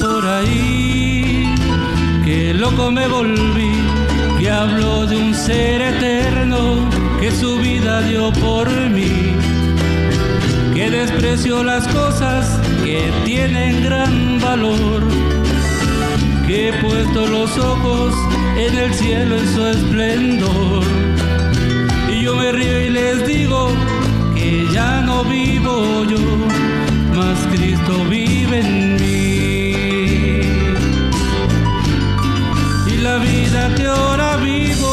Por 0.00 0.26
ahí 0.26 1.54
que 2.24 2.54
loco 2.54 2.90
me 2.90 3.06
volví, 3.06 3.72
que 4.38 4.50
hablo 4.50 5.06
de 5.06 5.16
un 5.16 5.34
ser 5.34 5.82
eterno 5.82 6.88
que 7.20 7.30
su 7.30 7.58
vida 7.58 8.00
dio 8.02 8.32
por 8.32 8.70
mí, 8.88 9.34
que 10.72 10.90
desprecio 10.90 11.62
las 11.62 11.86
cosas 11.88 12.58
que 12.82 13.12
tienen 13.26 13.84
gran 13.84 14.40
valor 14.40 15.02
que 16.46 16.68
he 16.68 16.72
puesto 16.74 17.26
los 17.26 17.56
ojos 17.58 18.14
en 18.56 18.78
el 18.78 18.94
cielo 18.94 19.36
en 19.36 19.54
su 19.54 19.66
esplendor. 19.66 20.84
Y 22.10 22.22
yo 22.22 22.36
me 22.36 22.50
río 22.52 22.80
y 22.80 22.90
les 22.90 23.26
digo 23.26 23.68
que 24.34 24.66
ya 24.72 25.02
no 25.02 25.24
vivo 25.24 26.04
yo, 26.04 26.18
mas 27.14 27.38
Cristo 27.52 28.04
vive 28.08 28.60
en 28.60 28.96
mí. 28.96 29.33
Que 33.76 33.86
ahora 33.86 34.36
vivo 34.38 34.90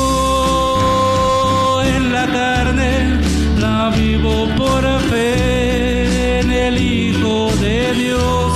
en 1.84 2.14
la 2.14 2.28
carne, 2.28 3.20
la 3.60 3.90
vivo 3.90 4.48
por 4.56 4.84
fe 5.10 6.40
en 6.42 6.52
el 6.52 6.78
Hijo 6.78 7.50
de 7.60 7.94
Dios 7.94 8.51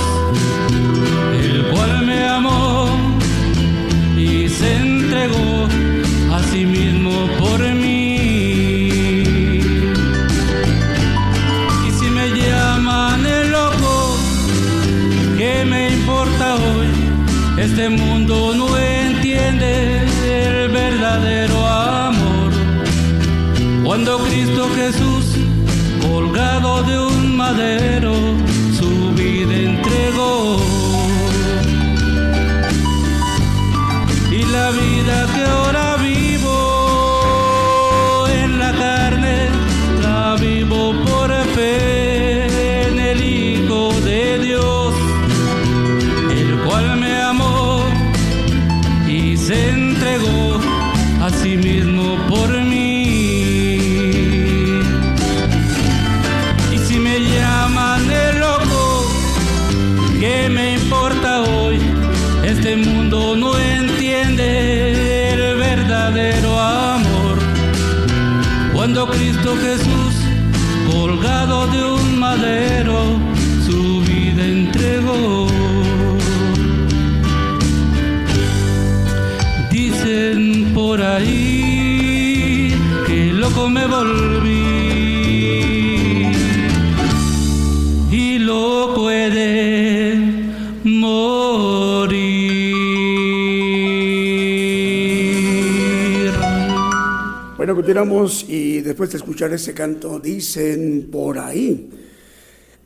Y 98.48 98.82
después 98.82 99.10
de 99.10 99.16
escuchar 99.16 99.54
ese 99.54 99.72
canto, 99.72 100.20
dicen 100.20 101.08
por 101.10 101.38
ahí 101.38 101.88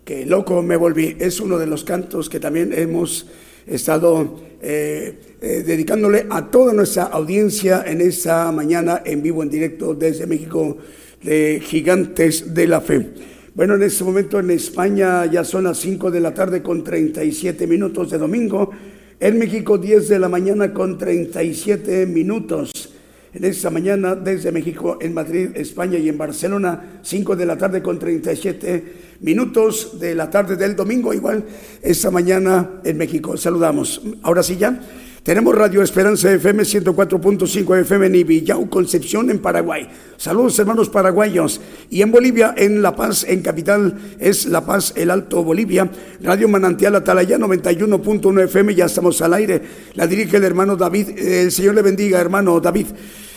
que 0.05 0.25
loco 0.25 0.63
me 0.63 0.77
volví. 0.77 1.17
Es 1.19 1.41
uno 1.41 1.59
de 1.59 1.67
los 1.67 1.83
cantos 1.83 2.31
que 2.31 2.39
también 2.39 2.73
hemos 2.73 3.27
estado 3.67 4.41
eh, 4.63 5.15
eh, 5.41 5.65
dedicándole 5.67 6.27
a 6.31 6.49
toda 6.49 6.73
nuestra 6.73 7.05
audiencia 7.05 7.83
en 7.85 8.01
esta 8.03 8.53
mañana 8.53 9.03
en 9.05 9.21
vivo, 9.21 9.43
en 9.43 9.51
directo 9.51 9.95
desde 9.95 10.29
México, 10.29 10.79
de 11.25 11.61
Gigantes 11.61 12.55
de 12.55 12.69
la 12.69 12.81
Fe. 12.81 13.09
Bueno, 13.55 13.75
en 13.75 13.83
este 13.83 14.05
momento 14.05 14.39
en 14.39 14.53
España 14.53 15.27
ya 15.27 15.43
son 15.43 15.65
las 15.65 15.79
5 15.79 16.13
de 16.13 16.21
la 16.21 16.33
tarde 16.33 16.63
con 16.63 16.85
37 16.85 17.67
minutos 17.67 18.13
de 18.13 18.19
domingo. 18.19 18.71
En 19.19 19.41
México 19.41 19.77
10 19.77 20.09
de 20.09 20.19
la 20.21 20.29
mañana 20.29 20.73
con 20.73 20.97
37 20.97 22.07
minutos. 22.07 22.71
En 23.33 23.45
esta 23.45 23.71
mañana 23.71 24.17
desde 24.17 24.51
México, 24.51 24.99
en 25.01 25.15
Madrid, 25.15 25.51
España 25.55 25.99
y 25.99 26.09
en 26.09 26.19
Barcelona, 26.19 27.01
5 27.03 27.37
de 27.37 27.47
la 27.47 27.57
tarde 27.57 27.81
con 27.81 27.97
37 27.97 29.19
minutos 29.21 30.01
de 30.01 30.17
la 30.17 30.29
tarde 30.29 30.57
del 30.57 30.75
domingo, 30.75 31.15
igual 31.15 31.45
esta 31.81 32.11
mañana 32.11 32.81
en 32.83 32.99
México. 32.99 33.37
Saludamos. 33.37 34.03
Ahora 34.23 34.43
sí 34.43 34.57
ya. 34.57 34.81
Tenemos 35.23 35.55
Radio 35.55 35.83
Esperanza 35.83 36.33
FM 36.33 36.63
104.5 36.63 37.81
FM 37.83 38.07
en 38.07 38.15
Ibillau, 38.15 38.71
Concepción, 38.71 39.29
en 39.29 39.39
Paraguay. 39.39 39.87
Saludos 40.17 40.59
hermanos 40.59 40.89
paraguayos. 40.89 41.61
Y 41.91 42.01
en 42.01 42.11
Bolivia, 42.11 42.55
en 42.57 42.81
La 42.81 42.97
Paz, 42.97 43.25
en 43.29 43.43
capital, 43.43 44.17
es 44.19 44.47
La 44.47 44.65
Paz, 44.65 44.95
el 44.97 45.11
Alto 45.11 45.45
Bolivia. 45.45 45.91
Radio 46.23 46.49
Manantial 46.49 46.97
Atalaya 46.97 47.39
91.1 47.39 48.45
FM, 48.45 48.75
ya 48.75 48.87
estamos 48.87 49.21
al 49.21 49.35
aire. 49.35 49.61
La 49.95 50.07
dirige 50.07 50.39
el 50.39 50.45
hermano 50.45 50.75
David. 50.75 51.11
El 51.19 51.53
Señor 51.53 51.75
le 51.75 51.83
bendiga, 51.83 52.19
hermano 52.19 52.59
David. 52.59 52.87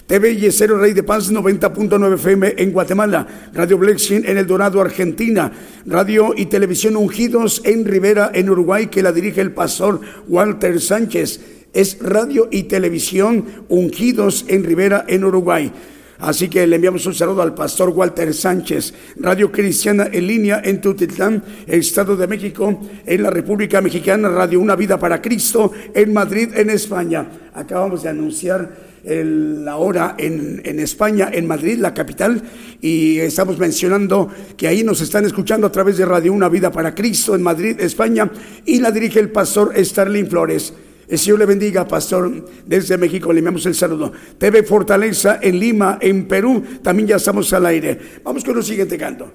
TV 0.08 0.36
Yesero 0.36 0.78
Rey 0.78 0.94
de 0.94 1.04
Paz 1.04 1.32
90.9 1.32 2.16
FM 2.16 2.56
en 2.58 2.72
Guatemala, 2.74 3.26
Radio 3.54 3.78
Blexin 3.78 4.26
en 4.26 4.38
El 4.38 4.46
Dorado, 4.46 4.82
Argentina, 4.82 5.52
Radio 5.86 6.34
y 6.36 6.48
Televisión 6.48 6.98
Ungidos 6.98 7.62
en 7.64 7.86
Rivera, 7.86 8.30
en 8.34 8.50
Uruguay, 8.50 8.88
que 8.88 9.02
la 9.02 9.14
dirige 9.14 9.40
el 9.40 9.54
pastor 9.54 10.02
Walter 10.28 10.82
Sánchez. 10.82 11.40
Es 11.74 11.98
Radio 12.02 12.50
y 12.52 12.64
Televisión 12.64 13.46
Ungidos 13.70 14.46
en 14.50 14.66
Rivera, 14.66 15.06
en 15.08 15.24
Uruguay. 15.24 15.72
Así 16.20 16.48
que 16.48 16.68
le 16.68 16.76
enviamos 16.76 17.06
un 17.06 17.14
saludo 17.14 17.42
al 17.42 17.54
pastor 17.54 17.90
Walter 17.90 18.34
Sánchez, 18.34 18.94
Radio 19.20 19.52
Cristiana 19.52 20.08
en 20.12 20.28
línea 20.28 20.62
en 20.64 20.80
Tutitlán, 20.80 21.44
Estado 21.66 22.16
de 22.16 22.28
México, 22.28 22.80
en 23.06 23.24
la 23.24 23.30
República 23.30 23.82
Mexicana, 23.82 24.30
Radio 24.30 24.60
Una 24.60 24.76
Vida 24.76 25.00
para 25.00 25.22
Cristo, 25.22 25.72
en 25.94 26.14
Madrid, 26.14 26.50
en 26.56 26.70
España. 26.70 27.26
Acabamos 27.54 28.04
de 28.04 28.10
anunciar 28.10 28.93
el, 29.04 29.66
la 29.66 29.78
hora 29.78 30.16
en, 30.18 30.62
en, 30.64 30.80
España, 30.80 31.30
en 31.32 31.46
Madrid, 31.46 31.78
la 31.78 31.94
capital, 31.94 32.42
y 32.82 33.20
estamos 33.20 33.58
mencionando 33.58 34.30
que 34.58 34.68
ahí 34.68 34.84
nos 34.84 35.02
están 35.02 35.26
escuchando 35.26 35.68
a 35.68 35.72
través 35.72 35.98
de 35.98 36.06
Radio 36.06 36.34
Una 36.34 36.50
Vida 36.50 36.72
para 36.72 36.96
Cristo 36.96 37.36
en 37.36 37.42
Madrid, 37.42 37.80
España, 37.80 38.32
y 38.66 38.80
la 38.80 38.92
dirige 38.92 39.20
el 39.20 39.30
pastor 39.32 39.74
Starling 39.78 40.28
Flores. 40.28 40.74
El 41.08 41.20
Señor 41.20 41.40
le 41.40 41.46
bendiga, 41.46 41.88
pastor. 41.88 42.46
Desde 42.66 42.98
México 42.98 43.32
le 43.34 43.40
enviamos 43.40 43.66
el 43.66 43.76
saludo. 43.76 44.12
TV 44.38 44.64
Fortaleza 44.64 45.40
en 45.42 45.60
Lima, 45.60 45.98
en 46.02 46.28
Perú, 46.28 46.64
también 46.82 47.10
ya 47.10 47.18
estamos 47.18 47.52
al 47.54 47.66
aire. 47.66 48.00
Vamos 48.24 48.44
con 48.44 48.58
el 48.58 48.64
siguiente 48.64 48.98
canto. 48.98 49.32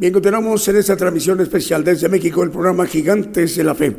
Bien, 0.00 0.14
continuamos 0.14 0.66
en 0.66 0.76
esta 0.76 0.96
transmisión 0.96 1.42
especial 1.42 1.84
desde 1.84 2.08
México, 2.08 2.42
el 2.42 2.48
programa 2.48 2.86
Gigantes 2.86 3.54
de 3.54 3.64
la 3.64 3.74
Fe. 3.74 3.94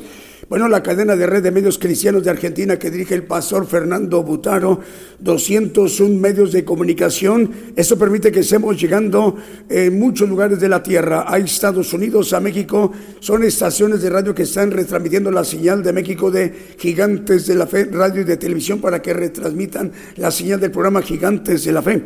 Bueno, 0.50 0.68
la 0.68 0.82
cadena 0.82 1.16
de 1.16 1.28
red 1.28 1.44
de 1.44 1.52
medios 1.52 1.78
cristianos 1.78 2.24
de 2.24 2.32
Argentina 2.32 2.80
que 2.80 2.90
dirige 2.90 3.14
el 3.14 3.22
pastor 3.22 3.68
Fernando 3.68 4.24
Butaro, 4.24 4.80
201 5.20 6.20
medios 6.20 6.54
de 6.54 6.66
comunicación. 6.66 7.52
Eso 7.76 8.00
permite 8.00 8.32
que 8.32 8.40
estemos 8.40 8.82
llegando 8.82 9.38
en 9.70 10.00
muchos 10.00 10.28
lugares 10.28 10.60
de 10.60 10.70
la 10.70 10.82
tierra, 10.82 11.26
a 11.28 11.38
Estados 11.38 11.94
Unidos, 11.94 12.34
a 12.34 12.40
México. 12.40 12.92
Son 13.20 13.44
estaciones 13.44 14.02
de 14.02 14.10
radio 14.10 14.34
que 14.34 14.42
están 14.42 14.72
retransmitiendo 14.72 15.30
la 15.30 15.44
señal 15.44 15.84
de 15.84 15.94
México 15.94 16.32
de 16.32 16.52
Gigantes 16.80 17.46
de 17.46 17.54
la 17.54 17.68
Fe, 17.68 17.86
radio 17.86 18.22
y 18.22 18.24
de 18.26 18.38
televisión, 18.38 18.82
para 18.82 19.04
que 19.04 19.14
retransmitan 19.14 19.92
la 20.16 20.32
señal 20.32 20.60
del 20.60 20.72
programa 20.72 21.04
Gigantes 21.04 21.64
de 21.64 21.72
la 21.72 21.84
Fe. 21.84 22.04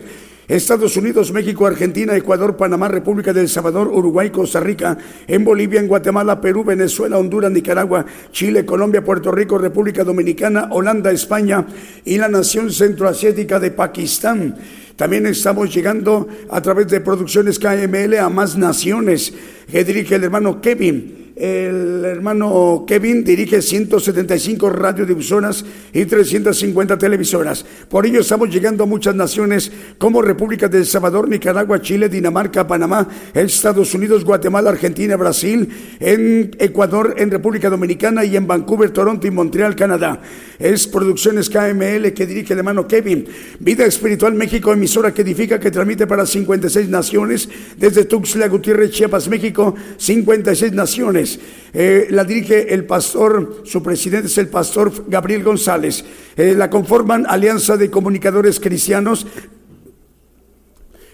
Estados 0.48 0.96
Unidos, 0.96 1.32
México, 1.32 1.66
Argentina, 1.66 2.16
Ecuador, 2.16 2.56
Panamá, 2.56 2.88
República 2.88 3.34
del 3.34 3.50
Salvador, 3.50 3.88
Uruguay, 3.88 4.30
Costa 4.30 4.60
Rica, 4.60 4.96
en 5.28 5.44
Bolivia, 5.44 5.80
en 5.80 5.88
Guatemala, 5.88 6.40
Perú, 6.40 6.64
Venezuela, 6.64 7.18
Honduras, 7.18 7.52
Nicaragua, 7.52 8.06
Chile, 8.32 8.64
Colombia, 8.64 9.04
Puerto 9.04 9.32
Rico, 9.32 9.58
República 9.58 10.04
Dominicana, 10.04 10.70
Holanda, 10.72 11.12
España 11.12 11.66
y 12.04 12.18
la 12.18 12.28
nación 12.28 12.72
centroasiática 12.72 13.60
de 13.60 13.72
Pakistán. 13.72 14.56
También 14.96 15.26
estamos 15.26 15.74
llegando 15.74 16.28
a 16.50 16.62
través 16.62 16.88
de 16.90 17.02
producciones 17.02 17.58
KML 17.58 18.20
a 18.20 18.30
más 18.30 18.56
naciones 18.56 19.34
que 19.70 19.84
dirige 19.84 20.16
el 20.16 20.26
hermano 20.26 20.62
Kevin 20.62 21.25
El 21.36 22.06
hermano 22.06 22.86
Kevin 22.88 23.26
dirige 23.26 23.62
175 23.62 24.70
radiodifusoras 24.70 25.66
y 25.92 26.06
350 26.06 26.98
televisoras. 26.98 27.66
Por 27.90 28.06
ello 28.06 28.22
estamos 28.22 28.50
llegando 28.50 28.86
a 28.86 28.88
muchas 28.88 29.16
naciones 29.16 29.70
como 29.98 30.22
República 30.22 30.70
de 30.70 30.78
El 30.78 30.86
Salvador, 30.86 31.28
Nicaragua, 31.28 31.82
Chile, 31.82 32.08
Dinamarca, 32.08 32.66
Panamá, 32.66 33.10
Estados 33.34 33.94
Unidos, 33.94 34.24
Guatemala, 34.24 34.70
Argentina, 34.70 35.18
Brasil, 35.18 35.68
en 36.00 36.52
Ecuador, 36.58 37.16
en 37.18 37.30
República 37.30 37.70
Dominicana 37.70 38.24
y 38.24 38.38
en 38.38 38.48
Vancouver, 38.48 38.92
Toronto 38.92 39.28
y 39.28 39.32
Montreal, 39.32 39.76
Canadá. 39.76 40.22
Es 40.58 40.88
Producciones 40.88 41.50
KML 41.50 42.14
que 42.14 42.26
dirige 42.26 42.54
el 42.54 42.60
hermano 42.60 42.88
Kevin. 42.88 43.26
Vida 43.60 43.86
Espiritual 43.86 44.36
México, 44.36 44.72
emisora 44.72 45.14
que 45.14 45.24
edifica, 45.24 45.60
que 45.60 45.70
transmite 45.70 46.08
para 46.08 46.26
56 46.26 46.88
naciones, 46.88 47.50
desde 47.76 48.06
Tuxtla 48.06 48.48
Gutiérrez, 48.48 48.92
Chiapas, 48.92 49.28
México, 49.28 49.76
56 49.98 50.72
naciones. 50.72 51.25
Eh, 51.74 52.08
la 52.10 52.24
dirige 52.24 52.74
el 52.74 52.86
pastor, 52.86 53.64
su 53.66 53.84
presidente 53.84 54.28
es 54.28 54.38
el 54.38 54.48
pastor 54.48 54.92
Gabriel 55.08 55.44
González. 55.44 56.06
Eh, 56.36 56.54
la 56.58 56.70
conforman 56.70 57.26
Alianza 57.28 57.78
de 57.78 57.90
Comunicadores 57.90 58.60
Cristianos, 58.60 59.28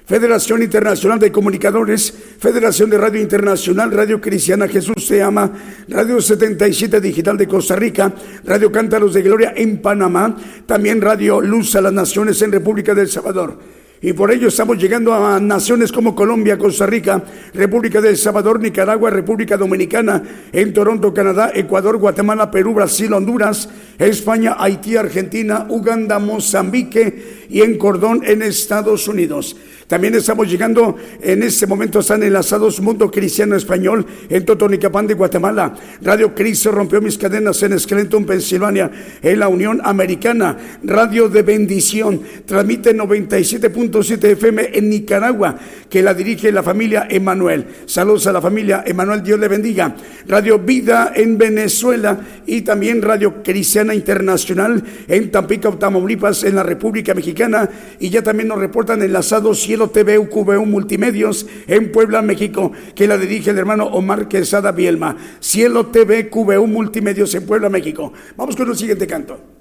Federación 0.06 0.62
Internacional 0.62 1.20
de 1.20 1.32
Comunicadores, 1.32 2.14
Federación 2.38 2.90
de 2.90 2.98
Radio 2.98 3.22
Internacional, 3.22 3.92
Radio 3.92 4.20
Cristiana 4.20 4.68
Jesús 4.68 5.06
se 5.08 5.22
ama, 5.22 5.54
Radio 5.88 6.20
77 6.20 7.00
Digital 7.00 7.38
de 7.38 7.48
Costa 7.48 7.78
Rica, 7.78 8.14
Radio 8.44 8.72
Cántaros 8.72 9.14
de 9.14 9.22
Gloria 9.22 9.54
en 9.56 9.82
Panamá, 9.82 10.36
también 10.66 11.02
Radio 11.02 11.40
Luz 11.40 11.76
a 11.78 11.82
las 11.82 11.94
Naciones 11.94 12.42
en 12.42 12.52
República 12.52 12.94
del 12.94 13.08
Salvador. 13.08 13.81
Y 14.04 14.14
por 14.14 14.32
ello 14.32 14.48
estamos 14.48 14.80
llegando 14.80 15.14
a 15.14 15.40
naciones 15.40 15.92
como 15.92 16.16
Colombia, 16.16 16.58
Costa 16.58 16.88
Rica, 16.88 17.24
República 17.54 18.02
del 18.02 18.18
Salvador, 18.18 18.60
Nicaragua, 18.60 19.12
República 19.12 19.58
Dominicana, 19.58 20.24
en 20.52 20.74
Toronto, 20.74 21.14
Canadá, 21.14 21.52
Ecuador, 21.54 21.98
Guatemala, 21.98 22.50
Perú, 22.50 22.74
Brasil, 22.74 23.14
Honduras, 23.14 23.70
España, 24.00 24.56
Haití, 24.58 24.98
Argentina, 24.98 25.68
Uganda, 25.70 26.18
Mozambique 26.18 27.46
y 27.48 27.62
en 27.62 27.78
Cordón, 27.78 28.24
en 28.26 28.42
Estados 28.42 29.08
Unidos. 29.08 29.56
También 29.92 30.16
estamos 30.16 30.50
llegando, 30.50 30.96
en 31.22 31.44
este 31.44 31.68
momento 31.68 32.00
están 32.00 32.24
enlazados 32.24 32.80
Mundo 32.80 33.12
Cristiano 33.12 33.58
Español 33.58 34.06
en 34.30 34.46
Totonicapán 34.46 35.06
de 35.06 35.16
Guatemala. 35.16 35.74
Radio 36.02 36.34
Cristo 36.34 36.72
rompió 36.72 37.02
mis 37.02 37.18
cadenas 37.18 37.62
en 37.64 37.78
Scranton, 37.78 38.26
Pensilvania, 38.26 38.90
en 39.22 39.38
la 39.38 39.50
Unión 39.50 39.82
Americana. 39.84 40.58
Radio 40.82 41.28
de 41.28 41.42
Bendición 41.42 42.22
transmite 42.46 42.96
97.7 42.96 44.24
FM 44.24 44.70
en 44.72 44.90
Nicaragua, 44.90 45.58
que 45.90 46.02
la 46.02 46.14
dirige 46.14 46.54
la 46.54 46.64
familia 46.64 47.08
Emanuel. 47.10 47.66
Saludos 47.86 48.28
a 48.28 48.32
la 48.32 48.40
familia 48.40 48.86
Emanuel, 48.88 49.22
Dios 49.22 49.42
le 49.42 49.50
bendiga. 49.50 49.94
Radio 50.26 50.58
Vida 50.58 51.12
en 51.14 51.38
Venezuela 51.38 52.18
y 52.46 52.62
también 52.62 53.02
Radio 53.02 53.44
Cristiana 53.44 53.94
Internacional 53.94 54.82
en 55.10 55.30
Tampico, 55.32 55.78
Tamaulipas, 55.78 56.46
en 56.46 56.56
la 56.56 56.64
República 56.64 57.14
Mexicana. 57.14 57.70
Y 58.00 58.10
ya 58.10 58.24
también 58.24 58.48
nos 58.48 58.60
reportan 58.60 59.02
enlazados 59.02 59.60
Cielo 59.60 59.81
TV 59.90 60.18
UQBU 60.20 60.66
Multimedios 60.66 61.46
en 61.68 61.92
Puebla, 61.92 62.22
México, 62.22 62.72
que 62.96 63.08
la 63.08 63.18
dirige 63.18 63.52
el 63.52 63.58
hermano 63.58 63.86
Omar 63.86 64.28
Quesada 64.28 64.72
Bielma. 64.72 65.18
Cielo 65.40 65.88
TV 65.88 66.30
QBU 66.30 66.68
Multimedios 66.68 67.34
en 67.36 67.46
Puebla, 67.46 67.70
México. 67.70 68.14
Vamos 68.38 68.56
con 68.56 68.70
el 68.70 68.78
siguiente 68.78 69.08
canto. 69.08 69.61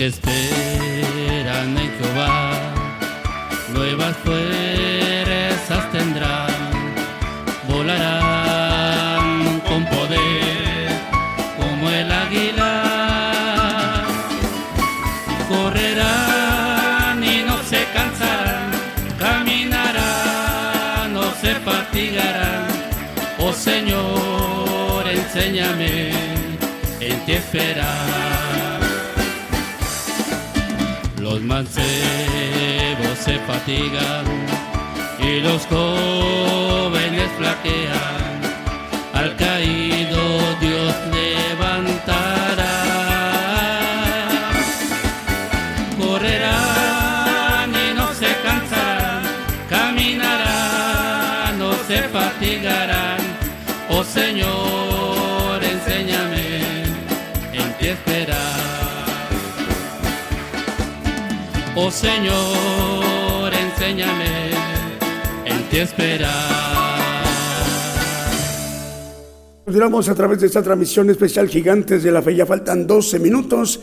Que 0.00 0.06
esperan 0.06 1.76
en 1.76 1.90
Jehová, 1.98 2.52
nuevas 3.74 4.16
fuerzas 4.24 5.92
tendrán, 5.92 6.48
volarán 7.68 9.60
con 9.68 9.84
poder 9.84 10.88
como 11.58 11.90
el 11.90 12.10
águila, 12.10 12.82
correrán 15.50 17.22
y 17.22 17.42
no 17.42 17.62
se 17.64 17.84
cansarán, 17.92 18.70
caminarán, 19.18 21.12
no 21.12 21.24
se 21.42 21.56
fatigarán. 21.56 22.68
Oh 23.38 23.52
Señor, 23.52 25.06
enséñame 25.06 26.12
en 27.00 27.20
ti 27.26 27.32
esperar. 27.32 28.59
Los 31.40 31.48
mancebos 31.48 33.18
se 33.24 33.38
fatigan 33.38 34.26
y 35.22 35.40
los 35.40 35.64
jóvenes 35.68 37.30
flaquean. 37.38 38.40
Al 39.14 39.36
caído 39.36 39.99
Oh 61.82 61.90
Señor, 61.90 63.50
enséñame 63.54 64.50
en 65.46 65.68
ti 65.70 65.78
esperar. 65.78 66.28
Continuamos 69.64 70.10
a 70.10 70.14
través 70.14 70.40
de 70.40 70.48
esta 70.48 70.62
transmisión 70.62 71.08
especial 71.08 71.48
Gigantes 71.48 72.02
de 72.02 72.12
la 72.12 72.20
Fe. 72.20 72.36
Ya 72.36 72.44
faltan 72.44 72.86
12 72.86 73.18
minutos 73.18 73.80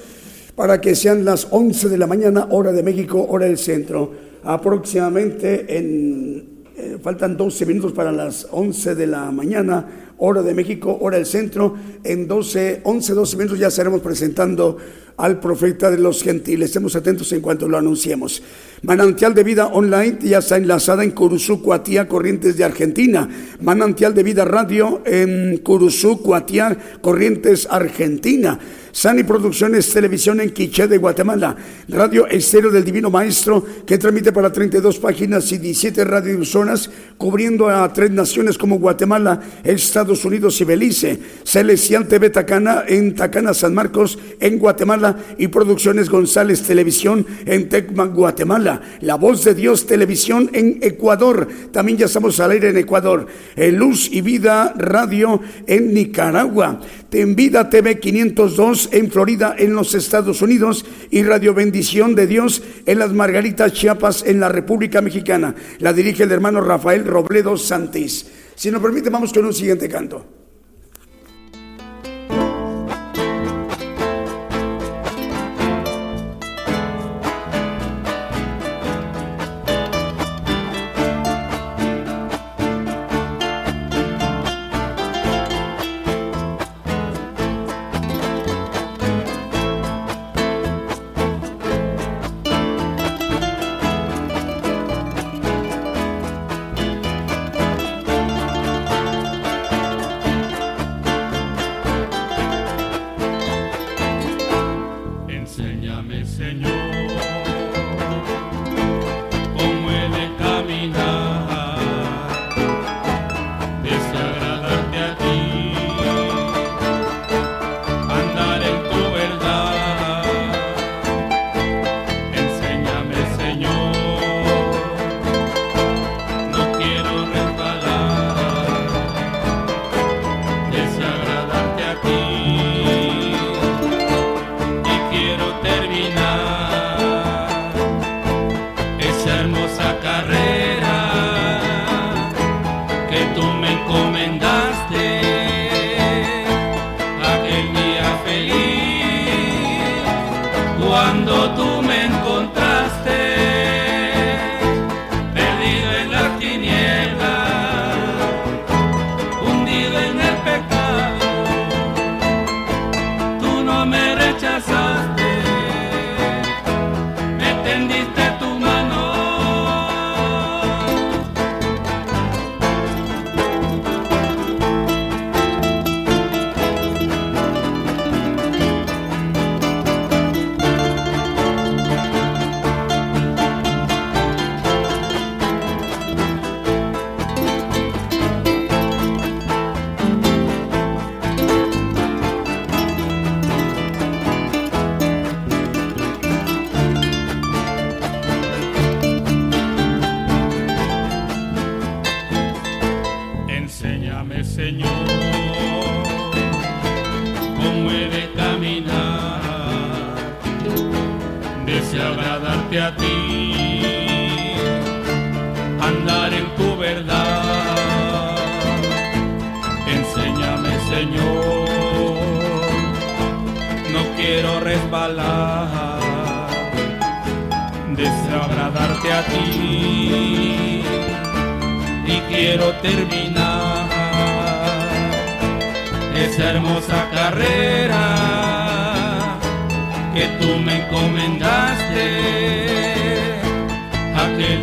para 0.55 0.79
que 0.79 0.93
sean 0.95 1.25
las 1.25 1.47
11 1.49 1.89
de 1.89 1.97
la 1.97 2.05
mañana, 2.05 2.47
hora 2.51 2.71
de 2.71 2.83
México, 2.83 3.25
hora 3.27 3.47
del 3.47 3.57
centro. 3.57 4.11
Aproximadamente 4.43 5.75
en 5.75 6.57
eh, 6.77 6.99
faltan 7.01 7.35
12 7.35 7.65
minutos 7.65 7.93
para 7.93 8.11
las 8.11 8.47
11 8.51 8.93
de 8.93 9.07
la 9.07 9.31
mañana, 9.31 10.06
hora 10.19 10.41
de 10.41 10.53
México, 10.53 10.97
hora 11.01 11.17
del 11.17 11.25
centro. 11.25 11.75
En 12.03 12.27
12, 12.27 12.81
11, 12.83 13.13
12 13.13 13.37
minutos 13.37 13.59
ya 13.59 13.67
estaremos 13.67 14.01
presentando 14.01 14.77
al 15.17 15.39
profeta 15.39 15.89
de 15.89 15.97
los 15.97 16.21
gentiles. 16.21 16.69
Estemos 16.69 16.95
atentos 16.95 17.31
en 17.33 17.41
cuanto 17.41 17.67
lo 17.67 17.77
anunciemos. 17.77 18.41
Manantial 18.83 19.33
de 19.33 19.43
Vida 19.43 19.67
Online 19.67 20.17
ya 20.21 20.37
está 20.37 20.57
enlazada 20.57 21.03
en 21.03 21.11
Curuzú, 21.11 21.61
Cuatía, 21.61 22.07
Corrientes 22.07 22.55
de 22.55 22.63
Argentina. 22.63 23.27
Manantial 23.61 24.13
de 24.13 24.23
Vida 24.23 24.45
Radio 24.45 25.01
en 25.05 25.57
Curuzú, 25.57 26.21
Cuatía, 26.21 26.77
Corrientes, 27.01 27.67
Argentina. 27.69 28.59
Sani 28.97 29.21
Producciones 29.21 29.93
Televisión 29.93 30.41
en 30.41 30.49
Quiché 30.49 30.87
de 30.87 30.97
Guatemala, 30.97 31.55
Radio 31.87 32.25
Estéreo 32.25 32.71
del 32.71 32.83
Divino 32.83 33.11
Maestro, 33.11 33.63
que 33.85 33.99
transmite 33.99 34.31
para 34.31 34.51
32 34.51 34.97
páginas 34.97 35.51
y 35.51 35.59
17 35.59 36.03
radiodifusoras, 36.03 36.89
cubriendo 37.15 37.69
a 37.69 37.93
tres 37.93 38.09
naciones 38.09 38.57
como 38.57 38.79
Guatemala, 38.79 39.39
Estados 39.63 40.25
Unidos 40.25 40.59
y 40.61 40.63
Belice. 40.63 41.19
Celestial 41.43 42.07
TV 42.07 42.31
Tacana 42.31 42.85
en 42.87 43.13
Tacana, 43.13 43.53
San 43.53 43.75
Marcos, 43.75 44.17
en 44.39 44.57
Guatemala, 44.57 45.15
y 45.37 45.49
Producciones 45.49 46.09
González 46.09 46.63
Televisión 46.63 47.23
en 47.45 47.69
Tecman, 47.69 48.15
Guatemala. 48.15 48.81
La 49.01 49.13
Voz 49.13 49.43
de 49.43 49.53
Dios 49.53 49.85
Televisión 49.85 50.49
en 50.53 50.79
Ecuador. 50.81 51.47
También 51.71 51.99
ya 51.99 52.07
estamos 52.07 52.39
al 52.39 52.49
aire 52.49 52.69
en 52.69 52.77
Ecuador. 52.77 53.27
Luz 53.55 54.09
y 54.11 54.21
Vida 54.21 54.73
Radio 54.75 55.39
en 55.67 55.93
Nicaragua. 55.93 56.81
En 57.11 57.35
Vida 57.35 57.69
TV 57.69 57.99
502 57.99 58.89
en 58.91 59.09
Florida, 59.09 59.55
en 59.57 59.73
los 59.73 59.95
Estados 59.95 60.41
Unidos, 60.41 60.85
y 61.09 61.23
Radio 61.23 61.53
Bendición 61.53 62.15
de 62.15 62.27
Dios 62.27 62.61
en 62.85 62.99
las 62.99 63.13
Margaritas 63.13 63.73
Chiapas, 63.73 64.23
en 64.25 64.39
la 64.39 64.49
República 64.49 65.01
Mexicana. 65.01 65.55
La 65.79 65.93
dirige 65.93 66.23
el 66.23 66.31
hermano 66.31 66.59
Rafael 66.61 67.05
Robledo 67.05 67.55
Santis. 67.57 68.27
Si 68.55 68.71
nos 68.71 68.81
permite, 68.81 69.09
vamos 69.09 69.31
con 69.31 69.45
un 69.45 69.53
siguiente 69.53 69.87
canto. 69.87 70.36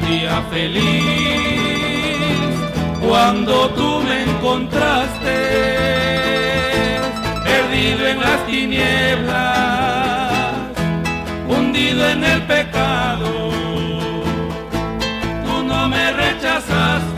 día 0.09 0.43
feliz 0.51 1.65
cuando 3.07 3.69
tú 3.71 4.01
me 4.01 4.23
encontraste, 4.23 5.37
perdido 7.45 8.07
en 8.09 8.21
las 8.21 8.47
tinieblas, 8.47 9.35
hundido 11.49 12.09
en 12.09 12.25
el 12.25 12.43
pecado, 12.43 13.51
tú 15.45 15.63
no 15.65 15.89
me 15.89 16.13
rechazaste. 16.13 17.14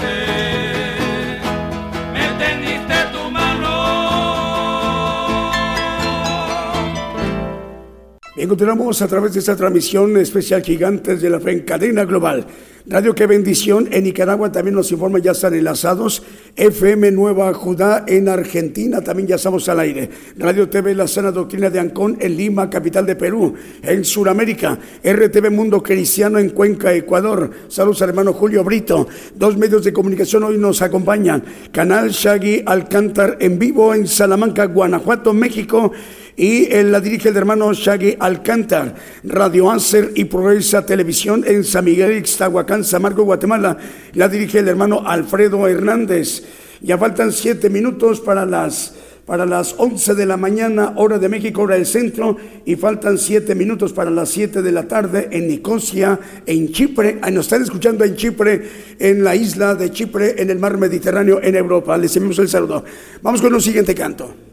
Encontramos 8.46 9.02
a 9.02 9.08
través 9.08 9.32
de 9.32 9.40
esta 9.40 9.56
transmisión 9.56 10.16
especial 10.18 10.62
Gigantes 10.62 11.20
de 11.20 11.28
la 11.28 11.40
Fe 11.40 11.50
en 11.50 11.60
cadena 11.64 12.04
global. 12.04 12.46
Radio 12.86 13.12
Que 13.12 13.26
Bendición 13.26 13.88
en 13.90 14.04
Nicaragua 14.04 14.52
también 14.52 14.76
nos 14.76 14.92
informa, 14.92 15.18
ya 15.18 15.32
están 15.32 15.54
enlazados. 15.54 16.22
FM 16.54 17.10
Nueva 17.10 17.52
Judá 17.52 18.04
en 18.06 18.28
Argentina 18.28 19.00
también 19.00 19.26
ya 19.26 19.34
estamos 19.34 19.68
al 19.68 19.80
aire. 19.80 20.08
Radio 20.36 20.68
TV 20.68 20.94
La 20.94 21.08
Sana 21.08 21.32
Doctrina 21.32 21.70
de 21.70 21.80
Ancón 21.80 22.18
en 22.20 22.36
Lima, 22.36 22.70
capital 22.70 23.04
de 23.04 23.16
Perú. 23.16 23.54
En 23.82 24.04
Sudamérica, 24.04 24.78
RTV 25.02 25.50
Mundo 25.50 25.82
Cristiano 25.82 26.38
en 26.38 26.50
Cuenca, 26.50 26.94
Ecuador. 26.94 27.50
Saludos 27.66 28.02
al 28.02 28.10
hermano 28.10 28.32
Julio 28.32 28.62
Brito. 28.62 29.08
Dos 29.34 29.56
medios 29.56 29.82
de 29.82 29.92
comunicación 29.92 30.44
hoy 30.44 30.56
nos 30.56 30.82
acompañan. 30.82 31.42
Canal 31.72 32.10
Shaggy 32.10 32.62
Alcántar 32.64 33.38
en 33.40 33.58
vivo 33.58 33.92
en 33.92 34.06
Salamanca, 34.06 34.66
Guanajuato, 34.66 35.34
México 35.34 35.90
y 36.36 36.68
la 36.68 37.00
dirige 37.00 37.30
el 37.30 37.36
hermano 37.36 37.72
Shaggy 37.72 38.16
Alcántar, 38.18 38.94
Radio 39.24 39.70
Anser 39.70 40.12
y 40.14 40.26
Progresa 40.26 40.84
Televisión 40.84 41.44
en 41.46 41.64
San 41.64 41.86
Miguel, 41.86 42.18
Ixtahuacán 42.18 42.84
San 42.84 43.02
Marco, 43.02 43.24
Guatemala. 43.24 43.78
La 44.12 44.28
dirige 44.28 44.58
el 44.58 44.68
hermano 44.68 45.02
Alfredo 45.06 45.66
Hernández. 45.66 46.44
Ya 46.82 46.98
faltan 46.98 47.32
siete 47.32 47.70
minutos 47.70 48.20
para 48.20 48.44
las 48.44 48.94
para 49.24 49.44
las 49.44 49.74
11 49.76 50.14
de 50.14 50.24
la 50.24 50.36
mañana, 50.36 50.92
hora 50.94 51.18
de 51.18 51.28
México, 51.28 51.62
hora 51.62 51.74
del 51.74 51.84
centro, 51.84 52.36
y 52.64 52.76
faltan 52.76 53.18
siete 53.18 53.56
minutos 53.56 53.92
para 53.92 54.08
las 54.08 54.28
7 54.28 54.62
de 54.62 54.70
la 54.70 54.86
tarde 54.86 55.28
en 55.32 55.48
Nicosia, 55.48 56.20
en 56.46 56.70
Chipre. 56.70 57.18
Nos 57.32 57.46
están 57.46 57.62
escuchando 57.62 58.04
en 58.04 58.14
Chipre, 58.14 58.62
en 59.00 59.24
la 59.24 59.34
isla 59.34 59.74
de 59.74 59.90
Chipre, 59.90 60.40
en 60.40 60.50
el 60.50 60.60
mar 60.60 60.78
Mediterráneo, 60.78 61.40
en 61.42 61.56
Europa. 61.56 61.98
Les 61.98 62.14
enviamos 62.14 62.38
el 62.38 62.48
saludo. 62.48 62.84
Vamos 63.20 63.42
con 63.42 63.52
un 63.52 63.60
siguiente 63.60 63.96
canto. 63.96 64.45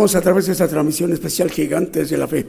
A 0.00 0.20
través 0.22 0.46
de 0.46 0.52
esta 0.52 0.66
transmisión 0.66 1.12
especial 1.12 1.50
Gigantes 1.50 2.08
de 2.08 2.16
la 2.16 2.26
Fe. 2.26 2.46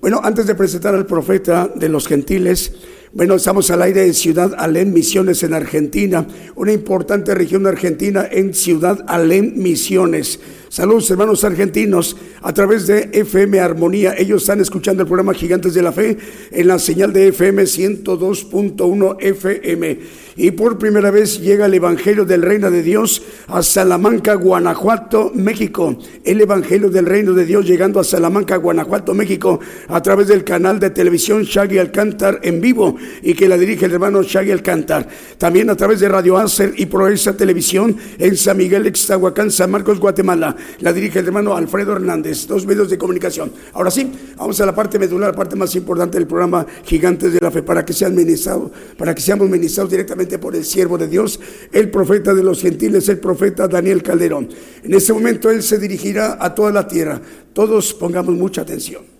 Bueno, 0.00 0.20
antes 0.22 0.46
de 0.46 0.54
presentar 0.54 0.94
al 0.94 1.04
profeta 1.04 1.68
de 1.74 1.88
los 1.88 2.06
gentiles, 2.06 2.72
bueno, 3.12 3.34
estamos 3.34 3.70
al 3.70 3.82
aire 3.82 4.06
en 4.06 4.14
Ciudad 4.14 4.54
Alén, 4.56 4.92
Misiones 4.92 5.42
en 5.42 5.52
Argentina, 5.52 6.26
una 6.54 6.72
importante 6.72 7.34
región 7.34 7.66
argentina 7.66 8.26
en 8.30 8.54
Ciudad 8.54 9.04
Alén, 9.08 9.54
Misiones. 9.56 10.38
Saludos 10.68 11.10
hermanos 11.10 11.44
argentinos 11.44 12.16
a 12.40 12.54
través 12.54 12.86
de 12.86 13.10
FM 13.12 13.60
Armonía. 13.60 14.14
Ellos 14.16 14.42
están 14.42 14.60
escuchando 14.60 15.02
el 15.02 15.08
programa 15.08 15.34
Gigantes 15.34 15.74
de 15.74 15.82
la 15.82 15.92
Fe 15.92 16.16
en 16.50 16.66
la 16.68 16.78
señal 16.78 17.12
de 17.12 17.28
FM 17.28 17.64
102.1 17.64 19.16
FM. 19.20 19.98
Y 20.36 20.52
por 20.52 20.78
primera 20.78 21.10
vez 21.10 21.40
llega 21.40 21.66
el 21.66 21.74
Evangelio 21.74 22.24
del 22.24 22.42
Reino 22.42 22.70
de 22.70 22.82
Dios 22.82 23.22
a 23.48 23.62
Salamanca, 23.62 24.34
Guanajuato, 24.34 25.32
México. 25.34 25.96
El 26.24 26.40
Evangelio 26.40 26.90
del 26.90 27.06
Reino 27.06 27.32
de 27.32 27.44
Dios 27.44 27.66
llegando 27.66 28.00
a 28.00 28.04
Salamanca, 28.04 28.56
Guanajuato, 28.56 29.14
México 29.14 29.60
a 29.88 30.00
través 30.02 30.28
del 30.28 30.44
canal 30.44 30.80
de 30.80 30.90
televisión 30.90 31.42
Shaggy 31.42 31.78
Alcántar 31.78 32.40
en 32.42 32.60
vivo 32.60 32.96
y 33.22 33.34
que 33.34 33.48
la 33.48 33.58
dirige 33.58 33.86
el 33.86 33.92
hermano 33.92 34.22
Shaggy 34.22 34.50
Alcántar. 34.52 35.08
También 35.38 35.70
a 35.70 35.76
través 35.76 36.00
de 36.00 36.08
Radio 36.08 36.36
Acer 36.36 36.72
y 36.76 36.86
Proeza 36.86 37.36
Televisión 37.36 37.96
en 38.18 38.36
San 38.36 38.56
Miguel, 38.56 38.86
Extahuacán, 38.86 39.50
San 39.50 39.70
Marcos, 39.70 40.00
Guatemala 40.00 40.56
la 40.80 40.92
dirige 40.92 41.18
el 41.18 41.26
hermano 41.26 41.56
Alfredo 41.56 41.92
Hernández, 41.92 42.46
dos 42.46 42.66
medios 42.66 42.90
de 42.90 42.98
comunicación. 42.98 43.52
Ahora 43.72 43.90
sí, 43.90 44.10
vamos 44.36 44.60
a 44.60 44.66
la 44.66 44.74
parte 44.74 44.98
medular, 44.98 45.30
la 45.30 45.36
parte 45.36 45.56
más 45.56 45.74
importante 45.74 46.18
del 46.18 46.26
programa 46.26 46.66
Gigantes 46.84 47.32
de 47.32 47.40
la 47.40 47.50
Fe, 47.50 47.62
para 47.62 47.84
que 47.84 47.92
sean 47.92 48.14
ministrados, 48.14 48.70
para 48.96 49.14
que 49.14 49.20
seamos 49.20 49.48
ministrados 49.48 49.90
directamente 49.90 50.21
por 50.26 50.56
el 50.56 50.64
siervo 50.64 50.98
de 50.98 51.08
Dios, 51.08 51.40
el 51.72 51.90
profeta 51.90 52.34
de 52.34 52.42
los 52.42 52.62
gentiles, 52.62 53.08
el 53.08 53.18
profeta 53.18 53.68
Daniel 53.68 54.02
Calderón. 54.02 54.48
En 54.82 54.94
este 54.94 55.12
momento 55.12 55.50
él 55.50 55.62
se 55.62 55.78
dirigirá 55.78 56.38
a 56.40 56.54
toda 56.54 56.70
la 56.70 56.86
tierra. 56.86 57.20
Todos 57.52 57.94
pongamos 57.94 58.34
mucha 58.34 58.62
atención. 58.62 59.12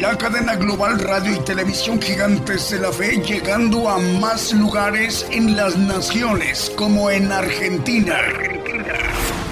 La 0.00 0.16
cadena 0.16 0.54
global 0.54 0.98
radio 1.00 1.34
y 1.34 1.40
televisión 1.40 2.00
gigantes 2.00 2.70
de 2.70 2.78
la 2.78 2.92
fe 2.92 3.20
llegando 3.20 3.88
a 3.88 3.98
más 3.98 4.52
lugares 4.52 5.26
en 5.30 5.56
las 5.56 5.76
naciones 5.76 6.70
como 6.76 7.10
en 7.10 7.32
Argentina. 7.32 8.16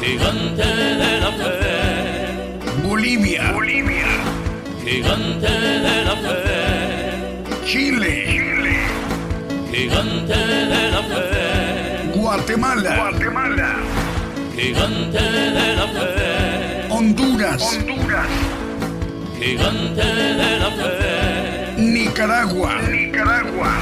Gigante 0.00 0.62
de 0.62 1.20
la 1.20 1.32
fe. 1.32 2.86
Bolivia. 2.86 3.52
Bolivia. 3.52 4.06
Gigante 4.84 5.50
de 5.50 6.04
la 6.04 6.16
fe. 6.16 7.66
Chile. 7.66 8.25
Gigante 9.76 10.32
de 10.32 10.90
la 10.90 11.02
fe. 11.02 12.18
Guatemala. 12.18 12.96
Guatemala. 12.96 13.74
Gigante 14.56 15.20
de 15.20 15.76
la 15.76 15.86
fe. 15.88 16.86
Honduras. 16.88 17.62
Honduras. 17.62 18.26
Gigante 19.38 20.02
de 20.02 20.58
la 20.60 20.70
fe. 20.70 21.74
Nicaragua. 21.76 22.80
Nicaragua. 22.90 23.72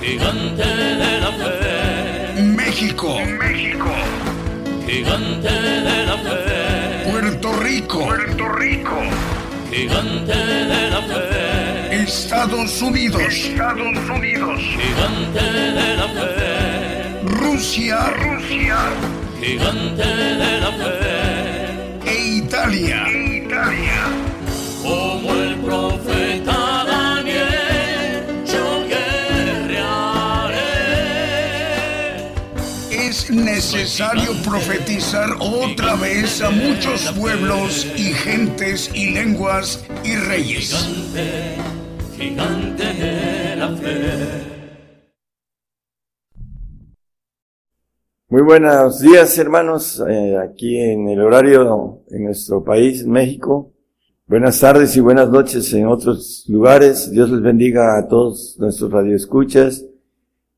Gigante 0.00 0.64
de 0.64 1.20
la 1.20 1.32
fe. 1.40 2.42
México. 2.42 3.20
México. 3.38 3.92
Gigante 4.86 5.52
de 5.52 6.06
la 6.06 6.16
fe. 6.16 7.10
Puerto 7.10 7.52
Rico. 7.60 7.98
Puerto 8.06 8.48
Rico. 8.48 8.98
Gigante 9.70 10.34
de 10.34 10.90
la 10.90 11.02
fe. 11.02 11.71
Estados 11.92 12.80
Unidos. 12.80 13.22
Estados 13.22 13.98
Unidos. 14.08 14.58
Gigante 14.60 15.42
de 15.52 15.96
la 15.96 16.08
fe. 16.08 17.20
Rusia. 17.26 17.98
Rusia. 18.16 18.78
Gigante 19.38 20.02
de 20.02 20.60
la 20.60 20.72
fe. 20.72 22.10
E 22.10 22.36
Italia. 22.38 23.06
Italia. 23.10 24.08
Como 24.82 25.34
el 25.34 25.56
profeta 25.56 26.84
Daniel, 26.86 28.24
yo 28.46 28.86
guerrearé. 28.88 30.62
Es 32.90 33.30
necesario 33.30 34.32
profetizar 34.42 35.28
otra 35.40 35.96
vez 35.96 36.40
a 36.40 36.48
muchos 36.48 37.02
pueblos 37.12 37.86
y 37.98 38.14
gentes 38.14 38.90
y 38.94 39.10
lenguas 39.10 39.84
y 40.02 40.16
reyes. 40.16 40.70
Gigante, 40.70 41.81
Muy 48.28 48.40
buenos 48.40 49.00
días, 49.00 49.36
hermanos, 49.36 50.02
eh, 50.08 50.38
aquí 50.38 50.78
en 50.78 51.08
el 51.08 51.20
horario 51.20 52.00
en 52.08 52.24
nuestro 52.24 52.64
país, 52.64 53.06
México. 53.06 53.74
Buenas 54.26 54.58
tardes 54.58 54.96
y 54.96 55.00
buenas 55.00 55.28
noches 55.28 55.70
en 55.74 55.86
otros 55.86 56.46
lugares. 56.48 57.10
Dios 57.10 57.30
les 57.30 57.42
bendiga 57.42 57.98
a 57.98 58.08
todos 58.08 58.56
nuestros 58.58 58.90
radioescuchas 58.90 59.84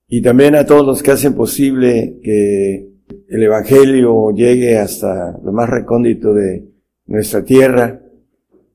y 0.06 0.22
también 0.22 0.54
a 0.54 0.64
todos 0.64 0.86
los 0.86 1.02
que 1.02 1.10
hacen 1.10 1.34
posible 1.34 2.20
que 2.22 2.88
el 3.28 3.42
Evangelio 3.42 4.30
llegue 4.30 4.78
hasta 4.78 5.36
lo 5.42 5.50
más 5.50 5.68
recóndito 5.68 6.32
de 6.32 6.68
nuestra 7.06 7.44
tierra 7.44 8.00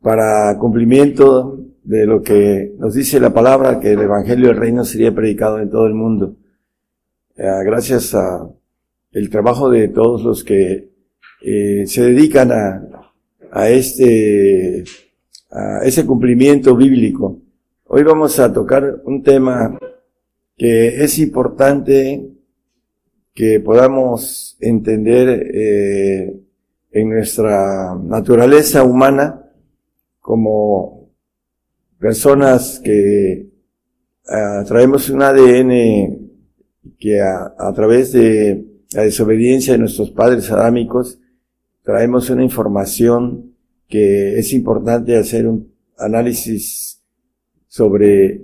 para 0.01 0.57
cumplimiento 0.59 1.58
de 1.83 2.05
lo 2.05 2.21
que 2.21 2.73
nos 2.77 2.93
dice 2.93 3.19
la 3.19 3.33
palabra, 3.33 3.79
que 3.79 3.93
el 3.93 4.01
Evangelio 4.01 4.47
del 4.47 4.57
Reino 4.57 4.85
sería 4.85 5.13
predicado 5.13 5.59
en 5.59 5.69
todo 5.69 5.87
el 5.87 5.93
mundo. 5.93 6.35
Eh, 7.35 7.47
gracias 7.65 8.13
a 8.15 8.49
el 9.11 9.29
trabajo 9.29 9.69
de 9.69 9.87
todos 9.87 10.23
los 10.23 10.43
que 10.43 10.89
eh, 11.41 11.83
se 11.87 12.03
dedican 12.03 12.51
a, 12.51 13.11
a 13.51 13.69
este, 13.69 14.83
a 15.49 15.79
ese 15.83 16.05
cumplimiento 16.05 16.75
bíblico. 16.75 17.39
Hoy 17.85 18.03
vamos 18.03 18.39
a 18.39 18.53
tocar 18.53 19.01
un 19.05 19.23
tema 19.23 19.79
que 20.55 21.03
es 21.03 21.17
importante 21.17 22.29
que 23.33 23.59
podamos 23.61 24.57
entender 24.59 25.49
eh, 25.53 26.39
en 26.91 27.09
nuestra 27.09 27.95
naturaleza 27.95 28.83
humana 28.83 29.45
como 30.19 30.98
personas 31.99 32.81
que 32.83 33.49
ah, 34.27 34.63
traemos 34.65 35.09
un 35.09 35.21
ADN 35.21 36.29
que 36.97 37.21
a, 37.21 37.73
través 37.73 38.11
de 38.13 38.65
la 38.93 39.03
desobediencia 39.03 39.73
de 39.73 39.79
nuestros 39.79 40.11
padres 40.11 40.49
adámicos, 40.51 41.19
traemos 41.83 42.29
una 42.29 42.43
información 42.43 43.53
que 43.87 44.37
es 44.39 44.53
importante 44.53 45.17
hacer 45.17 45.47
un 45.47 45.73
análisis 45.97 47.01
sobre 47.67 48.41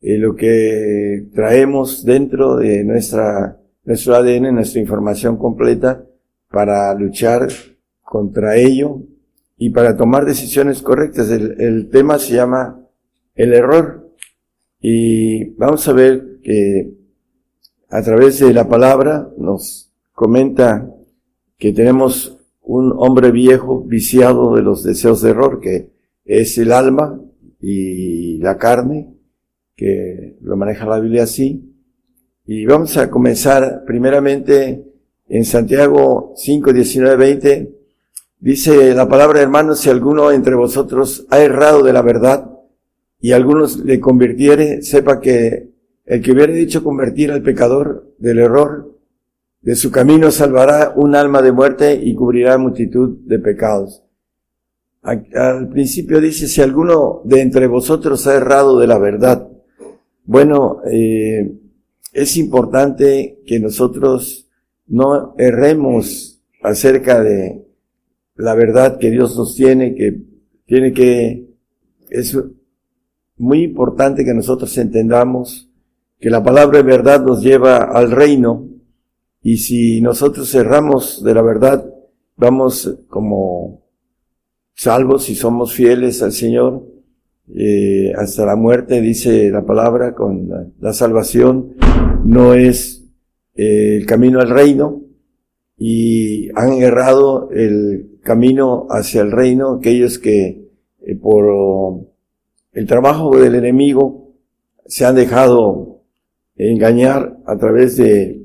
eh, 0.00 0.18
lo 0.18 0.34
que 0.34 1.28
traemos 1.34 2.04
dentro 2.04 2.56
de 2.56 2.84
nuestra, 2.84 3.60
nuestro 3.84 4.14
ADN, 4.14 4.54
nuestra 4.54 4.80
información 4.80 5.36
completa 5.36 6.04
para 6.50 6.94
luchar 6.94 7.48
contra 8.02 8.56
ello 8.56 9.02
y 9.56 9.70
para 9.70 9.96
tomar 9.96 10.24
decisiones 10.24 10.82
correctas. 10.82 11.30
El 11.30 11.88
tema 11.90 12.18
se 12.18 12.34
llama 12.34 12.85
el 13.36 13.52
error 13.52 14.10
y 14.80 15.50
vamos 15.56 15.86
a 15.88 15.92
ver 15.92 16.38
que 16.42 16.92
a 17.88 18.02
través 18.02 18.40
de 18.40 18.52
la 18.52 18.68
palabra 18.68 19.30
nos 19.38 19.92
comenta 20.12 20.90
que 21.58 21.72
tenemos 21.72 22.38
un 22.62 22.92
hombre 22.98 23.30
viejo 23.30 23.82
viciado 23.82 24.56
de 24.56 24.62
los 24.62 24.82
deseos 24.82 25.22
de 25.22 25.30
error, 25.30 25.60
que 25.60 25.90
es 26.24 26.58
el 26.58 26.72
alma 26.72 27.20
y 27.60 28.38
la 28.38 28.58
carne, 28.58 29.14
que 29.76 30.36
lo 30.40 30.56
maneja 30.56 30.86
la 30.86 30.98
Biblia 30.98 31.22
así. 31.22 31.72
Y 32.44 32.66
vamos 32.66 32.96
a 32.96 33.10
comenzar 33.10 33.84
primeramente 33.86 34.84
en 35.28 35.44
Santiago 35.44 36.32
5, 36.36 36.72
19, 36.72 37.16
20. 37.16 37.72
Dice 38.38 38.94
la 38.94 39.08
palabra, 39.08 39.40
hermanos, 39.40 39.80
si 39.80 39.90
alguno 39.90 40.30
entre 40.32 40.54
vosotros 40.54 41.26
ha 41.30 41.40
errado 41.40 41.82
de 41.82 41.92
la 41.92 42.02
verdad 42.02 42.55
y 43.26 43.32
algunos 43.32 43.78
le 43.78 43.98
convirtiere, 43.98 44.82
sepa 44.82 45.20
que 45.20 45.70
el 46.04 46.22
que 46.22 46.30
hubiera 46.30 46.52
dicho 46.52 46.84
convertir 46.84 47.32
al 47.32 47.42
pecador 47.42 48.14
del 48.18 48.38
error, 48.38 48.96
de 49.62 49.74
su 49.74 49.90
camino 49.90 50.30
salvará 50.30 50.92
un 50.94 51.16
alma 51.16 51.42
de 51.42 51.50
muerte 51.50 52.00
y 52.00 52.14
cubrirá 52.14 52.56
multitud 52.56 53.18
de 53.24 53.40
pecados. 53.40 54.04
Al 55.02 55.68
principio 55.70 56.20
dice, 56.20 56.46
si 56.46 56.62
alguno 56.62 57.22
de 57.24 57.40
entre 57.40 57.66
vosotros 57.66 58.28
ha 58.28 58.34
errado 58.34 58.78
de 58.78 58.86
la 58.86 58.98
verdad. 58.98 59.48
Bueno, 60.22 60.82
eh, 60.88 61.52
es 62.12 62.36
importante 62.36 63.40
que 63.44 63.58
nosotros 63.58 64.48
no 64.86 65.34
erremos 65.36 66.40
acerca 66.62 67.24
de 67.24 67.66
la 68.36 68.54
verdad 68.54 68.98
que 69.00 69.10
Dios 69.10 69.36
nos 69.36 69.56
tiene, 69.56 69.96
que 69.96 70.16
tiene 70.64 70.92
que, 70.92 71.48
es 72.08 72.38
muy 73.36 73.62
importante 73.62 74.24
que 74.24 74.34
nosotros 74.34 74.76
entendamos 74.78 75.70
que 76.18 76.30
la 76.30 76.42
palabra 76.42 76.78
de 76.78 76.84
verdad 76.84 77.24
nos 77.24 77.42
lleva 77.42 77.76
al 77.76 78.10
reino, 78.10 78.68
y 79.42 79.58
si 79.58 80.00
nosotros 80.00 80.50
cerramos 80.50 81.22
de 81.22 81.34
la 81.34 81.42
verdad 81.42 81.88
vamos 82.36 82.98
como 83.08 83.86
salvos 84.74 85.28
y 85.30 85.34
somos 85.34 85.72
fieles 85.72 86.22
al 86.22 86.32
Señor 86.32 86.84
eh, 87.54 88.12
hasta 88.16 88.44
la 88.44 88.56
muerte, 88.56 89.00
dice 89.00 89.50
la 89.50 89.64
palabra, 89.64 90.14
con 90.14 90.48
la, 90.80 90.92
salvación, 90.92 91.76
no 92.24 92.54
es 92.54 93.04
eh, 93.54 93.98
el 93.98 94.06
camino 94.06 94.40
al 94.40 94.50
reino 94.50 95.02
y 95.78 96.48
han 96.58 96.72
errado 96.72 97.50
el 97.52 98.18
camino 98.22 98.86
hacia 98.90 99.22
el 99.22 99.30
reino 99.30 99.74
aquellos 99.74 100.18
que 100.18 100.72
eh, 101.00 101.14
por 101.14 102.15
el 102.76 102.86
trabajo 102.86 103.38
del 103.38 103.54
enemigo 103.54 104.34
se 104.84 105.06
han 105.06 105.14
dejado 105.14 106.02
engañar 106.56 107.38
a 107.46 107.56
través 107.56 107.96
de 107.96 108.42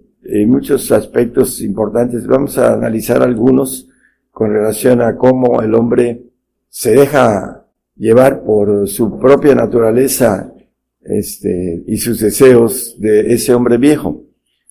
muchos 0.47 0.89
aspectos 0.93 1.59
importantes. 1.59 2.25
Vamos 2.25 2.57
a 2.57 2.73
analizar 2.73 3.21
algunos 3.21 3.89
con 4.32 4.53
relación 4.53 5.01
a 5.01 5.17
cómo 5.17 5.61
el 5.61 5.75
hombre 5.75 6.23
se 6.69 6.91
deja 6.91 7.65
llevar 7.97 8.45
por 8.45 8.88
su 8.88 9.19
propia 9.19 9.53
naturaleza 9.53 10.53
este, 11.01 11.84
y 11.86 11.97
sus 11.97 12.21
deseos 12.21 12.95
de 12.99 13.34
ese 13.34 13.53
hombre 13.53 13.77
viejo. 13.77 14.23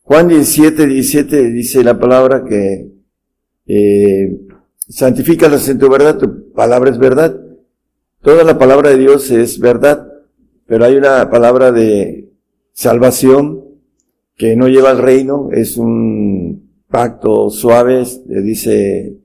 Juan 0.05 0.27
17, 0.27 0.87
17 0.87 1.51
dice 1.51 1.85
la 1.85 1.99
palabra 1.99 2.45
que 2.45 2.91
eh, 3.67 4.41
santifícalos 4.89 5.69
en 5.69 5.79
tu 5.79 5.91
verdad, 5.91 6.17
tu 6.17 6.51
palabra 6.53 6.89
es 6.89 6.97
verdad. 6.97 7.50
Toda 8.23 8.45
la 8.45 8.59
palabra 8.59 8.91
de 8.91 8.99
Dios 8.99 9.31
es 9.31 9.59
verdad, 9.59 10.07
pero 10.67 10.85
hay 10.85 10.97
una 10.97 11.31
palabra 11.31 11.73
de 11.73 12.29
salvación 12.73 13.65
que 14.37 14.57
no 14.57 14.69
lleva 14.69 14.91
al 14.91 14.99
reino, 14.99 15.49
es 15.53 15.79
un 15.79 16.71
pacto 16.89 17.49
suave, 17.49 18.05
le 18.27 18.43
dice 18.43 19.17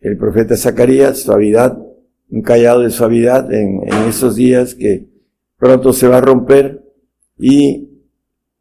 el 0.00 0.16
profeta 0.16 0.56
Zacarías, 0.56 1.20
suavidad, 1.20 1.78
un 2.30 2.42
callado 2.42 2.80
de 2.80 2.90
suavidad 2.90 3.52
en, 3.52 3.82
en 3.84 4.08
esos 4.08 4.34
días 4.34 4.74
que 4.74 5.06
pronto 5.56 5.92
se 5.92 6.08
va 6.08 6.18
a 6.18 6.22
romper 6.22 6.82
y 7.38 7.88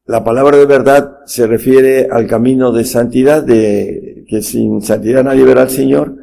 la 0.05 0.23
palabra 0.23 0.57
de 0.57 0.65
verdad 0.65 1.17
se 1.25 1.47
refiere 1.47 2.09
al 2.11 2.27
camino 2.27 2.71
de 2.71 2.83
santidad, 2.83 3.43
de 3.43 4.25
que 4.27 4.41
sin 4.41 4.81
santidad 4.81 5.23
nadie 5.23 5.43
verá 5.43 5.63
al 5.63 5.69
Señor. 5.69 6.15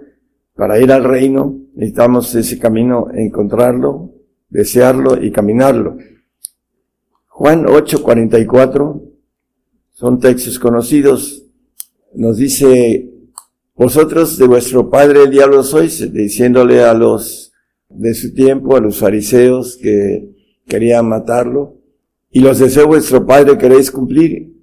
Para 0.57 0.81
ir 0.81 0.91
al 0.91 1.05
reino 1.05 1.61
necesitamos 1.75 2.35
ese 2.35 2.59
camino, 2.59 3.09
encontrarlo, 3.13 4.15
desearlo 4.49 5.23
y 5.23 5.31
caminarlo. 5.31 5.99
Juan 7.29 7.67
8:44 7.67 9.03
son 9.93 10.19
textos 10.19 10.59
conocidos. 10.59 11.45
Nos 12.15 12.39
dice 12.39 13.13
vosotros 13.75 14.39
de 14.39 14.47
vuestro 14.47 14.89
padre 14.89 15.25
el 15.25 15.31
diablo 15.31 15.63
sois, 15.63 16.11
diciéndole 16.11 16.83
a 16.83 16.95
los 16.95 17.53
de 17.91 18.15
su 18.15 18.33
tiempo, 18.33 18.77
a 18.77 18.81
los 18.81 18.99
fariseos 18.99 19.77
que 19.77 20.31
querían 20.67 21.07
matarlo, 21.07 21.77
y 22.31 22.41
los 22.41 22.59
deseos 22.59 22.85
de 22.85 22.89
vuestro 22.89 23.27
padre 23.27 23.59
queréis 23.59 23.91
cumplir. 23.91 24.55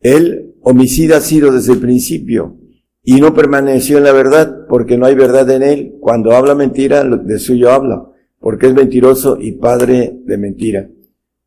Él, 0.00 0.54
homicida 0.62 1.16
ha 1.16 1.20
sido 1.20 1.52
desde 1.52 1.72
el 1.72 1.80
principio, 1.80 2.56
y 3.04 3.20
no 3.20 3.34
permaneció 3.34 3.98
en 3.98 4.04
la 4.04 4.12
verdad, 4.12 4.66
porque 4.68 4.96
no 4.96 5.06
hay 5.06 5.14
verdad 5.14 5.50
en 5.50 5.62
él. 5.62 5.94
Cuando 6.00 6.32
habla 6.32 6.54
mentira, 6.54 7.04
de 7.04 7.38
suyo 7.38 7.70
habla, 7.70 8.06
porque 8.38 8.68
es 8.68 8.74
mentiroso 8.74 9.38
y 9.40 9.52
padre 9.52 10.12
de 10.24 10.38
mentira. 10.38 10.88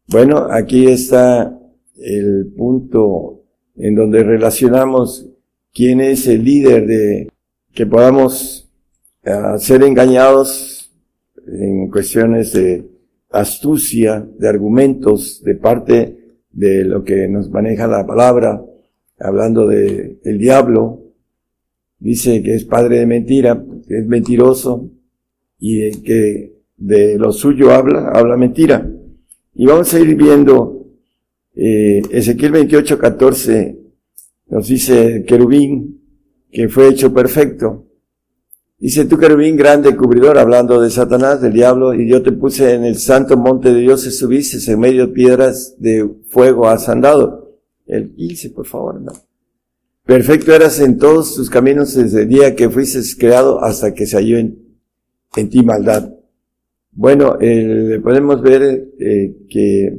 Bueno, 0.07 0.47
aquí 0.51 0.87
está 0.87 1.57
el 1.97 2.53
punto 2.55 3.41
en 3.77 3.95
donde 3.95 4.23
relacionamos 4.23 5.27
quién 5.73 6.01
es 6.01 6.27
el 6.27 6.43
líder 6.43 6.85
de 6.85 7.29
que 7.73 7.85
podamos 7.85 8.69
eh, 9.23 9.33
ser 9.57 9.83
engañados 9.83 10.91
en 11.47 11.89
cuestiones 11.89 12.53
de 12.53 12.85
astucia, 13.31 14.25
de 14.37 14.47
argumentos, 14.47 15.43
de 15.43 15.55
parte 15.55 16.17
de 16.51 16.85
lo 16.85 17.03
que 17.03 17.27
nos 17.27 17.49
maneja 17.49 17.87
la 17.87 18.05
palabra, 18.05 18.63
hablando 19.19 19.67
de 19.67 20.19
el 20.23 20.37
diablo, 20.37 21.04
dice 22.05 22.43
que 22.43 22.53
es 22.53 22.65
padre 22.65 22.99
de 22.99 23.07
mentira, 23.07 23.65
que 23.87 23.97
es 23.97 24.05
mentiroso 24.05 24.91
y 25.57 26.03
que 26.03 26.53
de 26.77 27.17
lo 27.17 27.31
suyo 27.31 27.71
habla, 27.71 28.09
habla 28.09 28.37
mentira. 28.37 28.87
Y 29.55 29.65
vamos 29.65 29.91
a 29.91 29.99
ir 29.99 30.15
viendo 30.15 30.85
eh, 31.55 32.03
Ezequiel 32.11 32.51
28, 32.51 32.99
14 32.99 33.79
nos 34.47 34.67
dice 34.67 35.25
querubín, 35.27 35.99
que 36.51 36.69
fue 36.69 36.89
hecho 36.89 37.11
perfecto. 37.11 37.87
Dice 38.77 39.05
tú 39.05 39.17
querubín 39.17 39.57
grande 39.57 39.95
cubridor, 39.95 40.37
hablando 40.37 40.79
de 40.79 40.91
Satanás, 40.91 41.41
del 41.41 41.53
diablo, 41.53 41.95
y 41.95 42.07
yo 42.07 42.21
te 42.21 42.33
puse 42.33 42.75
en 42.75 42.83
el 42.83 42.97
santo 42.97 43.35
monte 43.35 43.73
de 43.73 43.79
Dios 43.79 44.05
y 44.05 44.11
subiste 44.11 44.71
en 44.71 44.79
medio 44.79 45.07
de 45.07 45.13
piedras 45.13 45.75
de 45.79 46.07
fuego 46.29 46.67
has 46.67 46.87
andado. 46.87 47.57
El 47.87 48.13
15, 48.13 48.51
por 48.51 48.67
favor, 48.67 49.01
no. 49.01 49.11
Perfecto 50.05 50.53
eras 50.53 50.79
en 50.81 50.99
todos 50.99 51.33
tus 51.33 51.49
caminos 51.49 51.95
desde 51.95 52.21
el 52.21 52.29
día 52.29 52.55
que 52.55 52.69
fuiste 52.69 52.99
creado 53.17 53.63
hasta 53.63 53.95
que 53.95 54.05
se 54.05 54.17
halló 54.17 54.37
en, 54.37 55.49
ti 55.49 55.63
maldad. 55.63 56.13
Bueno, 56.91 57.37
eh, 57.41 57.99
podemos 58.03 58.39
ver 58.43 58.87
eh, 58.99 59.35
que 59.49 59.97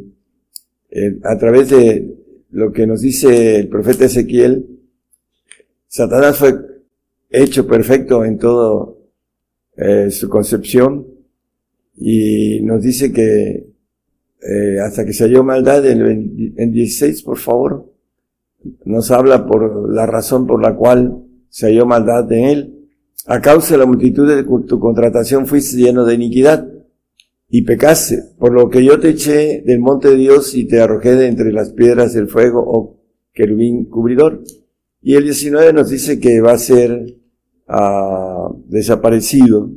eh, 0.91 1.19
a 1.25 1.37
través 1.37 1.71
de 1.71 2.15
lo 2.53 2.71
que 2.71 2.87
nos 2.87 3.01
dice 3.01 3.57
el 3.57 3.69
profeta 3.69 4.05
Ezequiel, 4.05 4.79
Satanás 5.89 6.39
fue 6.39 6.55
hecho 7.29 7.67
perfecto 7.67 8.25
en 8.25 8.39
todo 8.39 9.11
eh, 9.77 10.13
su 10.13 10.29
concepción 10.29 11.05
y 11.97 12.61
nos 12.63 12.81
dice 12.81 13.13
que 13.13 13.75
hasta 14.81 15.05
que 15.05 15.13
se 15.13 15.25
halló 15.25 15.43
maldad 15.43 15.85
en, 15.85 16.55
en 16.57 16.71
16, 16.71 17.23
por 17.25 17.37
favor, 17.37 17.96
nos 18.85 19.11
habla 19.11 19.47
por 19.47 19.93
la 19.93 20.07
razón 20.07 20.47
por 20.47 20.63
la 20.63 20.77
cual 20.77 21.23
se 21.49 21.67
halló 21.67 21.87
maldad 21.87 22.31
en 22.33 22.45
él. 22.45 22.89
A 23.27 23.41
causa 23.41 23.75
de 23.75 23.79
la 23.79 23.87
multitud 23.87 24.29
de 24.29 24.45
tu 24.45 24.79
contratación 24.79 25.47
fuiste 25.47 25.77
lleno 25.77 26.05
de 26.05 26.15
iniquidad 26.15 26.67
y 27.49 27.63
pecaste, 27.63 28.23
por 28.39 28.53
lo 28.53 28.69
que 28.69 28.85
yo 28.85 28.99
te 28.99 29.11
eché 29.11 29.63
del 29.65 29.79
monte 29.79 30.09
de 30.11 30.17
Dios 30.17 30.55
y 30.55 30.67
te 30.67 30.81
arrojé 30.81 31.15
de 31.15 31.29
entre 31.29 31.53
las 31.53 31.71
piedras 31.71 32.13
del 32.13 32.29
fuego, 32.29 32.65
oh 32.67 32.97
querubín 33.33 33.85
cubridor. 33.85 34.43
Y 35.01 35.15
el 35.15 35.25
19 35.25 35.73
nos 35.73 35.91
dice 35.91 36.19
que 36.19 36.41
va 36.41 36.53
a 36.53 36.59
ser 36.59 37.17
ah, 37.69 38.49
desaparecido. 38.67 39.71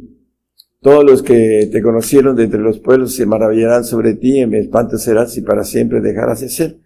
Todos 0.81 1.03
los 1.03 1.21
que 1.21 1.69
te 1.71 1.81
conocieron 1.81 2.35
de 2.35 2.45
entre 2.45 2.61
los 2.61 2.79
pueblos 2.79 3.13
se 3.15 3.25
maravillarán 3.25 3.83
sobre 3.83 4.15
ti, 4.15 4.39
en 4.39 4.49
mi 4.49 4.57
espanto 4.57 4.97
serás 4.97 5.37
y 5.37 5.41
para 5.41 5.63
siempre 5.63 6.01
dejarás 6.01 6.41
de 6.41 6.49
ser. 6.49 6.79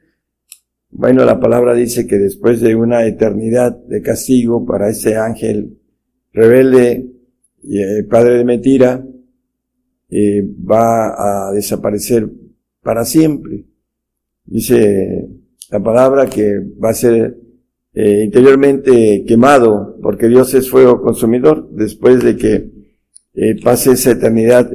Bueno, 0.95 1.25
la 1.25 1.39
palabra 1.39 1.73
dice 1.73 2.05
que 2.05 2.19
después 2.19 2.61
de 2.61 2.75
una 2.75 3.03
eternidad 3.03 3.75
de 3.75 4.03
castigo 4.03 4.63
para 4.63 4.89
ese 4.89 5.17
ángel 5.17 5.79
rebelde 6.31 7.09
y 7.63 7.81
eh, 7.81 8.03
padre 8.03 8.37
de 8.37 8.45
mentira, 8.45 9.03
eh, 10.11 10.47
va 10.71 11.47
a 11.47 11.51
desaparecer 11.51 12.29
para 12.83 13.05
siempre. 13.05 13.65
Dice 14.45 15.27
la 15.71 15.81
palabra 15.81 16.27
que 16.27 16.59
va 16.59 16.91
a 16.91 16.93
ser 16.93 17.39
eh, 17.95 18.25
interiormente 18.25 19.25
quemado, 19.27 19.97
porque 19.99 20.27
Dios 20.27 20.53
es 20.53 20.69
fuego 20.69 21.01
consumidor, 21.01 21.69
después 21.71 22.23
de 22.23 22.37
que 22.37 22.69
pase 23.63 23.93
esa 23.93 24.11
eternidad 24.11 24.71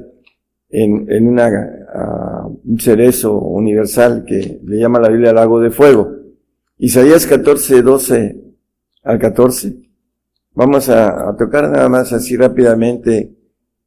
en, 0.69 1.07
en 1.13 1.29
una, 1.29 1.78
un 2.65 2.79
cerezo 2.79 3.39
universal 3.39 4.25
que 4.27 4.61
le 4.65 4.79
llama 4.79 5.01
la 5.01 5.09
Biblia 5.09 5.33
lago 5.33 5.61
de 5.61 5.71
fuego. 5.71 6.11
Isaías 6.79 7.27
14, 7.27 7.83
12 7.83 8.41
al 9.05 9.19
14. 9.19 9.77
Vamos 10.55 10.89
a 10.89 11.35
tocar 11.39 11.71
nada 11.71 11.89
más 11.89 12.13
así 12.13 12.37
rápidamente 12.37 13.35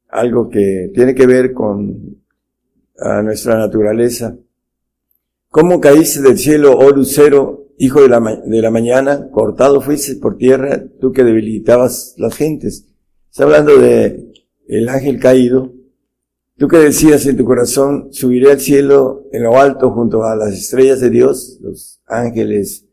algo 0.08 0.48
que 0.48 0.90
tiene 0.94 1.14
que 1.14 1.26
ver 1.26 1.52
con 1.52 2.20
nuestra 3.22 3.58
naturaleza. 3.58 4.36
¿Cómo 5.48 5.80
caíste 5.80 6.22
del 6.22 6.38
cielo, 6.38 6.76
oh 6.78 6.90
lucero, 6.90 7.66
hijo 7.78 8.00
de 8.02 8.08
la, 8.08 8.20
de 8.20 8.62
la 8.62 8.70
mañana? 8.70 9.28
Cortado 9.30 9.80
fuiste 9.80 10.16
por 10.16 10.36
tierra, 10.36 10.82
tú 11.00 11.12
que 11.12 11.24
debilitabas 11.24 12.14
las 12.18 12.36
gentes. 12.36 12.86
Está 13.30 13.44
hablando 13.44 13.76
de 13.78 14.32
el 14.68 14.88
ángel 14.88 15.18
caído. 15.18 15.72
Tú 16.62 16.68
que 16.68 16.76
decías 16.76 17.26
en 17.26 17.36
tu 17.36 17.44
corazón, 17.44 18.12
subiré 18.12 18.52
al 18.52 18.60
cielo 18.60 19.26
en 19.32 19.42
lo 19.42 19.58
alto 19.58 19.90
junto 19.90 20.22
a 20.22 20.36
las 20.36 20.52
estrellas 20.52 21.00
de 21.00 21.10
Dios, 21.10 21.58
los 21.60 22.00
ángeles 22.06 22.86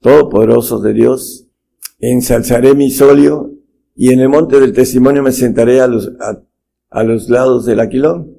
todopoderosos 0.00 0.82
de 0.82 0.94
Dios. 0.94 1.46
Ensalzaré 2.00 2.74
mi 2.74 2.90
solio 2.90 3.52
y 3.94 4.14
en 4.14 4.20
el 4.20 4.30
monte 4.30 4.58
del 4.58 4.72
testimonio 4.72 5.22
me 5.22 5.32
sentaré 5.32 5.82
a 5.82 5.88
los, 5.88 6.10
a, 6.88 7.04
los 7.04 7.28
lados 7.28 7.66
del 7.66 7.80
aquilón. 7.80 8.38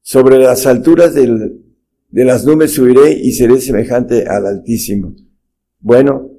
Sobre 0.00 0.38
las 0.38 0.66
alturas 0.66 1.14
del, 1.14 1.62
de 2.08 2.24
las 2.24 2.46
nubes 2.46 2.72
subiré 2.72 3.12
y 3.12 3.32
seré 3.32 3.60
semejante 3.60 4.26
al 4.26 4.46
Altísimo. 4.46 5.14
Bueno, 5.80 6.30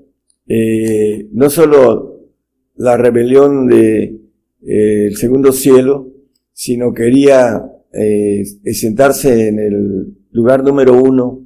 eh, 0.48 1.30
no 1.34 1.52
solo 1.52 2.31
la 2.77 2.98
rebelión 2.98 3.68
de 3.68 4.19
eh, 4.64 5.11
segundo 5.15 5.52
cielo, 5.52 6.10
sino 6.53 6.94
quería 6.94 7.64
eh, 7.94 8.44
sentarse 8.73 9.48
en 9.48 9.60
el 9.60 10.18
lugar 10.32 10.64
número 10.64 11.02
uno 11.02 11.45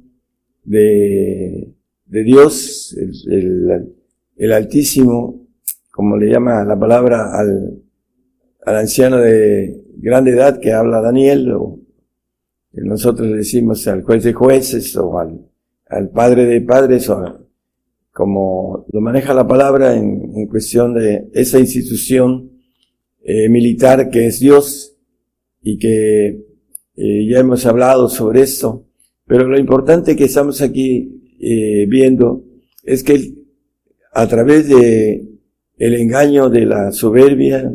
de, 0.64 1.74
de 2.06 2.22
Dios, 2.22 2.96
el, 3.28 3.92
el, 4.36 4.52
Altísimo, 4.52 5.46
como 5.90 6.16
le 6.16 6.30
llama 6.30 6.64
la 6.64 6.78
palabra 6.78 7.38
al, 7.38 7.82
al 8.64 8.76
anciano 8.76 9.18
de 9.18 9.84
grande 9.96 10.32
edad 10.32 10.60
que 10.60 10.72
habla 10.72 11.00
Daniel, 11.00 11.50
o 11.52 11.80
nosotros 12.72 13.32
decimos 13.32 13.86
al 13.88 14.02
juez 14.02 14.24
de 14.24 14.32
jueces, 14.32 14.96
o 14.96 15.18
al, 15.18 15.40
al 15.88 16.10
padre 16.10 16.44
de 16.44 16.60
padres, 16.60 17.08
o 17.08 17.46
como 18.12 18.86
lo 18.92 19.00
maneja 19.00 19.34
la 19.34 19.46
palabra 19.46 19.94
en, 19.94 20.46
cuestión 20.46 20.94
de 20.94 21.28
esa 21.34 21.58
institución 21.58 22.50
eh, 23.22 23.48
militar 23.48 24.08
que 24.10 24.26
es 24.26 24.40
Dios 24.40 24.95
y 25.66 25.78
que 25.78 26.26
eh, 26.96 27.26
ya 27.28 27.40
hemos 27.40 27.66
hablado 27.66 28.08
sobre 28.08 28.42
esto, 28.42 28.86
pero 29.26 29.48
lo 29.48 29.58
importante 29.58 30.14
que 30.14 30.24
estamos 30.24 30.62
aquí 30.62 31.36
eh, 31.40 31.86
viendo 31.88 32.44
es 32.84 33.02
que 33.02 33.34
a 34.12 34.26
través 34.28 34.68
de 34.68 35.28
el 35.76 35.94
engaño 35.94 36.48
de 36.48 36.66
la 36.66 36.92
soberbia 36.92 37.70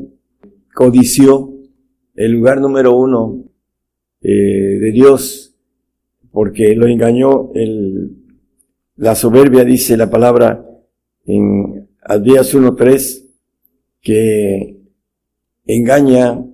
codició 0.73 1.53
el 2.15 2.31
lugar 2.31 2.61
número 2.61 2.95
uno 2.95 3.45
de 4.22 4.91
Dios 4.91 5.55
porque 6.31 6.76
lo 6.76 6.88
engañó 6.88 7.51
el 7.55 8.22
la 9.01 9.15
soberbia 9.15 9.63
dice 9.63 9.97
la 9.97 10.11
palabra 10.11 10.63
en 11.26 11.89
Adías 12.03 12.53
1.3 12.53 13.26
que 13.99 14.77
engaña, 15.65 16.45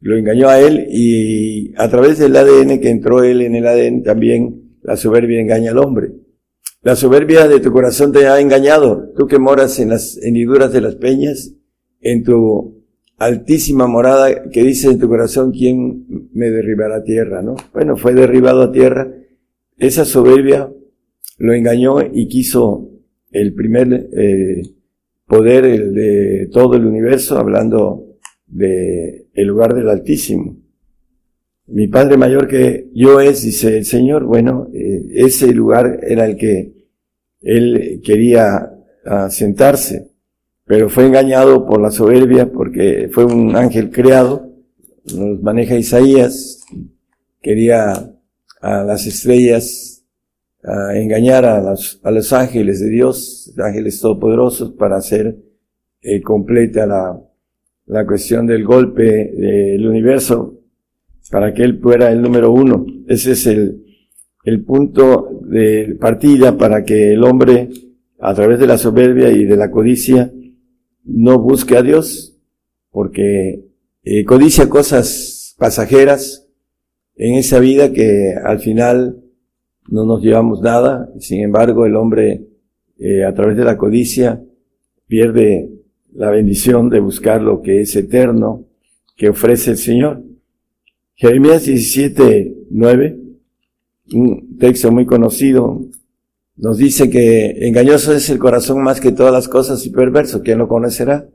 lo 0.00 0.16
engañó 0.16 0.48
a 0.48 0.60
él 0.60 0.86
y 0.90 1.74
a 1.76 1.88
través 1.88 2.18
del 2.18 2.36
ADN 2.36 2.80
que 2.80 2.90
entró 2.90 3.22
él 3.22 3.42
en 3.42 3.54
el 3.54 3.66
ADN 3.66 4.02
también 4.02 4.78
la 4.82 4.96
soberbia 4.96 5.40
engaña 5.40 5.72
al 5.72 5.78
hombre. 5.78 6.12
La 6.82 6.94
soberbia 6.94 7.48
de 7.48 7.60
tu 7.60 7.72
corazón 7.72 8.12
te 8.12 8.26
ha 8.26 8.40
engañado, 8.40 9.12
tú 9.16 9.26
que 9.26 9.38
moras 9.38 9.80
en 9.80 9.90
las 9.90 10.16
hendiduras 10.22 10.72
de 10.72 10.80
las 10.80 10.94
peñas, 10.94 11.52
en 12.00 12.22
tu 12.22 12.84
altísima 13.18 13.88
morada 13.88 14.48
que 14.50 14.62
dice 14.62 14.88
en 14.88 15.00
tu 15.00 15.08
corazón, 15.08 15.50
¿quién 15.50 16.06
me 16.32 16.50
derribará 16.50 16.98
a 16.98 17.04
tierra? 17.04 17.42
¿No? 17.42 17.56
Bueno, 17.72 17.96
fue 17.96 18.14
derribado 18.14 18.62
a 18.62 18.72
tierra. 18.72 19.12
Esa 19.76 20.04
soberbia 20.04 20.72
lo 21.38 21.52
engañó 21.52 21.96
y 22.00 22.28
quiso 22.28 22.88
el 23.30 23.54
primer 23.54 24.08
eh, 24.16 24.62
poder 25.26 25.64
el 25.64 25.94
de 25.94 26.48
todo 26.52 26.76
el 26.76 26.86
universo, 26.86 27.38
hablando 27.38 28.07
de 28.48 29.26
el 29.34 29.46
lugar 29.46 29.74
del 29.74 29.88
Altísimo. 29.88 30.56
Mi 31.66 31.86
Padre 31.86 32.16
mayor 32.16 32.48
que 32.48 32.88
yo 32.94 33.20
es, 33.20 33.42
dice 33.42 33.76
el 33.76 33.84
Señor, 33.84 34.24
bueno, 34.24 34.68
eh, 34.72 35.04
ese 35.14 35.52
lugar 35.52 36.00
era 36.02 36.24
el 36.24 36.36
que 36.36 36.72
él 37.42 38.00
quería 38.02 38.72
ah, 39.04 39.30
sentarse, 39.30 40.10
pero 40.64 40.88
fue 40.88 41.06
engañado 41.06 41.66
por 41.66 41.80
la 41.80 41.90
soberbia 41.90 42.50
porque 42.50 43.08
fue 43.12 43.24
un 43.26 43.54
ángel 43.54 43.90
creado, 43.90 44.50
nos 45.14 45.42
maneja 45.42 45.76
Isaías, 45.76 46.60
quería 47.40 47.92
a 48.60 48.82
las 48.82 49.06
estrellas 49.06 49.98
engañar 50.94 51.44
a 51.44 51.60
los, 51.60 52.00
a 52.02 52.10
los 52.10 52.32
ángeles 52.32 52.80
de 52.80 52.88
Dios, 52.88 53.54
ángeles 53.58 54.00
todopoderosos, 54.00 54.72
para 54.72 54.96
hacer 54.96 55.36
eh, 56.00 56.20
completa 56.20 56.86
la, 56.86 57.20
la 57.88 58.06
cuestión 58.06 58.46
del 58.46 58.64
golpe 58.64 59.32
del 59.34 59.86
universo, 59.86 60.58
para 61.30 61.52
que 61.52 61.62
Él 61.62 61.78
fuera 61.80 62.10
el 62.10 62.22
número 62.22 62.52
uno. 62.52 62.86
Ese 63.06 63.32
es 63.32 63.46
el, 63.46 63.84
el 64.44 64.64
punto 64.64 65.40
de 65.42 65.96
partida 66.00 66.56
para 66.56 66.84
que 66.84 67.14
el 67.14 67.24
hombre, 67.24 67.70
a 68.20 68.34
través 68.34 68.58
de 68.58 68.66
la 68.66 68.78
soberbia 68.78 69.30
y 69.30 69.44
de 69.44 69.56
la 69.56 69.70
codicia, 69.70 70.32
no 71.04 71.38
busque 71.38 71.76
a 71.76 71.82
Dios, 71.82 72.38
porque 72.90 73.64
eh, 74.02 74.24
codicia 74.24 74.68
cosas 74.68 75.54
pasajeras 75.58 76.46
en 77.16 77.34
esa 77.34 77.58
vida 77.58 77.92
que 77.92 78.34
al 78.42 78.60
final 78.60 79.22
no 79.88 80.04
nos 80.04 80.22
llevamos 80.22 80.60
nada, 80.60 81.10
sin 81.18 81.42
embargo 81.42 81.86
el 81.86 81.96
hombre 81.96 82.46
eh, 82.98 83.24
a 83.24 83.32
través 83.34 83.56
de 83.56 83.64
la 83.64 83.76
codicia 83.76 84.42
pierde 85.06 85.77
la 86.14 86.30
bendición 86.30 86.88
de 86.88 87.00
buscar 87.00 87.42
lo 87.42 87.62
que 87.62 87.80
es 87.80 87.94
eterno 87.96 88.64
que 89.16 89.28
ofrece 89.28 89.72
el 89.72 89.78
Señor. 89.78 90.22
Jeremías 91.14 91.64
17, 91.64 92.66
9, 92.70 93.18
un 94.14 94.56
texto 94.58 94.90
muy 94.92 95.04
conocido, 95.04 95.84
nos 96.56 96.78
dice 96.78 97.10
que 97.10 97.66
engañoso 97.66 98.12
es 98.12 98.30
el 98.30 98.38
corazón 98.38 98.82
más 98.82 99.00
que 99.00 99.12
todas 99.12 99.32
las 99.32 99.48
cosas 99.48 99.84
y 99.86 99.90
perverso, 99.90 100.42
¿quién 100.42 100.58
lo 100.58 100.68
conocerá? 100.68 101.28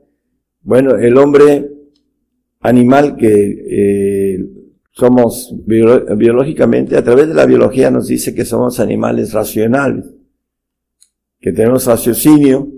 Bueno, 0.62 0.96
el 0.96 1.16
hombre 1.18 1.70
animal 2.60 3.16
que 3.16 3.28
eh, 3.28 4.44
somos 4.92 5.54
biológicamente, 5.66 6.96
a 6.96 7.04
través 7.04 7.28
de 7.28 7.34
la 7.34 7.46
biología 7.46 7.90
nos 7.90 8.06
dice 8.06 8.34
que 8.34 8.44
somos 8.44 8.80
animales 8.80 9.32
racionales, 9.32 10.06
que 11.40 11.52
tenemos 11.52 11.84
raciocinio 11.86 12.70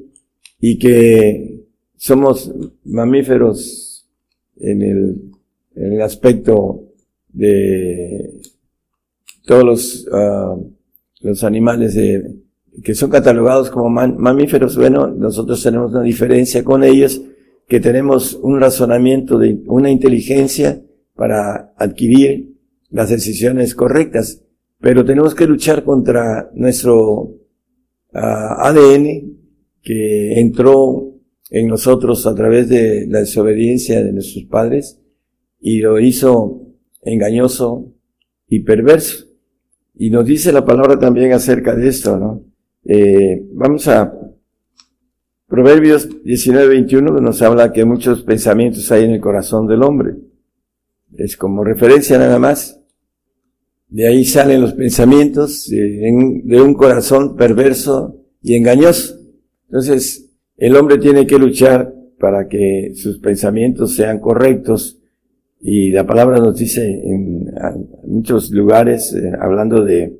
y 0.58 0.78
que 0.78 1.55
somos 1.96 2.52
mamíferos 2.84 4.06
en 4.58 4.82
el, 4.82 5.32
en 5.74 5.92
el 5.92 6.02
aspecto 6.02 6.82
de 7.28 8.40
todos 9.44 9.64
los, 9.64 10.06
uh, 10.08 10.72
los 11.20 11.44
animales 11.44 11.94
de, 11.94 12.36
que 12.82 12.94
son 12.94 13.10
catalogados 13.10 13.70
como 13.70 13.88
mamíferos. 13.88 14.76
Bueno, 14.76 15.08
nosotros 15.08 15.62
tenemos 15.62 15.92
una 15.92 16.02
diferencia 16.02 16.64
con 16.64 16.84
ellos, 16.84 17.20
que 17.68 17.80
tenemos 17.80 18.34
un 18.34 18.60
razonamiento 18.60 19.38
de 19.38 19.58
una 19.66 19.90
inteligencia 19.90 20.82
para 21.14 21.72
adquirir 21.76 22.54
las 22.90 23.10
decisiones 23.10 23.74
correctas, 23.74 24.42
pero 24.80 25.04
tenemos 25.04 25.34
que 25.34 25.46
luchar 25.46 25.82
contra 25.82 26.50
nuestro 26.54 27.32
ah, 28.12 28.68
ADN 28.68 29.36
que 29.82 30.38
entró 30.38 31.15
en 31.50 31.68
nosotros 31.68 32.26
a 32.26 32.34
través 32.34 32.68
de 32.68 33.06
la 33.08 33.20
desobediencia 33.20 34.02
de 34.02 34.12
nuestros 34.12 34.44
padres 34.44 35.00
y 35.60 35.80
lo 35.80 36.00
hizo 36.00 36.62
engañoso 37.02 37.92
y 38.48 38.60
perverso. 38.60 39.26
Y 39.94 40.10
nos 40.10 40.26
dice 40.26 40.52
la 40.52 40.64
palabra 40.64 40.98
también 40.98 41.32
acerca 41.32 41.74
de 41.74 41.88
esto, 41.88 42.18
¿no? 42.18 42.44
Eh, 42.84 43.46
vamos 43.52 43.88
a 43.88 44.12
Proverbios 45.48 46.22
19, 46.24 46.68
21, 46.68 47.14
que 47.14 47.20
nos 47.20 47.40
habla 47.40 47.72
que 47.72 47.84
muchos 47.84 48.22
pensamientos 48.22 48.90
hay 48.90 49.04
en 49.04 49.12
el 49.12 49.20
corazón 49.20 49.66
del 49.66 49.82
hombre 49.82 50.16
es 51.18 51.36
como 51.36 51.64
referencia 51.64 52.18
nada 52.18 52.38
más. 52.38 52.80
De 53.88 54.06
ahí 54.06 54.24
salen 54.24 54.60
los 54.60 54.74
pensamientos 54.74 55.68
de, 55.68 56.60
un 56.60 56.74
corazón 56.74 57.36
perverso 57.36 58.20
y 58.42 58.54
engañoso. 58.54 59.16
Entonces, 59.68 60.25
el 60.56 60.76
hombre 60.76 60.98
tiene 60.98 61.26
que 61.26 61.38
luchar 61.38 61.94
para 62.18 62.48
que 62.48 62.92
sus 62.94 63.18
pensamientos 63.18 63.94
sean 63.94 64.20
correctos. 64.20 64.98
Y 65.60 65.90
la 65.90 66.06
palabra 66.06 66.38
nos 66.38 66.56
dice 66.56 66.84
en, 66.84 67.52
muchos 68.04 68.50
lugares, 68.50 69.12
eh, 69.12 69.32
hablando 69.40 69.84
de 69.84 70.18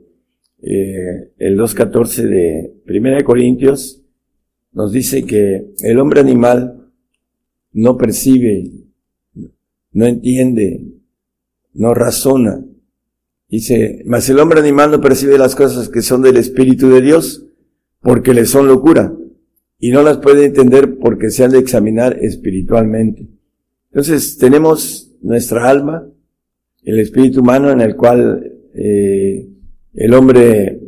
eh, 0.63 1.33
el 1.39 1.59
2.14 1.59 2.23
de 2.23 2.75
Primera 2.85 3.17
de 3.17 3.25
Corintios, 3.25 4.03
nos 4.73 4.93
dice 4.93 5.25
que 5.25 5.73
el 5.83 5.99
hombre 5.99 6.21
animal 6.21 6.91
no 7.73 7.97
percibe 7.97 8.87
no 9.97 10.05
entiende, 10.05 10.93
no 11.73 11.95
razona. 11.95 12.63
Dice, 13.49 14.03
mas 14.05 14.29
el 14.29 14.39
hombre 14.41 14.61
animal 14.61 14.91
no 14.91 15.01
percibe 15.01 15.39
las 15.39 15.55
cosas 15.55 15.89
que 15.89 16.03
son 16.03 16.21
del 16.21 16.37
Espíritu 16.37 16.91
de 16.91 17.01
Dios, 17.01 17.47
porque 18.03 18.35
le 18.35 18.45
son 18.45 18.69
locura, 18.69 19.17
y 19.79 19.91
no 19.91 20.03
las 20.03 20.19
puede 20.19 20.47
entender 20.47 20.99
porque 20.99 21.31
se 21.31 21.45
han 21.45 21.51
de 21.51 21.59
examinar 21.59 22.19
espiritualmente. 22.21 23.27
Entonces 23.91 24.39
tenemos 24.39 25.13
nuestra 25.23 25.69
alma, 25.69 26.07
el 26.85 27.01
espíritu 27.01 27.41
humano 27.41 27.71
en 27.71 27.81
el 27.81 27.97
cual 27.97 28.53
eh, 28.75 29.49
el 29.95 30.15
hombre 30.15 30.81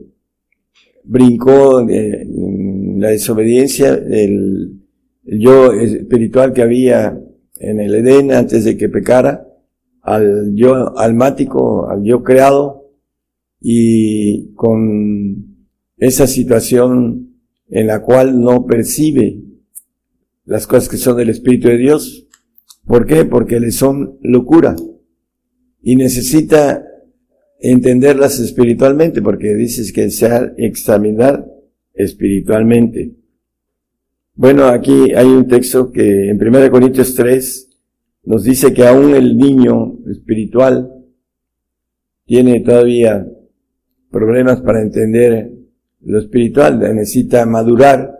brincó 1.05 1.81
en 1.81 3.01
la 3.01 3.09
desobediencia, 3.09 3.94
el 3.94 4.81
yo 5.24 5.73
espiritual 5.73 6.52
que 6.52 6.62
había 6.62 7.19
en 7.59 7.81
el 7.81 7.94
Edén 7.94 8.32
antes 8.32 8.65
de 8.65 8.77
que 8.77 8.89
pecara, 8.89 9.47
al 10.02 10.55
yo 10.55 10.97
almático, 10.98 11.89
al 11.89 12.02
yo 12.05 12.23
creado, 12.23 12.90
y 13.60 14.52
con 14.55 15.66
esa 15.97 16.27
situación 16.27 17.28
en 17.69 17.86
la 17.86 18.01
cual 18.03 18.40
no 18.40 18.66
percibe 18.66 19.43
las 20.45 20.66
cosas 20.66 20.89
que 20.89 20.97
son 20.97 21.16
del 21.16 21.31
Espíritu 21.31 21.69
de 21.69 21.77
Dios. 21.77 22.27
¿Por 22.86 23.07
qué? 23.07 23.24
Porque 23.24 23.61
le 23.61 23.70
son 23.70 24.19
locura. 24.23 24.74
Y 25.82 25.97
necesita 25.97 26.85
entenderlas 27.61 28.39
espiritualmente, 28.40 29.20
porque 29.20 29.55
dices 29.55 29.93
que 29.93 30.11
sea 30.11 30.53
examinar 30.57 31.47
espiritualmente. 31.93 33.15
Bueno, 34.35 34.66
aquí 34.66 35.12
hay 35.15 35.27
un 35.27 35.49
texto 35.49 35.90
que 35.90 36.31
en 36.31 36.40
1 36.40 36.70
Corintios 36.70 37.15
3 37.15 37.69
nos 38.24 38.45
dice 38.45 38.73
que 38.73 38.86
aún 38.86 39.15
el 39.15 39.36
niño 39.36 39.99
espiritual 40.11 40.93
tiene 42.24 42.61
todavía 42.61 43.27
problemas 44.11 44.61
para 44.61 44.81
entender 44.81 45.58
lo 46.09 46.19
espiritual, 46.21 46.81
necesita 46.81 47.45
madurar. 47.45 48.19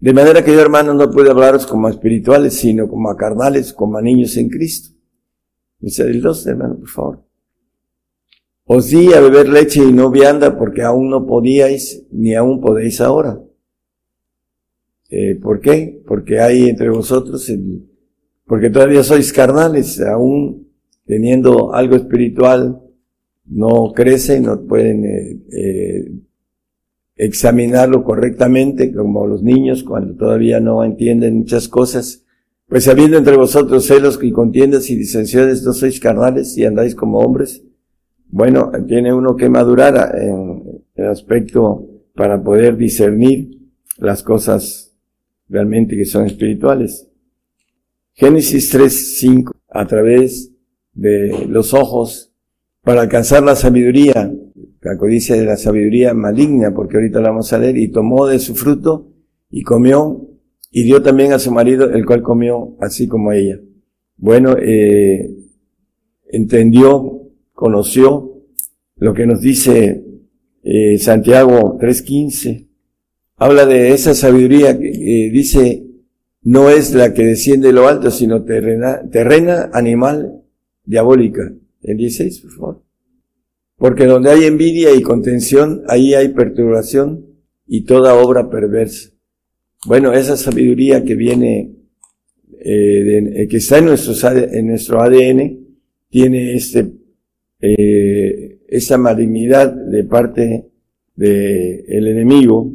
De 0.00 0.14
manera 0.14 0.42
que 0.42 0.52
yo, 0.52 0.60
hermanos, 0.60 0.96
no 0.96 1.10
puedo 1.10 1.30
hablaros 1.30 1.66
como 1.66 1.86
a 1.86 1.90
espirituales, 1.90 2.54
sino 2.54 2.88
como 2.88 3.10
a 3.10 3.16
carnales, 3.18 3.74
como 3.74 3.98
a 3.98 4.02
niños 4.02 4.34
en 4.38 4.48
Cristo. 4.48 4.96
Dice 5.78 6.04
el 6.04 6.22
12, 6.22 6.50
hermano, 6.50 6.78
por 6.78 6.88
favor. 6.88 7.24
Os 8.64 8.88
di 8.88 9.12
a 9.12 9.20
beber 9.20 9.48
leche 9.48 9.82
y 9.84 9.92
no 9.92 10.10
vianda 10.10 10.56
porque 10.56 10.82
aún 10.82 11.10
no 11.10 11.26
podíais, 11.26 12.06
ni 12.12 12.34
aún 12.34 12.62
podéis 12.62 13.00
ahora. 13.02 13.38
Eh, 15.10 15.34
¿Por 15.36 15.60
qué? 15.60 16.02
Porque 16.06 16.40
hay 16.40 16.70
entre 16.70 16.88
vosotros, 16.88 17.50
porque 18.46 18.70
todavía 18.70 19.02
sois 19.02 19.32
carnales, 19.34 20.00
aún 20.00 20.66
teniendo 21.04 21.74
algo 21.74 21.96
espiritual, 21.96 22.80
no 23.44 23.92
crecen, 23.94 24.44
no 24.44 24.62
pueden 24.62 25.04
eh, 25.04 25.40
eh, 25.52 26.12
examinarlo 27.18 28.04
correctamente 28.04 28.92
como 28.94 29.26
los 29.26 29.42
niños 29.42 29.82
cuando 29.82 30.14
todavía 30.14 30.60
no 30.60 30.84
entienden 30.84 31.38
muchas 31.38 31.68
cosas. 31.68 32.24
Pues 32.68 32.86
habiendo 32.86 33.18
entre 33.18 33.36
vosotros 33.36 33.86
celos 33.86 34.18
y 34.22 34.30
contiendas 34.30 34.88
y 34.88 34.96
disensiones, 34.96 35.62
no 35.64 35.72
sois 35.72 36.00
carnales 36.00 36.56
y 36.56 36.64
andáis 36.64 36.94
como 36.94 37.18
hombres. 37.18 37.62
Bueno, 38.28 38.70
tiene 38.86 39.12
uno 39.12 39.36
que 39.36 39.48
madurar 39.48 40.14
en 40.16 40.84
el 40.94 41.06
aspecto 41.06 41.86
para 42.14 42.42
poder 42.42 42.76
discernir 42.76 43.58
las 43.96 44.22
cosas 44.22 44.94
realmente 45.48 45.96
que 45.96 46.04
son 46.04 46.26
espirituales. 46.26 47.08
Génesis 48.12 48.70
3, 48.70 49.18
5, 49.18 49.52
a 49.70 49.86
través 49.86 50.52
de 50.92 51.46
los 51.48 51.72
ojos 51.72 52.32
para 52.82 53.02
alcanzar 53.02 53.42
la 53.42 53.56
sabiduría, 53.56 54.32
la 54.88 54.96
codicia 54.96 55.36
de 55.36 55.44
la 55.44 55.58
sabiduría 55.58 56.14
maligna, 56.14 56.72
porque 56.72 56.96
ahorita 56.96 57.20
la 57.20 57.28
vamos 57.28 57.52
a 57.52 57.58
leer, 57.58 57.76
y 57.76 57.88
tomó 57.88 58.26
de 58.26 58.38
su 58.38 58.54
fruto 58.54 59.12
y 59.50 59.62
comió, 59.62 60.26
y 60.70 60.82
dio 60.84 61.02
también 61.02 61.32
a 61.32 61.38
su 61.38 61.52
marido, 61.52 61.90
el 61.90 62.06
cual 62.06 62.22
comió 62.22 62.74
así 62.80 63.06
como 63.06 63.32
ella. 63.32 63.60
Bueno, 64.16 64.56
eh, 64.58 65.28
entendió, 66.30 67.20
conoció 67.52 68.32
lo 68.96 69.12
que 69.12 69.26
nos 69.26 69.42
dice 69.42 70.04
eh, 70.62 70.96
Santiago 70.96 71.78
3.15. 71.78 72.66
Habla 73.36 73.66
de 73.66 73.92
esa 73.92 74.14
sabiduría 74.14 74.78
que 74.78 75.30
dice, 75.30 75.84
no 76.42 76.70
es 76.70 76.94
la 76.94 77.12
que 77.12 77.26
desciende 77.26 77.68
de 77.68 77.74
lo 77.74 77.86
alto, 77.86 78.10
sino 78.10 78.42
terrena, 78.42 79.02
terrena, 79.10 79.68
animal, 79.74 80.44
diabólica. 80.82 81.52
El 81.82 81.98
16, 81.98 82.40
por 82.40 82.50
favor. 82.52 82.87
Porque 83.78 84.06
donde 84.06 84.30
hay 84.30 84.44
envidia 84.44 84.92
y 84.94 85.02
contención, 85.02 85.82
ahí 85.88 86.12
hay 86.14 86.30
perturbación 86.30 87.24
y 87.66 87.84
toda 87.84 88.14
obra 88.14 88.50
perversa. 88.50 89.10
Bueno, 89.86 90.12
esa 90.12 90.36
sabiduría 90.36 91.04
que 91.04 91.14
viene, 91.14 91.76
eh, 92.58 93.46
que 93.48 93.56
está 93.58 93.78
en 93.78 93.86
nuestro, 93.86 95.00
ADN, 95.00 95.60
tiene 96.10 96.54
este, 96.54 96.92
eh, 97.60 98.58
esa 98.66 98.98
malignidad 98.98 99.72
de 99.72 100.02
parte 100.04 100.68
del 101.14 101.84
el 101.86 102.08
enemigo. 102.08 102.72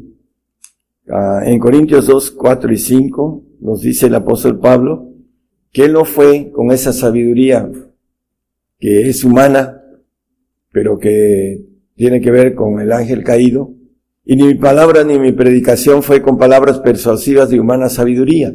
Ah, 1.09 1.41
en 1.45 1.59
Corintios 1.59 2.07
2, 2.07 2.31
4 2.31 2.71
y 2.71 2.77
5 2.77 3.43
nos 3.59 3.81
dice 3.81 4.07
el 4.07 4.15
apóstol 4.15 4.59
Pablo 4.59 5.09
que 5.73 5.85
él 5.85 5.93
no 5.93 6.05
fue 6.05 6.51
con 6.51 6.71
esa 6.71 6.93
sabiduría 6.93 7.69
que 8.79 9.09
es 9.09 9.23
humana, 9.23 9.82
pero 10.73 10.97
que 10.97 11.63
tiene 11.95 12.19
que 12.19 12.31
ver 12.31 12.55
con 12.55 12.81
el 12.81 12.91
ángel 12.91 13.23
caído. 13.23 13.73
Y 14.25 14.35
ni 14.35 14.43
mi 14.43 14.55
palabra 14.55 15.03
ni 15.03 15.19
mi 15.19 15.31
predicación 15.31 16.01
fue 16.01 16.21
con 16.21 16.37
palabras 16.37 16.79
persuasivas 16.79 17.49
de 17.49 17.59
humana 17.59 17.89
sabiduría. 17.89 18.53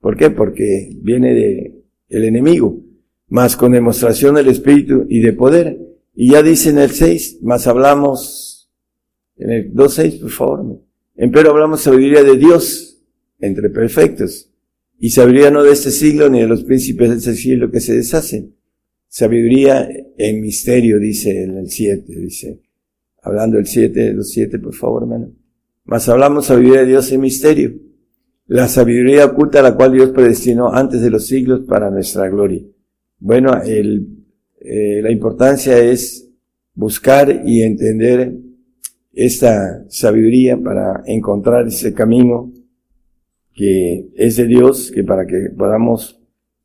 ¿Por 0.00 0.16
qué? 0.16 0.30
Porque 0.30 0.90
viene 1.00 1.32
de 1.32 1.84
el 2.08 2.24
enemigo, 2.24 2.82
más 3.28 3.56
con 3.56 3.72
demostración 3.72 4.34
del 4.34 4.48
Espíritu 4.48 5.06
y 5.08 5.20
de 5.20 5.32
poder. 5.32 5.78
Y 6.14 6.32
ya 6.32 6.42
dice 6.42 6.70
en 6.70 6.78
el 6.78 6.90
6, 6.90 7.38
más 7.42 7.68
hablamos, 7.68 8.68
en 9.36 9.50
el 9.50 9.72
2.6, 9.72 10.20
por 10.20 10.30
favor. 10.30 10.82
Pero 11.14 11.50
hablamos 11.50 11.82
sabiduría 11.82 12.24
de 12.24 12.36
Dios 12.36 13.00
entre 13.38 13.70
perfectos. 13.70 14.50
Y 14.98 15.10
sabiduría 15.10 15.50
no 15.50 15.62
de 15.62 15.72
este 15.72 15.92
siglo 15.92 16.28
ni 16.28 16.40
de 16.40 16.48
los 16.48 16.64
príncipes 16.64 17.10
de 17.10 17.16
este 17.16 17.34
siglo 17.34 17.70
que 17.70 17.80
se 17.80 17.94
deshacen 17.94 18.54
Sabiduría 19.12 19.88
en 20.16 20.40
misterio, 20.40 21.00
dice 21.00 21.42
en 21.42 21.58
el 21.58 21.68
7, 21.68 22.14
dice. 22.14 22.60
Hablando 23.20 23.56
del 23.56 23.66
7, 23.66 24.12
los 24.12 24.30
7, 24.30 24.60
por 24.60 24.72
favor, 24.72 25.02
hermano. 25.02 25.32
Más 25.84 26.08
hablamos 26.08 26.46
sabiduría 26.46 26.82
de 26.82 26.86
Dios 26.86 27.10
en 27.10 27.20
misterio. 27.20 27.72
La 28.46 28.68
sabiduría 28.68 29.24
oculta 29.26 29.62
la 29.62 29.74
cual 29.74 29.94
Dios 29.94 30.10
predestinó 30.10 30.72
antes 30.72 31.00
de 31.00 31.10
los 31.10 31.26
siglos 31.26 31.62
para 31.66 31.90
nuestra 31.90 32.28
gloria. 32.28 32.62
Bueno, 33.18 33.60
el, 33.64 34.06
eh, 34.60 35.00
la 35.02 35.10
importancia 35.10 35.76
es 35.76 36.30
buscar 36.72 37.42
y 37.44 37.62
entender 37.62 38.32
esta 39.12 39.84
sabiduría 39.88 40.56
para 40.56 41.02
encontrar 41.04 41.66
ese 41.66 41.92
camino 41.92 42.52
que 43.52 44.08
es 44.14 44.36
de 44.36 44.46
Dios, 44.46 44.92
que 44.94 45.02
para 45.02 45.26
que 45.26 45.50
podamos 45.50 46.20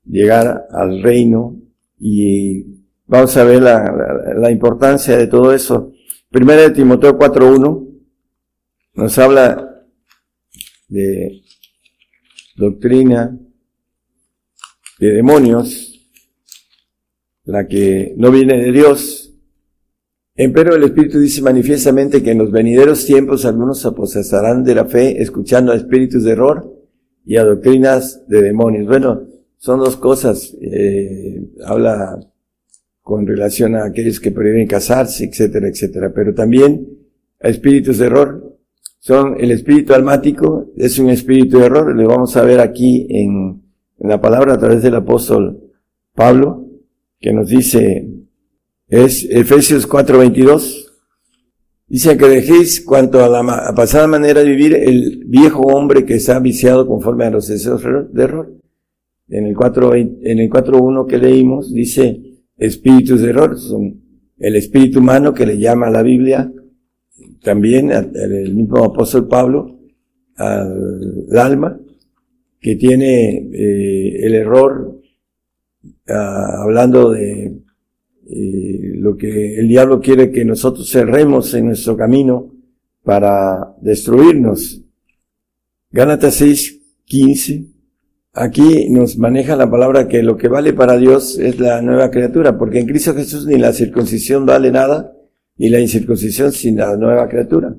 llegar 0.06 0.68
al 0.70 1.02
reino 1.02 1.65
y 2.07 2.86
vamos 3.07 3.36
a 3.36 3.44
ver 3.44 3.64
la, 3.64 4.52
importancia 4.52 5.18
de 5.18 5.26
todo 5.26 5.52
eso. 5.52 5.91
Primera 6.30 6.61
de 6.61 6.69
Timoteo 6.69 7.18
4.1 7.18 7.99
nos 8.94 9.18
habla 9.18 9.88
de 10.88 11.41
doctrina 12.57 13.36
de 14.99 15.14
demonios, 15.14 16.11
la 17.44 17.68
que 17.68 18.14
no 18.18 18.30
viene 18.30 18.61
de 18.61 18.72
Dios. 18.72 19.34
Empero 20.36 20.76
el 20.76 20.84
Espíritu 20.84 21.18
dice 21.18 21.41
manifiestamente 21.41 22.22
que 22.22 22.32
en 22.32 22.38
los 22.38 22.52
venideros 22.52 23.03
tiempos 23.07 23.45
algunos 23.45 23.84
aposesarán 23.84 24.64
de 24.64 24.76
la 24.76 24.86
fe 24.86 25.23
escuchando 25.23 25.72
a 25.72 25.76
espíritus 25.76 26.23
de 26.23 26.34
error 26.34 26.72
y 27.26 27.38
a 27.38 27.44
doctrinas 27.44 28.27
de 28.27 28.44
demonios. 28.44 28.86
Bueno, 28.86 29.35
son 29.57 29.80
dos 29.80 29.98
cosas. 29.98 30.56
Eh, 30.61 31.44
habla 31.65 32.19
con 33.02 33.27
relación 33.27 33.76
a 33.76 33.86
aquellos 33.86 34.19
que 34.19 34.32
prohíben 34.32 34.68
casarse, 34.68 35.26
etcétera, 35.26 35.68
etcétera. 35.68 36.11
Pero 36.14 36.34
también 36.34 36.88
a 37.41 37.49
espíritus 37.49 37.99
de 37.99 38.07
error. 38.07 38.57
Son 38.99 39.36
el 39.40 39.52
espíritu 39.52 39.94
almático, 39.94 40.72
es 40.76 40.98
un 40.98 41.10
espíritu 41.10 41.60
de 41.60 41.65
error. 41.65 41.95
Lo 41.95 42.07
vamos 42.07 42.36
a 42.38 42.44
ver 42.44 42.60
aquí 42.60 43.06
en, 43.10 43.61
en 43.99 44.10
la 44.10 44.19
palabra 44.19 44.53
a 44.53 44.57
través 44.57 44.82
del 44.82 44.95
apóstol 44.95 45.61
Pablo, 46.15 46.65
que 47.19 47.32
nos 47.32 47.49
dice, 47.49 48.07
es 48.88 49.27
Efesios 49.30 49.88
4:22. 49.88 50.86
Dice 51.88 52.18
que 52.18 52.27
dejéis 52.27 52.84
cuanto 52.84 53.23
a 53.23 53.30
la 53.30 53.73
pasada 53.76 54.07
manera 54.07 54.41
de 54.41 54.49
vivir 54.49 54.73
el 54.73 55.23
viejo 55.27 55.61
hombre 55.61 56.03
que 56.03 56.15
está 56.15 56.40
viciado 56.40 56.88
conforme 56.88 57.26
a 57.26 57.30
los 57.30 57.48
deseos 57.48 57.84
de 58.11 58.23
error 58.23 58.65
en 59.27 59.47
el 59.47 59.56
4, 59.56 59.95
en 59.95 60.39
el 60.39 60.49
4.1 60.49 61.07
que 61.07 61.18
leímos, 61.18 61.73
dice 61.73 62.22
espíritus 62.57 63.22
de 63.22 63.30
error, 63.30 63.57
son 63.57 64.02
el 64.38 64.56
espíritu 64.56 64.99
humano 64.99 65.34
que 65.34 65.45
le 65.45 65.57
llama 65.57 65.88
a 65.88 65.91
la 65.91 66.03
Biblia, 66.03 66.52
también 67.41 67.91
el 67.91 68.53
mismo 68.53 68.84
apóstol 68.84 69.27
Pablo, 69.27 69.80
al 70.38 71.38
alma, 71.38 71.80
que 72.60 72.76
tiene 72.76 73.49
eh, 73.53 74.26
el 74.26 74.34
error, 74.35 75.02
ah, 76.07 76.64
hablando 76.64 77.11
de 77.11 77.61
eh, 78.27 78.91
lo 78.95 79.15
que 79.15 79.60
el 79.60 79.68
diablo 79.68 80.02
quiere 80.02 80.31
que 80.31 80.43
nosotros 80.43 80.89
cerremos 80.89 81.53
en 81.53 81.68
nuestro 81.68 81.95
camino 81.95 82.52
para 83.03 83.76
destruirnos. 83.81 84.81
Gálatas 85.91 86.34
6, 86.35 86.81
15 87.06 87.74
Aquí 88.38 88.90
nos 88.90 89.18
maneja 89.18 89.56
la 89.56 89.72
palabra 89.72 90.10
que 90.10 90.22
lo 90.22 90.36
que 90.36 90.49
vale 90.49 90.74
para 90.74 90.98
Dios 90.98 91.40
es 91.40 91.57
la 91.57 91.82
nueva 91.82 92.12
criatura, 92.12 92.57
porque 92.57 92.80
en 92.80 92.86
Cristo 92.86 93.14
Jesús 93.14 93.48
ni 93.48 93.57
la 93.57 93.72
circuncisión 93.72 94.45
vale 94.45 94.74
nada, 94.74 95.14
ni 95.56 95.70
la 95.70 95.80
incircuncisión 95.80 96.52
sin 96.52 96.76
la 96.76 96.98
nueva 96.98 97.30
criatura. 97.30 97.74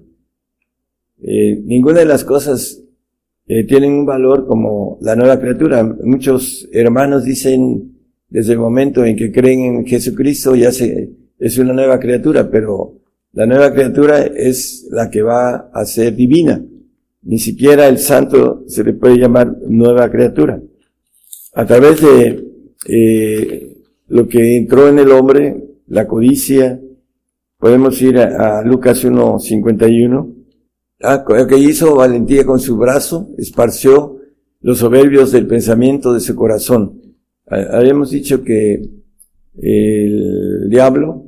Eh, 1.20 1.60
ninguna 1.62 1.98
de 1.98 2.06
las 2.06 2.24
cosas 2.24 2.82
eh, 3.46 3.64
tienen 3.64 3.92
un 3.92 4.06
valor 4.06 4.46
como 4.46 4.96
la 5.02 5.14
nueva 5.14 5.38
criatura. 5.38 5.84
Muchos 6.02 6.66
hermanos 6.72 7.24
dicen 7.24 7.92
desde 8.30 8.54
el 8.54 8.58
momento 8.58 9.04
en 9.04 9.14
que 9.14 9.30
creen 9.30 9.60
en 9.60 9.86
Jesucristo 9.86 10.56
ya 10.56 10.72
se, 10.72 11.10
es 11.38 11.58
una 11.58 11.74
nueva 11.74 12.00
criatura, 12.00 12.50
pero 12.50 13.02
la 13.34 13.44
nueva 13.44 13.74
criatura 13.74 14.22
es 14.22 14.88
la 14.90 15.10
que 15.10 15.20
va 15.20 15.68
a 15.70 15.84
ser 15.84 16.16
divina. 16.16 16.64
Ni 17.26 17.38
siquiera 17.38 17.88
el 17.88 17.98
santo 17.98 18.64
se 18.66 18.82
le 18.82 18.94
puede 18.94 19.18
llamar 19.18 19.54
nueva 19.68 20.10
criatura. 20.10 20.60
A 21.54 21.66
través 21.66 22.00
de 22.00 22.44
eh, 22.88 23.76
lo 24.08 24.26
que 24.26 24.56
entró 24.56 24.88
en 24.88 24.98
el 24.98 25.10
hombre, 25.12 25.62
la 25.88 26.06
codicia, 26.06 26.80
podemos 27.58 28.00
ir 28.00 28.18
a, 28.18 28.58
a 28.58 28.62
Lucas 28.62 29.04
1.51, 29.04 30.36
Ah, 31.02 31.24
que 31.48 31.58
hizo 31.58 31.94
valentía 31.94 32.46
con 32.46 32.58
su 32.58 32.76
brazo, 32.76 33.28
esparció 33.36 34.18
los 34.62 34.78
soberbios 34.78 35.30
del 35.30 35.46
pensamiento 35.46 36.14
de 36.14 36.20
su 36.20 36.34
corazón. 36.34 37.02
Habíamos 37.46 38.10
dicho 38.10 38.42
que 38.42 38.82
el 39.58 40.68
diablo, 40.70 41.24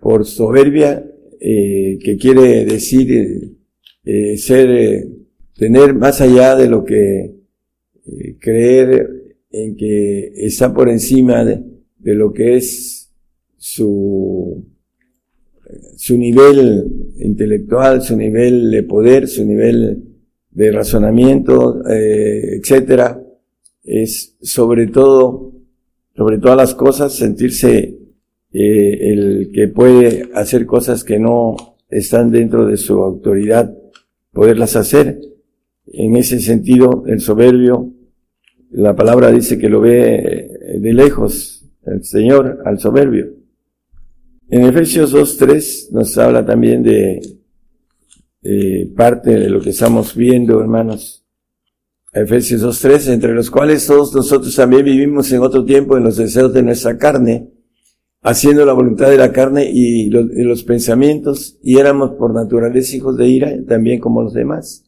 por 0.00 0.24
soberbia, 0.24 1.04
eh, 1.38 1.98
que 2.02 2.16
quiere 2.16 2.64
decir 2.64 3.57
eh, 4.08 4.32
eh, 4.32 4.38
ser, 4.38 5.06
tener 5.54 5.94
más 5.94 6.20
allá 6.20 6.56
de 6.56 6.68
lo 6.68 6.84
que 6.84 7.34
creer 8.40 9.36
en 9.50 9.76
que 9.76 10.32
está 10.34 10.72
por 10.72 10.88
encima 10.88 11.44
de, 11.44 11.62
de 11.98 12.14
lo 12.14 12.32
que 12.32 12.56
es 12.56 13.10
su 13.58 14.64
su 15.96 16.16
nivel 16.16 17.12
intelectual, 17.18 18.02
su 18.02 18.16
nivel 18.16 18.70
de 18.70 18.82
poder, 18.82 19.28
su 19.28 19.44
nivel 19.44 20.04
de 20.50 20.72
razonamiento, 20.72 21.82
eh, 21.88 22.56
etcétera, 22.56 23.22
es 23.84 24.36
sobre 24.40 24.86
todo, 24.86 25.52
sobre 26.16 26.38
todas 26.38 26.56
las 26.56 26.74
cosas, 26.74 27.14
sentirse 27.14 27.98
eh, 28.52 29.12
el 29.12 29.50
que 29.52 29.68
puede 29.68 30.28
hacer 30.34 30.66
cosas 30.66 31.04
que 31.04 31.18
no 31.18 31.56
están 31.90 32.30
dentro 32.30 32.66
de 32.66 32.76
su 32.76 33.02
autoridad, 33.02 33.76
poderlas 34.32 34.76
hacer. 34.76 35.20
En 35.86 36.16
ese 36.16 36.40
sentido, 36.40 37.04
el 37.06 37.20
soberbio, 37.20 37.92
la 38.70 38.94
palabra 38.94 39.30
dice 39.30 39.58
que 39.58 39.68
lo 39.68 39.80
ve 39.80 40.50
de 40.78 40.92
lejos, 40.92 41.64
el 41.86 42.04
Señor 42.04 42.60
al 42.64 42.78
soberbio. 42.78 43.28
En 44.50 44.64
Efesios 44.64 45.14
2.3 45.14 45.90
nos 45.92 46.16
habla 46.18 46.44
también 46.44 46.82
de 46.82 47.20
parte 48.96 49.30
de 49.30 49.50
lo 49.50 49.60
que 49.60 49.70
estamos 49.70 50.14
viendo, 50.14 50.60
hermanos. 50.60 51.24
Efesios 52.12 52.62
2.3, 52.62 53.12
entre 53.12 53.34
los 53.34 53.50
cuales 53.50 53.86
todos 53.86 54.14
nosotros 54.14 54.54
también 54.54 54.84
vivimos 54.84 55.30
en 55.32 55.42
otro 55.42 55.64
tiempo 55.64 55.96
en 55.96 56.04
los 56.04 56.16
deseos 56.16 56.52
de 56.54 56.62
nuestra 56.62 56.96
carne, 56.96 57.50
haciendo 58.22 58.64
la 58.66 58.72
voluntad 58.72 59.10
de 59.10 59.16
la 59.16 59.32
carne 59.32 59.70
y 59.72 60.10
los, 60.10 60.26
los 60.26 60.64
pensamientos, 60.64 61.58
y 61.62 61.78
éramos 61.78 62.12
por 62.12 62.34
naturaleza 62.34 62.96
hijos 62.96 63.16
de 63.16 63.28
ira, 63.28 63.56
también 63.66 64.00
como 64.00 64.22
los 64.22 64.34
demás. 64.34 64.84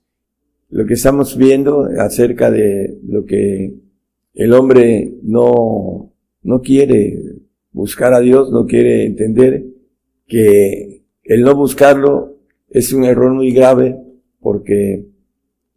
Lo 0.69 0.87
que 0.87 0.95
estamos 0.95 1.37
viendo 1.37 1.89
acerca 1.99 2.51
de 2.51 2.99
lo 3.07 3.25
que 3.25 3.75
el 4.35 4.53
hombre 4.53 5.15
no, 5.23 6.13
no 6.43 6.61
quiere 6.63 7.19
buscar 7.73 8.15
a 8.15 8.21
Dios, 8.21 8.51
no 8.51 8.67
quiere 8.67 9.05
entender 9.05 9.65
que 10.27 11.03
el 11.25 11.43
no 11.43 11.55
buscarlo 11.55 12.37
es 12.69 12.93
un 12.93 13.05
error 13.05 13.33
muy 13.33 13.53
grave 13.53 13.97
porque 14.41 15.07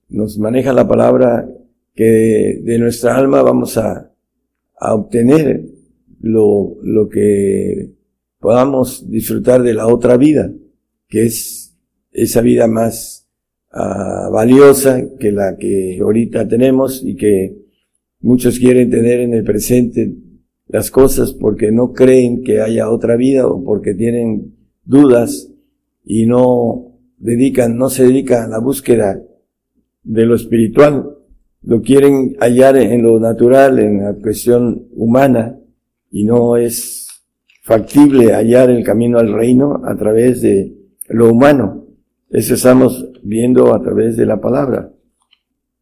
nos 0.09 0.37
maneja 0.37 0.73
la 0.73 0.87
palabra 0.87 1.49
que 1.95 2.59
de, 2.63 2.79
nuestra 2.79 3.15
alma 3.17 3.41
vamos 3.41 3.77
a, 3.77 4.11
a 4.79 4.93
obtener 4.93 5.63
lo, 6.23 6.77
lo 6.81 7.09
que 7.09 7.91
podamos 8.39 9.09
disfrutar 9.09 9.61
de 9.61 9.73
la 9.73 9.87
otra 9.87 10.15
vida, 10.15 10.51
que 11.07 11.25
es 11.25 11.75
esa 12.11 12.41
vida 12.41 12.67
más 12.67 13.27
uh, 13.73 14.31
valiosa 14.31 15.03
que 15.19 15.31
la 15.33 15.57
que 15.57 15.99
ahorita 16.01 16.47
tenemos 16.47 17.03
y 17.03 17.15
que 17.15 17.57
muchos 18.21 18.57
quieren 18.57 18.89
tener 18.89 19.19
en 19.19 19.33
el 19.33 19.43
presente 19.43 20.15
las 20.67 20.91
cosas 20.91 21.33
porque 21.33 21.71
no 21.73 21.91
creen 21.91 22.41
que 22.41 22.61
haya 22.61 22.89
otra 22.89 23.17
vida 23.17 23.45
o 23.45 23.61
porque 23.61 23.93
tienen 23.93 24.55
dudas 24.85 25.51
y 26.05 26.25
no 26.25 26.93
dedican, 27.17 27.77
no 27.77 27.89
se 27.89 28.05
dedican 28.05 28.45
a 28.45 28.47
la 28.47 28.59
búsqueda 28.59 29.21
de 30.03 30.25
lo 30.25 30.35
espiritual, 30.35 31.17
lo 31.63 31.81
quieren 31.81 32.37
hallar 32.39 32.77
en 32.77 33.03
lo 33.03 33.19
natural, 33.19 33.79
en 33.79 34.03
la 34.03 34.13
cuestión 34.13 34.87
humana, 34.95 35.59
y 36.13 36.25
no 36.25 36.57
es 36.57 37.07
factible 37.63 38.33
hallar 38.33 38.69
el 38.69 38.83
camino 38.83 39.17
al 39.17 39.33
reino 39.33 39.81
a 39.83 39.95
través 39.97 40.43
de 40.43 40.71
lo 41.09 41.31
humano. 41.31 41.87
Eso 42.29 42.53
estamos 42.53 43.09
viendo 43.23 43.73
a 43.73 43.81
través 43.81 44.15
de 44.15 44.27
la 44.27 44.39
palabra. 44.39 44.93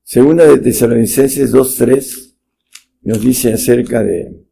Segunda 0.04 0.46
de 0.46 0.60
Tesalonicenses 0.60 1.54
2.3 1.54 2.36
nos 3.02 3.22
dice 3.22 3.52
acerca 3.52 4.04
de 4.04 4.46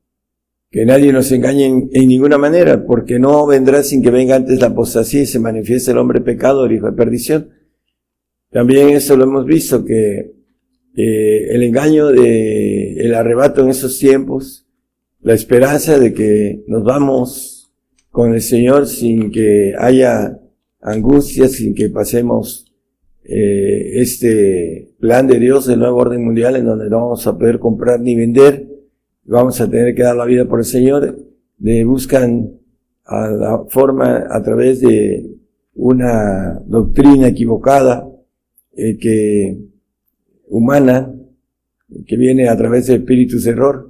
que 0.70 0.86
nadie 0.86 1.14
nos 1.14 1.32
engañe 1.32 1.66
en, 1.66 2.08
ninguna 2.08 2.38
manera, 2.38 2.86
porque 2.86 3.18
no 3.18 3.48
vendrá 3.48 3.82
sin 3.82 4.04
que 4.04 4.12
venga 4.12 4.36
antes 4.36 4.60
la 4.60 4.68
apostasía 4.68 5.22
y 5.22 5.28
se 5.28 5.40
manifieste 5.40 5.92
el 5.92 5.98
hombre 5.98 6.20
pecador, 6.20 6.74
hijo 6.74 6.88
de 6.88 6.98
perdición. 6.98 7.52
También 8.52 8.90
eso 8.90 9.16
lo 9.16 9.24
hemos 9.24 9.46
visto, 9.46 9.86
que 9.86 10.34
el 10.94 11.64
engaño 11.64 12.08
de 12.08 12.96
el 13.00 13.16
arrebato 13.16 13.62
en 13.64 13.70
esos 13.70 13.98
tiempos, 13.98 14.69
la 15.22 15.34
esperanza 15.34 16.00
de 16.00 16.14
que 16.14 16.64
nos 16.68 16.84
vamos 16.84 17.72
con 18.12 18.34
el 18.34 18.42
Señor 18.42 18.88
sin 18.88 19.32
que 19.32 19.74
haya 19.78 20.40
angustias, 20.82 21.54
sin 21.54 21.76
que 21.76 21.90
pasemos 21.90 22.74
eh, 23.24 24.02
este 24.02 24.94
plan 25.00 25.28
de 25.28 25.40
Dios 25.40 25.68
del 25.68 25.80
nuevo 25.80 25.98
orden 25.98 26.24
mundial 26.24 26.56
en 26.56 26.66
donde 26.66 26.90
no 26.90 27.02
vamos 27.02 27.28
a 27.28 27.38
poder 27.38 27.60
comprar 27.60 28.00
ni 28.00 28.16
vender, 28.16 28.68
vamos 29.26 29.60
a 29.62 29.70
tener 29.70 29.94
que 29.94 30.04
dar 30.04 30.16
la 30.16 30.26
vida 30.26 30.46
por 30.46 30.60
el 30.60 30.66
Señor, 30.66 31.18
le 31.60 31.84
buscan 31.84 32.54
a 33.06 33.28
la 33.30 33.66
forma 33.68 34.26
a 34.30 34.42
través 34.42 34.80
de 34.80 35.36
una 35.76 36.62
doctrina 36.66 37.28
equivocada 37.28 38.10
eh, 38.76 38.98
que 38.98 39.58
humana 40.48 41.14
que 42.06 42.18
viene 42.18 42.48
a 42.48 42.58
través 42.58 42.88
de 42.88 42.96
espíritus 42.96 43.44
de 43.44 43.52
error 43.52 43.89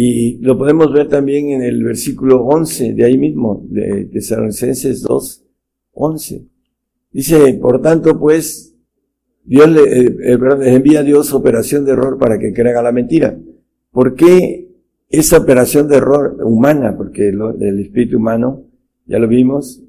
y 0.00 0.38
lo 0.38 0.56
podemos 0.56 0.92
ver 0.92 1.08
también 1.08 1.50
en 1.50 1.62
el 1.62 1.82
versículo 1.82 2.44
11 2.44 2.94
de 2.94 3.04
ahí 3.04 3.18
mismo 3.18 3.66
de 3.68 4.04
Tesalonicenses 4.06 5.02
2 5.02 5.44
11 5.92 6.46
dice 7.10 7.54
por 7.54 7.80
tanto 7.80 8.18
pues 8.18 8.74
Dios 9.44 9.68
le, 9.68 9.82
eh, 9.82 10.16
eh, 10.24 10.38
les 10.58 10.76
envía 10.76 11.00
a 11.00 11.02
Dios 11.02 11.32
operación 11.32 11.84
de 11.84 11.92
error 11.92 12.18
para 12.18 12.38
que 12.38 12.52
crea 12.52 12.82
la 12.82 12.92
mentira 12.92 13.38
¿por 13.90 14.14
qué 14.14 14.68
esa 15.08 15.38
operación 15.38 15.88
de 15.88 15.96
error 15.96 16.38
humana, 16.44 16.96
porque 16.96 17.28
el 17.28 17.80
espíritu 17.80 18.18
humano, 18.18 18.64
ya 19.06 19.18
lo 19.18 19.26
vimos, 19.26 19.82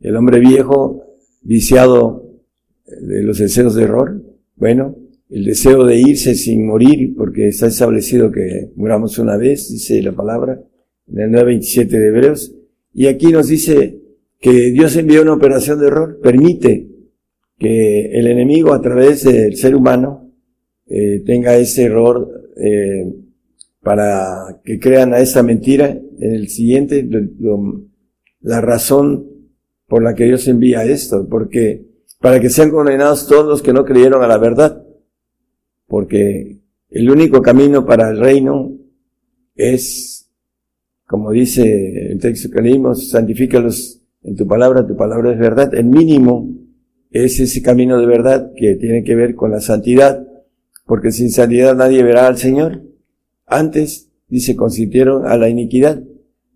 el 0.00 0.16
hombre 0.16 0.40
viejo, 0.40 1.04
viciado 1.42 2.24
de 2.86 3.22
los 3.22 3.38
deseos 3.38 3.74
de 3.74 3.84
error, 3.84 4.22
bueno, 4.56 4.96
el 5.32 5.46
deseo 5.46 5.86
de 5.86 5.98
irse 5.98 6.34
sin 6.34 6.66
morir, 6.66 7.14
porque 7.16 7.48
está 7.48 7.66
establecido 7.66 8.30
que 8.30 8.70
muramos 8.76 9.18
una 9.18 9.38
vez, 9.38 9.70
dice 9.70 10.02
la 10.02 10.12
palabra, 10.12 10.62
en 11.06 11.20
el 11.20 11.30
9.27 11.30 11.86
de 11.86 12.08
Hebreos, 12.08 12.54
y 12.92 13.06
aquí 13.06 13.32
nos 13.32 13.48
dice 13.48 13.98
que 14.38 14.70
Dios 14.72 14.94
envió 14.96 15.22
una 15.22 15.32
operación 15.32 15.80
de 15.80 15.86
error, 15.86 16.20
permite 16.22 16.86
que 17.58 18.10
el 18.12 18.26
enemigo 18.26 18.74
a 18.74 18.82
través 18.82 19.24
del 19.24 19.56
ser 19.56 19.74
humano 19.74 20.30
eh, 20.86 21.22
tenga 21.24 21.56
ese 21.56 21.84
error 21.84 22.28
eh, 22.56 23.10
para 23.80 24.60
que 24.64 24.78
crean 24.78 25.14
a 25.14 25.20
esa 25.20 25.42
mentira. 25.42 25.98
En 26.18 26.34
el 26.34 26.48
siguiente, 26.48 27.08
la 28.40 28.60
razón 28.60 29.28
por 29.86 30.02
la 30.02 30.14
que 30.14 30.24
Dios 30.24 30.46
envía 30.48 30.84
esto, 30.84 31.26
porque 31.28 31.86
para 32.20 32.38
que 32.38 32.50
sean 32.50 32.70
condenados 32.70 33.26
todos 33.26 33.46
los 33.46 33.62
que 33.62 33.72
no 33.72 33.84
creyeron 33.84 34.22
a 34.22 34.28
la 34.28 34.38
verdad, 34.38 34.81
porque 35.92 36.58
el 36.88 37.10
único 37.10 37.42
camino 37.42 37.84
para 37.84 38.08
el 38.08 38.18
reino 38.18 38.72
es, 39.54 40.26
como 41.06 41.32
dice 41.32 42.12
el 42.12 42.18
texto 42.18 42.48
que 42.48 42.62
leímos, 42.62 43.10
santifícalos 43.10 44.00
en 44.22 44.34
tu 44.34 44.46
palabra, 44.46 44.86
tu 44.86 44.96
palabra 44.96 45.32
es 45.32 45.38
verdad. 45.38 45.74
El 45.74 45.84
mínimo 45.84 46.48
es 47.10 47.38
ese 47.40 47.60
camino 47.60 48.00
de 48.00 48.06
verdad 48.06 48.52
que 48.56 48.76
tiene 48.76 49.04
que 49.04 49.14
ver 49.14 49.34
con 49.34 49.50
la 49.50 49.60
santidad, 49.60 50.26
porque 50.86 51.12
sin 51.12 51.30
santidad 51.30 51.76
nadie 51.76 52.02
verá 52.02 52.26
al 52.26 52.38
Señor. 52.38 52.82
Antes, 53.44 54.08
dice, 54.28 54.56
consintieron 54.56 55.26
a 55.26 55.36
la 55.36 55.50
iniquidad. 55.50 56.02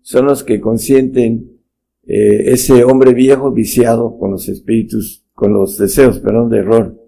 Son 0.01 0.25
los 0.25 0.43
que 0.43 0.59
consienten 0.59 1.59
eh, 2.07 2.53
ese 2.53 2.83
hombre 2.83 3.13
viejo 3.13 3.51
viciado 3.51 4.17
con 4.17 4.31
los 4.31 4.49
espíritus, 4.49 5.27
con 5.35 5.53
los 5.53 5.77
deseos, 5.77 6.17
perdón, 6.21 6.49
de 6.49 6.57
error. 6.57 7.06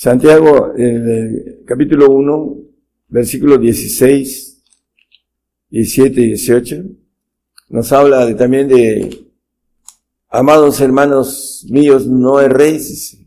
Santiago, 0.00 0.74
el 0.76 1.64
capítulo 1.66 2.08
1, 2.08 2.56
versículos 3.08 3.60
16, 3.60 4.62
17 5.70 6.20
y 6.20 6.26
18, 6.26 6.76
nos 7.70 7.90
habla 7.90 8.36
también 8.36 8.68
de, 8.68 9.26
amados 10.28 10.80
hermanos 10.80 11.66
míos, 11.68 12.06
no 12.06 12.38
erréis. 12.38 13.26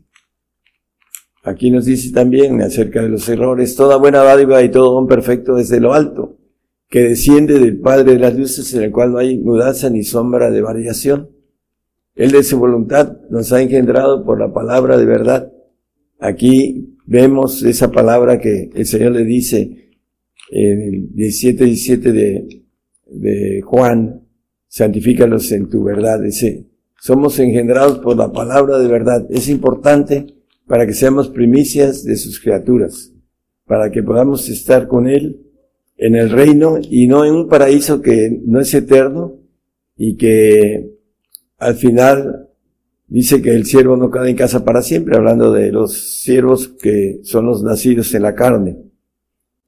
Aquí 1.44 1.70
nos 1.70 1.84
dice 1.84 2.10
también 2.10 2.62
acerca 2.62 3.02
de 3.02 3.10
los 3.10 3.28
errores, 3.28 3.76
toda 3.76 3.98
buena 3.98 4.22
dádiva 4.22 4.62
y 4.62 4.70
todo 4.70 4.94
don 4.94 5.06
perfecto 5.06 5.56
desde 5.56 5.78
lo 5.78 5.92
alto, 5.92 6.38
que 6.88 7.00
desciende 7.00 7.58
del 7.58 7.80
Padre 7.80 8.14
de 8.14 8.18
las 8.18 8.34
luces, 8.34 8.72
en 8.72 8.84
el 8.84 8.92
cual 8.92 9.12
no 9.12 9.18
hay 9.18 9.36
mudanza 9.36 9.90
ni 9.90 10.04
sombra 10.04 10.50
de 10.50 10.62
variación. 10.62 11.28
Él 12.14 12.30
de 12.30 12.42
su 12.42 12.58
voluntad 12.58 13.18
nos 13.28 13.52
ha 13.52 13.60
engendrado 13.60 14.24
por 14.24 14.40
la 14.40 14.54
palabra 14.54 14.96
de 14.96 15.04
verdad 15.04 15.52
Aquí 16.22 16.98
vemos 17.04 17.64
esa 17.64 17.90
palabra 17.90 18.38
que 18.38 18.70
el 18.72 18.86
Señor 18.86 19.10
le 19.10 19.24
dice 19.24 19.90
en 20.52 20.82
el 20.82 21.14
17, 21.14 21.64
17 21.64 22.12
de, 22.12 22.62
de 23.06 23.60
Juan, 23.62 24.22
santifícalos 24.68 25.50
en 25.50 25.68
tu 25.68 25.82
verdad. 25.82 26.20
Dice, 26.20 26.68
somos 27.00 27.40
engendrados 27.40 27.98
por 27.98 28.16
la 28.16 28.30
palabra 28.30 28.78
de 28.78 28.86
verdad. 28.86 29.26
Es 29.30 29.48
importante 29.48 30.26
para 30.68 30.86
que 30.86 30.92
seamos 30.92 31.28
primicias 31.28 32.04
de 32.04 32.14
sus 32.14 32.38
criaturas, 32.38 33.12
para 33.66 33.90
que 33.90 34.04
podamos 34.04 34.48
estar 34.48 34.86
con 34.86 35.08
Él 35.08 35.42
en 35.96 36.14
el 36.14 36.30
reino 36.30 36.78
y 36.80 37.08
no 37.08 37.24
en 37.24 37.34
un 37.34 37.48
paraíso 37.48 38.00
que 38.00 38.40
no 38.46 38.60
es 38.60 38.72
eterno 38.74 39.40
y 39.96 40.16
que 40.16 40.88
al 41.58 41.74
final 41.74 42.48
Dice 43.12 43.42
que 43.42 43.54
el 43.54 43.66
siervo 43.66 43.94
no 43.98 44.10
queda 44.10 44.26
en 44.30 44.36
casa 44.36 44.64
para 44.64 44.80
siempre, 44.80 45.14
hablando 45.14 45.52
de 45.52 45.70
los 45.70 46.22
siervos 46.22 46.68
que 46.68 47.20
son 47.24 47.44
los 47.44 47.62
nacidos 47.62 48.14
en 48.14 48.22
la 48.22 48.34
carne. 48.34 48.78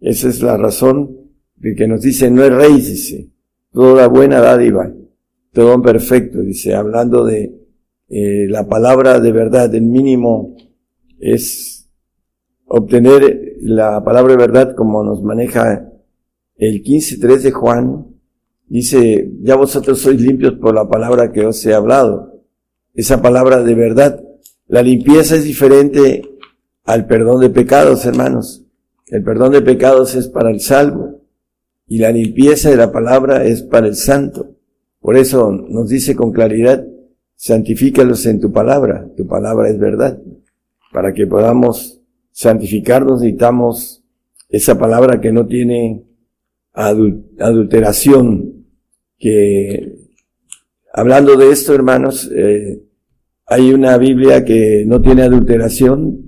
Esa 0.01 0.31
es 0.31 0.41
la 0.41 0.57
razón 0.57 1.15
de 1.57 1.75
que 1.75 1.87
nos 1.87 2.01
dice, 2.01 2.31
no 2.31 2.43
es 2.43 2.51
rey, 2.51 2.73
dice, 2.73 3.29
toda 3.71 4.09
buena 4.09 4.41
dádiva, 4.41 4.91
todo 5.53 5.83
perfecto, 5.83 6.41
dice, 6.41 6.75
hablando 6.75 7.27
de 7.27 7.55
eh, 8.09 8.47
la 8.49 8.67
palabra 8.67 9.21
de 9.21 9.33
verdad, 9.33 9.75
el 9.75 9.83
mínimo 9.83 10.57
es 11.21 11.91
obtener 12.65 13.57
la 13.61 14.03
palabra 14.03 14.33
de 14.33 14.39
verdad 14.39 14.75
como 14.75 15.05
nos 15.05 15.23
maneja 15.23 15.93
el 16.57 16.83
15.3 16.83 17.41
de 17.43 17.51
Juan, 17.51 18.07
dice, 18.69 19.31
ya 19.43 19.55
vosotros 19.55 19.99
sois 19.99 20.19
limpios 20.19 20.55
por 20.55 20.75
la 20.75 20.89
palabra 20.89 21.31
que 21.31 21.45
os 21.45 21.67
he 21.67 21.75
hablado 21.75 22.34
esa 22.95 23.21
palabra 23.21 23.63
de 23.63 23.75
verdad. 23.75 24.23
La 24.67 24.83
limpieza 24.83 25.37
es 25.37 25.45
diferente 25.45 26.23
al 26.85 27.07
perdón 27.07 27.41
de 27.41 27.51
pecados, 27.51 28.07
hermanos. 28.07 28.65
El 29.09 29.23
perdón 29.23 29.53
de 29.53 29.63
pecados 29.63 30.15
es 30.15 30.29
para 30.29 30.51
el 30.51 30.61
salvo 30.61 31.21
y 31.87 31.99
la 31.99 32.11
limpieza 32.11 32.71
de 32.71 32.77
la 32.77 32.91
palabra 32.91 33.45
es 33.45 33.63
para 33.63 33.87
el 33.87 33.97
santo. 33.97 34.55
Por 35.01 35.17
eso 35.17 35.51
nos 35.53 35.89
dice 35.89 36.17
con 36.17 36.33
claridad, 36.33 36.87
santifícalos 37.37 38.25
en 38.27 38.41
tu 38.41 38.53
palabra. 38.53 39.07
Tu 39.17 39.27
palabra 39.27 39.69
es 39.69 39.79
verdad. 39.79 40.19
Para 40.93 41.13
que 41.13 41.27
podamos 41.27 42.01
santificarnos 42.31 43.21
necesitamos 43.21 44.03
esa 44.49 44.79
palabra 44.79 45.21
que 45.21 45.33
no 45.33 45.47
tiene 45.47 46.05
adulteración, 46.73 48.67
que 49.19 49.94
Hablando 50.97 51.37
de 51.37 51.51
esto, 51.51 51.75
hermanos, 51.75 52.31
eh, 52.33 52.81
hay 53.47 53.73
una 53.73 53.99
Biblia 53.99 54.45
que 54.45 54.85
no 54.87 55.03
tiene 55.03 55.23
adulteración, 55.23 56.21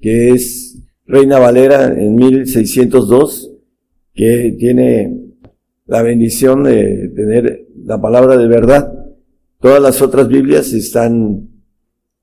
que 0.00 0.30
es 0.30 0.78
Reina 1.06 1.40
Valera 1.40 1.86
en 1.86 2.14
1602, 2.14 3.50
que 4.14 4.54
tiene 4.60 5.12
la 5.86 6.02
bendición 6.02 6.62
de 6.62 7.10
tener 7.16 7.66
la 7.84 8.00
palabra 8.00 8.36
de 8.36 8.46
verdad. 8.46 8.92
Todas 9.58 9.82
las 9.82 10.00
otras 10.00 10.28
Biblias 10.28 10.72
están 10.72 11.48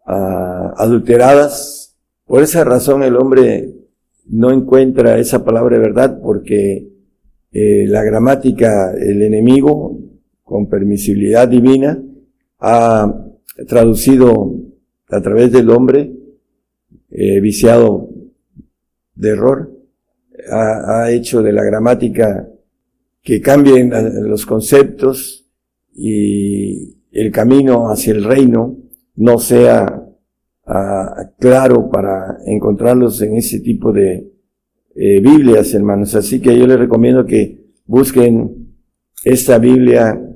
ah, 0.05 0.73
adulteradas. 0.77 1.97
Por 2.25 2.43
esa 2.43 2.63
razón 2.63 3.03
el 3.03 3.17
hombre 3.17 3.75
no 4.27 4.51
encuentra 4.51 5.17
esa 5.17 5.43
palabra 5.43 5.75
de 5.75 5.81
verdad 5.81 6.17
porque 6.23 6.87
eh, 7.51 7.85
la 7.87 8.03
gramática, 8.03 8.93
el 8.93 9.21
enemigo 9.21 9.92
con 10.53 10.69
permisibilidad 10.69 11.47
divina, 11.47 11.99
ha 12.59 13.11
traducido 13.67 14.53
a 15.09 15.19
través 15.19 15.51
del 15.51 15.71
hombre 15.71 16.13
eh, 17.09 17.39
viciado 17.39 18.07
de 19.15 19.29
error, 19.29 19.71
ha, 20.51 21.09
hecho 21.09 21.41
de 21.41 21.53
la 21.53 21.63
gramática 21.63 22.47
que 23.23 23.41
cambien 23.41 23.91
los 24.29 24.45
conceptos 24.45 25.49
y 25.95 26.97
el 27.11 27.31
camino 27.31 27.89
hacia 27.89 28.13
el 28.13 28.23
reino 28.23 28.77
no 29.15 29.39
sea 29.39 30.05
ah, 30.67 31.31
claro 31.39 31.89
para 31.89 32.37
encontrarlos 32.45 33.19
en 33.23 33.37
ese 33.37 33.59
tipo 33.59 33.91
de 33.91 34.31
eh, 34.93 35.19
Biblias, 35.19 35.73
hermanos. 35.73 36.13
Así 36.13 36.39
que 36.39 36.55
yo 36.55 36.67
les 36.67 36.77
recomiendo 36.77 37.25
que 37.25 37.71
busquen 37.87 38.63
esta 39.23 39.57
Biblia 39.57 40.29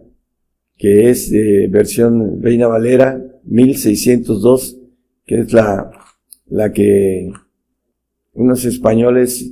que 0.77 1.09
es 1.09 1.31
de 1.31 1.67
versión 1.69 2.41
Reina 2.41 2.67
Valera 2.67 3.19
1602, 3.45 4.77
que 5.25 5.39
es 5.39 5.53
la, 5.53 5.91
la 6.47 6.71
que 6.71 7.31
unos 8.33 8.65
españoles 8.65 9.51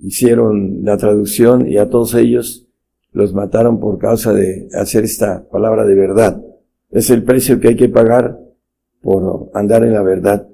hicieron 0.00 0.84
la 0.84 0.96
traducción 0.96 1.68
y 1.68 1.76
a 1.76 1.90
todos 1.90 2.14
ellos 2.14 2.66
los 3.12 3.34
mataron 3.34 3.78
por 3.78 3.98
causa 3.98 4.32
de 4.32 4.68
hacer 4.72 5.04
esta 5.04 5.46
palabra 5.48 5.84
de 5.84 5.94
verdad. 5.94 6.42
Es 6.90 7.10
el 7.10 7.22
precio 7.22 7.60
que 7.60 7.68
hay 7.68 7.76
que 7.76 7.88
pagar 7.88 8.38
por 9.02 9.50
andar 9.54 9.84
en 9.84 9.92
la 9.92 10.02
verdad. 10.02 10.48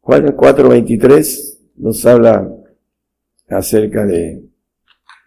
Juan 0.00 0.26
4.23 0.26 1.58
nos 1.76 2.04
habla 2.06 2.52
acerca 3.48 4.04
de 4.06 4.42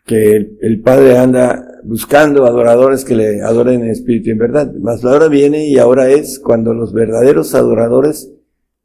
que 0.05 0.57
el 0.61 0.81
Padre 0.81 1.17
anda 1.17 1.68
buscando 1.83 2.45
adoradores 2.45 3.05
que 3.05 3.15
le 3.15 3.41
adoren 3.41 3.81
en 3.81 3.89
espíritu 3.89 4.29
y 4.29 4.31
en 4.31 4.37
verdad. 4.37 4.73
Mas 4.79 5.03
la 5.03 5.11
hora 5.11 5.27
viene 5.27 5.67
y 5.67 5.77
ahora 5.77 6.09
es 6.09 6.39
cuando 6.39 6.73
los 6.73 6.93
verdaderos 6.93 7.55
adoradores 7.55 8.31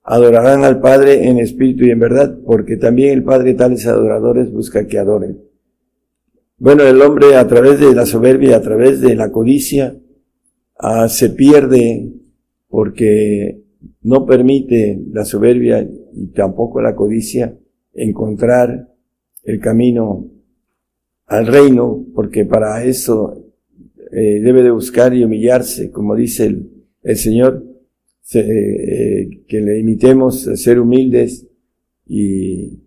adorarán 0.02 0.64
al 0.64 0.80
Padre 0.80 1.28
en 1.28 1.38
espíritu 1.38 1.84
y 1.84 1.90
en 1.90 1.98
verdad, 1.98 2.38
porque 2.44 2.76
también 2.76 3.12
el 3.12 3.24
Padre 3.24 3.54
tales 3.54 3.86
adoradores 3.86 4.52
busca 4.52 4.86
que 4.86 4.98
adoren. 4.98 5.40
Bueno, 6.58 6.84
el 6.84 7.00
hombre 7.02 7.36
a 7.36 7.46
través 7.48 7.80
de 7.80 7.94
la 7.94 8.06
soberbia, 8.06 8.56
a 8.56 8.60
través 8.62 9.00
de 9.00 9.16
la 9.16 9.32
codicia, 9.32 9.96
ah, 10.78 11.08
se 11.08 11.30
pierde 11.30 12.12
porque 12.68 13.62
no 14.02 14.26
permite 14.26 15.00
la 15.10 15.24
soberbia 15.24 15.86
y 16.12 16.26
tampoco 16.28 16.80
la 16.80 16.94
codicia 16.94 17.56
encontrar 17.92 18.88
el 19.42 19.60
camino 19.60 20.26
al 21.26 21.46
reino, 21.46 22.05
porque 22.14 22.44
para 22.44 22.84
eso 22.84 23.44
eh, 24.12 24.40
debe 24.40 24.62
de 24.62 24.70
buscar 24.70 25.14
y 25.14 25.24
humillarse, 25.24 25.90
como 25.90 26.14
dice 26.14 26.46
el, 26.46 26.70
el 27.02 27.16
Señor, 27.16 27.64
eh, 28.34 29.44
que 29.46 29.60
le 29.60 29.78
imitemos 29.78 30.48
a 30.48 30.56
ser 30.56 30.80
humildes 30.80 31.46
y 32.06 32.80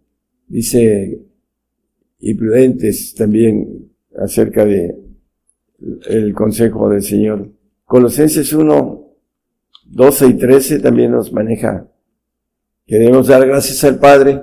dice 0.47 1.22
y 2.19 2.34
prudentes 2.34 3.14
también 3.14 3.89
acerca 4.18 4.65
de 4.65 4.95
el 6.09 6.34
consejo 6.34 6.89
del 6.89 7.03
Señor. 7.03 7.51
Colosenses 7.85 8.51
1, 8.51 9.07
12 9.85 10.27
y 10.27 10.34
13 10.34 10.80
también 10.80 11.11
nos 11.11 11.31
maneja 11.31 11.88
que 12.85 12.97
debemos 12.97 13.27
dar 13.27 13.45
gracias 13.45 13.84
al 13.84 13.99
Padre 13.99 14.41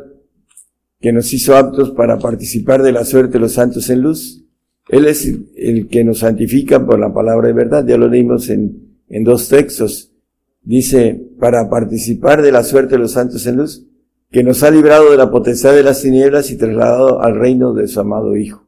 que 1.05 1.13
nos 1.13 1.35
hizo 1.35 1.55
aptos 1.55 1.91
para 1.91 2.19
participar 2.19 2.83
de 2.83 2.91
la 2.91 3.05
suerte 3.05 3.35
de 3.35 3.41
los 3.41 3.53
santos 3.53 3.91
en 3.91 4.01
luz. 4.01 4.43
Él 4.89 5.05
es 5.05 5.31
el 5.55 5.87
que 5.87 6.03
nos 6.03 6.21
santifica 6.21 6.83
por 6.83 6.99
la 6.99 7.13
palabra 7.13 7.49
de 7.49 7.53
verdad. 7.53 7.87
Ya 7.87 7.99
lo 7.99 8.09
leímos 8.09 8.49
en, 8.49 9.03
en 9.11 9.23
dos 9.23 9.51
textos. 9.51 10.15
Dice, 10.63 11.23
para 11.39 11.69
participar 11.69 12.41
de 12.41 12.51
la 12.51 12.65
suerte 12.65 12.95
de 12.95 13.01
los 13.01 13.13
santos 13.13 13.47
en 13.47 13.57
luz, 13.57 13.87
que 14.31 14.43
nos 14.43 14.63
ha 14.63 14.71
librado 14.71 15.11
de 15.11 15.19
la 15.19 15.31
potestad 15.31 15.75
de 15.75 15.83
las 15.83 16.01
tinieblas 16.01 16.51
y 16.51 16.57
trasladado 16.57 17.21
al 17.21 17.39
reino 17.39 17.75
de 17.75 17.87
su 17.87 18.01
amado 18.01 18.35
Hijo. 18.35 18.67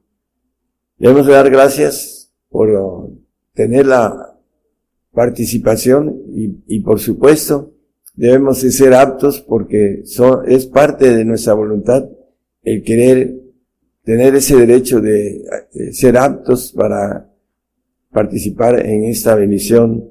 Debemos 0.99 1.27
de 1.27 1.33
dar 1.33 1.49
gracias 1.49 2.35
por 2.51 3.13
tener 3.55 3.87
la 3.87 4.39
participación 5.15 6.15
y, 6.35 6.55
y 6.67 6.81
por 6.81 7.01
supuesto 7.01 7.73
debemos 8.15 8.61
de 8.61 8.73
ser 8.73 8.93
aptos 8.93 9.41
porque 9.41 10.03
es 10.47 10.67
parte 10.67 11.17
de 11.17 11.25
nuestra 11.25 11.55
voluntad 11.55 12.07
el 12.67 12.83
querer 12.83 13.35
tener 14.05 14.35
ese 14.35 14.57
derecho 14.57 15.01
de, 15.01 15.43
ser 15.93 16.19
aptos 16.19 16.73
para 16.73 17.33
participar 18.11 18.85
en 18.85 19.05
esta 19.05 19.35
bendición 19.35 20.11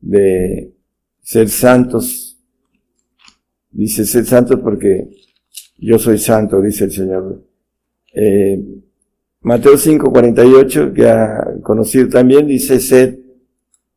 de 0.00 0.72
ser 1.22 1.48
santos 1.48 2.32
Dice, 3.72 4.04
sed 4.04 4.26
santos 4.26 4.60
porque 4.62 5.08
yo 5.78 5.98
soy 5.98 6.18
santo, 6.18 6.60
dice 6.60 6.84
el 6.84 6.92
Señor. 6.92 7.42
Eh, 8.14 8.62
Mateo 9.40 9.78
5, 9.78 10.12
48, 10.12 10.92
que 10.92 11.08
ha 11.08 11.54
conocido 11.62 12.08
también, 12.08 12.46
dice, 12.46 12.78
sed 12.78 13.18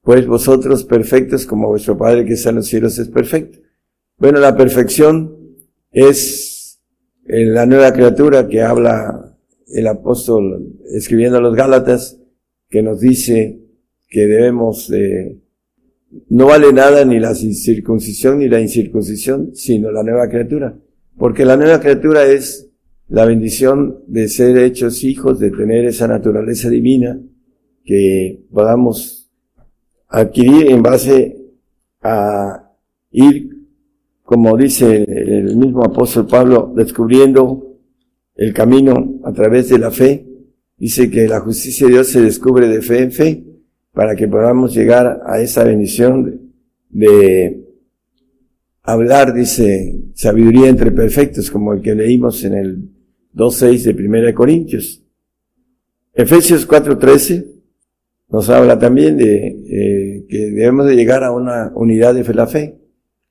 pues 0.02 0.26
vosotros 0.28 0.84
perfectos 0.84 1.46
como 1.46 1.68
vuestro 1.68 1.98
Padre 1.98 2.26
que 2.26 2.34
está 2.34 2.52
en 2.52 2.58
los 2.58 2.68
cielos 2.68 2.98
es 3.00 3.10
perfecto. 3.10 3.60
Bueno, 4.18 4.40
la 4.40 4.56
perfección 4.56 5.36
es 5.92 6.55
eh, 7.26 7.46
la 7.46 7.66
nueva 7.66 7.92
criatura 7.94 8.48
que 8.48 8.62
habla 8.62 9.36
el 9.68 9.88
apóstol 9.88 10.80
escribiendo 10.94 11.38
a 11.38 11.42
los 11.42 11.56
Gálatas, 11.56 12.20
que 12.70 12.82
nos 12.82 13.00
dice 13.00 13.60
que 14.08 14.28
debemos 14.28 14.88
de, 14.90 15.40
no 16.30 16.48
vale 16.48 16.72
nada 16.72 17.04
ni 17.04 17.20
la 17.20 17.34
circuncisión 17.36 18.40
ni 18.40 18.48
la 18.48 18.62
incircuncisión, 18.62 19.56
sino 19.56 19.92
la 19.92 20.04
nueva 20.04 20.30
criatura. 20.30 20.78
Porque 21.18 21.46
la 21.46 21.58
nueva 21.58 21.80
criatura 21.80 22.26
es 22.26 22.70
la 23.08 23.26
bendición 23.26 24.04
de 24.08 24.28
ser 24.28 24.58
hechos 24.58 25.04
hijos, 25.04 25.40
de 25.40 25.52
tener 25.52 25.86
esa 25.86 26.08
naturaleza 26.08 26.70
divina, 26.70 27.20
que 27.84 28.46
podamos 28.52 29.30
adquirir 30.08 30.72
en 30.72 30.82
base 30.82 31.38
a 32.02 32.72
ir, 33.12 33.55
como 34.26 34.58
dice 34.58 35.06
el 35.08 35.56
mismo 35.56 35.86
apóstol 35.86 36.28
Pablo, 36.28 36.74
descubriendo 36.76 37.78
el 38.36 38.54
camino 38.54 39.22
a 39.24 39.32
través 39.32 39.70
de 39.70 39.80
la 39.80 39.92
fe. 39.92 40.26
Dice 40.78 41.10
que 41.10 41.28
la 41.28 41.40
justicia 41.40 41.88
de 41.88 41.94
Dios 41.94 42.08
se 42.08 42.22
descubre 42.22 42.68
de 42.68 42.82
fe 42.82 43.04
en 43.04 43.12
fe 43.14 43.44
para 43.94 44.16
que 44.16 44.28
podamos 44.28 44.76
llegar 44.76 45.22
a 45.26 45.40
esa 45.40 45.64
bendición 45.64 46.52
de, 46.90 47.66
hablar, 48.86 49.34
dice, 49.34 49.96
sabiduría 50.14 50.68
entre 50.70 50.92
perfectos, 50.92 51.50
como 51.50 51.74
el 51.74 51.82
que 51.82 51.96
leímos 51.96 52.44
en 52.44 52.54
el 52.54 52.90
2.6 53.34 53.94
de 53.94 54.08
1 54.28 54.36
Corintios. 54.36 55.04
Efesios 56.14 56.68
4.13 56.68 57.46
nos 58.30 58.50
habla 58.50 58.80
también 58.80 59.18
de 59.18 59.48
eh, 59.48 60.26
que 60.30 60.38
debemos 60.38 60.88
de 60.88 60.96
llegar 60.96 61.24
a 61.24 61.32
una 61.32 61.72
unidad 61.76 62.16
de 62.16 62.24
fe, 62.24 62.34
la 62.34 62.48
fe, 62.48 62.80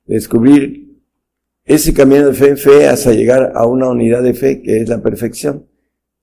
descubrir 0.05 0.84
ese 1.65 1.93
camino 1.93 2.27
de 2.27 2.33
fe 2.33 2.49
en 2.49 2.57
fe 2.57 2.87
hasta 2.87 3.11
llegar 3.11 3.51
a 3.55 3.65
una 3.65 3.89
unidad 3.89 4.21
de 4.21 4.35
fe 4.35 4.61
que 4.61 4.81
es 4.81 4.87
la 4.87 5.01
perfección, 5.01 5.65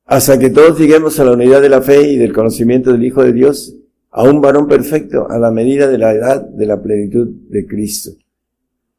hasta 0.04 0.38
que 0.38 0.50
todos 0.50 0.78
lleguemos 0.78 1.18
a 1.18 1.24
la 1.24 1.32
unidad 1.32 1.60
de 1.60 1.68
la 1.68 1.82
fe 1.82 2.12
y 2.12 2.16
del 2.16 2.32
conocimiento 2.32 2.92
del 2.92 3.04
Hijo 3.04 3.24
de 3.24 3.32
Dios, 3.32 3.76
a 4.10 4.24
un 4.24 4.40
varón 4.40 4.68
perfecto 4.68 5.28
a 5.28 5.38
la 5.38 5.50
medida 5.50 5.88
de 5.88 5.98
la 5.98 6.12
edad 6.12 6.46
de 6.46 6.66
la 6.66 6.80
plenitud 6.80 7.28
de 7.48 7.66
Cristo. 7.66 8.12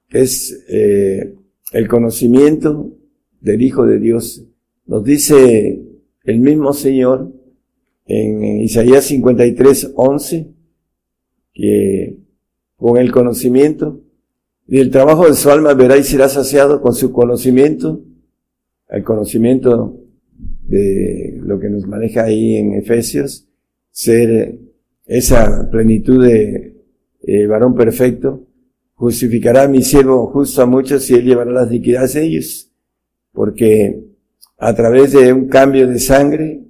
Es 0.10 0.66
eh, 0.68 1.36
el 1.72 1.88
conocimiento 1.88 2.92
del 3.40 3.62
Hijo 3.62 3.86
de 3.86 4.00
Dios. 4.00 4.44
Nos 4.86 5.04
dice 5.04 5.82
el 6.24 6.40
mismo 6.40 6.74
Señor 6.74 7.32
en 8.06 8.44
Isaías 8.62 9.06
53, 9.06 9.92
11, 9.96 10.48
que 11.54 12.18
con 12.76 12.98
el 12.98 13.12
conocimiento 13.12 14.02
y 14.68 14.80
el 14.80 14.90
trabajo 14.90 15.28
de 15.28 15.36
su 15.36 15.50
alma 15.50 15.74
verá 15.74 15.98
y 15.98 16.04
será 16.04 16.30
saciado 16.30 16.82
con 16.82 16.94
su 16.94 17.12
conocimiento, 17.12 18.02
el 18.90 19.04
conocimiento 19.04 20.00
de 20.68 21.40
lo 21.42 21.60
que 21.60 21.70
nos 21.70 21.86
maneja 21.86 22.24
ahí 22.24 22.56
en 22.56 22.74
Efesios, 22.74 23.48
ser 23.92 24.58
esa 25.06 25.70
plenitud 25.70 26.26
de 26.26 26.76
eh, 27.22 27.46
varón 27.48 27.76
perfecto, 27.76 28.48
justificará 28.94 29.64
a 29.64 29.68
mi 29.68 29.82
siervo 29.82 30.28
justo 30.28 30.62
a 30.62 30.66
muchos 30.66 31.10
y 31.10 31.16
él 31.16 31.26
llevará 31.26 31.52
las 31.52 31.70
iniquidades 31.70 32.14
de 32.14 32.24
ellos, 32.24 32.72
porque 33.34 34.04
a 34.58 34.74
través 34.74 35.12
de 35.12 35.34
un 35.34 35.48
cambio 35.48 35.88
de 35.88 36.00
sangre, 36.00 36.62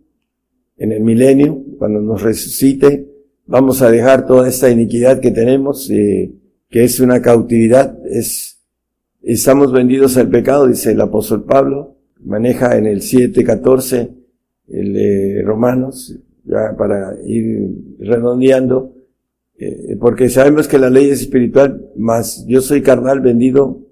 en 0.77 0.91
el 0.91 1.03
milenio, 1.03 1.63
cuando 1.77 2.01
nos 2.01 2.21
resucite, 2.21 3.07
vamos 3.45 3.81
a 3.81 3.91
dejar 3.91 4.25
toda 4.25 4.49
esta 4.49 4.69
iniquidad 4.69 5.19
que 5.19 5.31
tenemos, 5.31 5.89
eh, 5.91 6.33
que 6.73 6.83
es 6.83 6.99
una 6.99 7.21
cautividad, 7.21 7.99
es, 8.07 8.59
estamos 9.21 9.71
vendidos 9.71 10.17
al 10.17 10.29
pecado, 10.29 10.65
dice 10.65 10.93
el 10.93 11.01
apóstol 11.01 11.43
Pablo, 11.43 11.97
maneja 12.19 12.75
en 12.75 12.87
el 12.87 13.01
7.14 13.01 14.09
el 14.69 14.93
de 14.93 15.43
Romanos, 15.45 16.17
ya 16.43 16.75
para 16.75 17.15
ir 17.27 17.69
redondeando, 17.99 18.91
eh, 19.59 19.95
porque 19.99 20.29
sabemos 20.29 20.67
que 20.67 20.79
la 20.79 20.89
ley 20.89 21.11
es 21.11 21.21
espiritual, 21.21 21.91
mas 21.95 22.43
yo 22.47 22.59
soy 22.59 22.81
carnal 22.81 23.21
vendido 23.21 23.83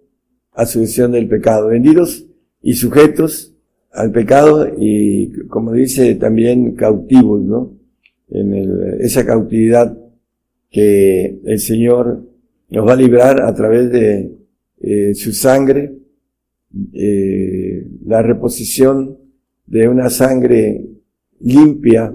a 0.51 0.65
sucesión 0.65 1.11
del 1.11 1.27
pecado, 1.27 1.67
vendidos 1.67 2.25
y 2.63 2.73
sujetos 2.73 3.53
al 3.91 4.11
pecado 4.11 4.67
y, 4.75 5.31
como 5.49 5.73
dice, 5.73 6.15
también 6.15 6.73
cautivos, 6.73 7.43
¿no? 7.43 7.77
En 8.31 8.55
esa 9.01 9.23
cautividad 9.23 9.95
que 10.71 11.41
el 11.45 11.59
Señor 11.59 12.30
nos 12.71 12.87
va 12.87 12.93
a 12.93 12.95
librar 12.95 13.41
a 13.41 13.53
través 13.53 13.91
de 13.91 14.31
eh, 14.79 15.13
su 15.13 15.31
sangre, 15.33 15.93
eh, 16.93 17.85
la 18.05 18.21
reposición 18.21 19.17
de 19.65 19.87
una 19.87 20.09
sangre 20.09 20.85
limpia, 21.41 22.13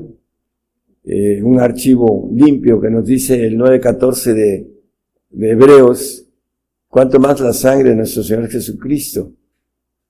eh, 1.04 1.42
un 1.42 1.60
archivo 1.60 2.28
limpio 2.32 2.80
que 2.80 2.90
nos 2.90 3.06
dice 3.06 3.46
el 3.46 3.56
9.14 3.56 4.34
de, 4.34 4.66
de 5.30 5.50
Hebreos, 5.50 6.26
cuanto 6.88 7.20
más 7.20 7.40
la 7.40 7.52
sangre 7.52 7.90
de 7.90 7.96
nuestro 7.96 8.22
Señor 8.22 8.48
Jesucristo, 8.48 9.32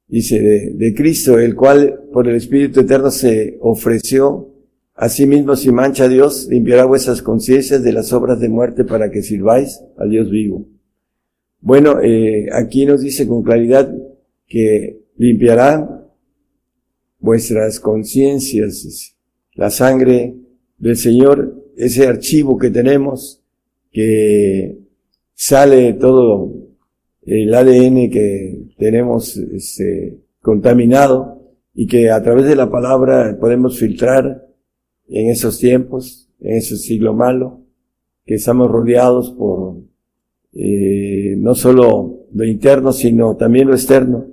dice, 0.08 0.72
de, 0.74 0.94
Cristo, 0.94 1.38
el 1.38 1.54
cual 1.54 2.04
por 2.12 2.28
el 2.28 2.36
Espíritu 2.36 2.80
Eterno 2.80 3.10
se 3.10 3.58
ofreció 3.60 4.48
a 4.96 5.10
sí 5.10 5.26
mismo 5.26 5.56
sin 5.56 5.74
mancha 5.74 6.08
Dios, 6.08 6.48
limpiará 6.48 6.86
vuestras 6.86 7.20
conciencias 7.20 7.82
de 7.82 7.92
las 7.92 8.12
obras 8.14 8.40
de 8.40 8.48
muerte 8.48 8.84
para 8.84 9.10
que 9.10 9.22
sirváis 9.22 9.80
al 9.98 10.08
Dios 10.08 10.30
vivo. 10.30 10.66
Bueno, 11.60 12.00
eh, 12.00 12.46
aquí 12.52 12.86
nos 12.86 13.02
dice 13.02 13.28
con 13.28 13.42
claridad 13.42 13.94
que 14.46 15.00
limpiará 15.16 16.06
vuestras 17.18 17.78
conciencias, 17.78 19.14
la 19.54 19.68
sangre 19.68 20.34
del 20.78 20.96
Señor, 20.96 21.62
ese 21.76 22.06
archivo 22.06 22.56
que 22.56 22.70
tenemos, 22.70 23.42
que 23.92 24.78
sale 25.34 25.92
todo 25.94 26.54
el 27.22 27.52
ADN 27.52 28.10
que 28.10 28.66
tenemos 28.78 29.36
este, 29.36 30.20
contaminado 30.40 31.42
y 31.74 31.86
que 31.86 32.10
a 32.10 32.22
través 32.22 32.46
de 32.46 32.56
la 32.56 32.70
palabra 32.70 33.36
podemos 33.38 33.78
filtrar 33.78 34.45
en 35.08 35.30
esos 35.30 35.58
tiempos, 35.58 36.28
en 36.40 36.56
ese 36.56 36.76
siglo 36.76 37.14
malo, 37.14 37.60
que 38.24 38.34
estamos 38.34 38.70
rodeados 38.70 39.30
por 39.30 39.76
eh, 40.52 41.34
no 41.38 41.54
solo 41.54 42.26
lo 42.32 42.44
interno, 42.44 42.92
sino 42.92 43.36
también 43.36 43.68
lo 43.68 43.74
externo, 43.74 44.26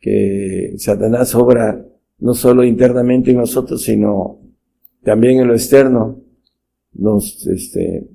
que 0.00 0.74
Satanás 0.78 1.34
obra 1.34 1.86
no 2.18 2.34
solo 2.34 2.64
internamente 2.64 3.30
en 3.30 3.38
nosotros, 3.38 3.82
sino 3.82 4.40
también 5.02 5.40
en 5.40 5.48
lo 5.48 5.54
externo, 5.54 6.20
nos, 6.94 7.46
este, 7.46 8.08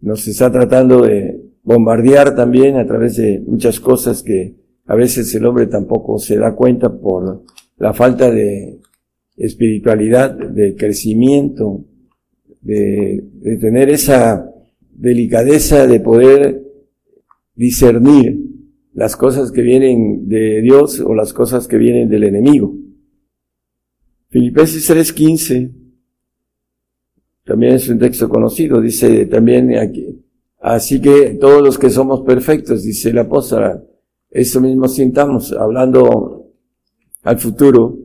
nos 0.00 0.26
está 0.26 0.50
tratando 0.50 1.02
de 1.02 1.40
bombardear 1.62 2.34
también 2.34 2.76
a 2.76 2.86
través 2.86 3.16
de 3.16 3.42
muchas 3.46 3.78
cosas 3.78 4.22
que 4.22 4.56
a 4.86 4.94
veces 4.94 5.32
el 5.34 5.46
hombre 5.46 5.66
tampoco 5.66 6.18
se 6.18 6.36
da 6.36 6.54
cuenta 6.54 6.92
por 6.92 7.44
la 7.78 7.92
falta 7.92 8.30
de 8.30 8.80
espiritualidad, 9.40 10.32
de 10.34 10.76
crecimiento, 10.76 11.84
de, 12.60 13.24
tener 13.60 13.88
esa 13.88 14.52
delicadeza 14.92 15.86
de 15.86 16.00
poder 16.00 16.62
discernir 17.54 18.38
las 18.92 19.16
cosas 19.16 19.50
que 19.50 19.62
vienen 19.62 20.28
de 20.28 20.60
Dios 20.60 21.00
o 21.00 21.14
las 21.14 21.32
cosas 21.32 21.66
que 21.66 21.78
vienen 21.78 22.08
del 22.08 22.24
enemigo. 22.24 22.74
Filipenses 24.28 24.88
3:15 24.88 25.72
también 27.44 27.74
es 27.74 27.88
un 27.88 27.98
texto 27.98 28.28
conocido, 28.28 28.80
dice 28.80 29.26
también 29.26 29.76
aquí, 29.76 30.22
Así 30.60 31.00
que 31.00 31.38
todos 31.40 31.62
los 31.62 31.78
que 31.78 31.88
somos 31.88 32.20
perfectos, 32.20 32.82
dice 32.82 33.10
el 33.10 33.18
apóstol, 33.18 33.82
esto 34.30 34.60
mismo 34.60 34.88
sintamos, 34.88 35.52
hablando 35.52 36.52
al 37.22 37.38
futuro, 37.38 37.98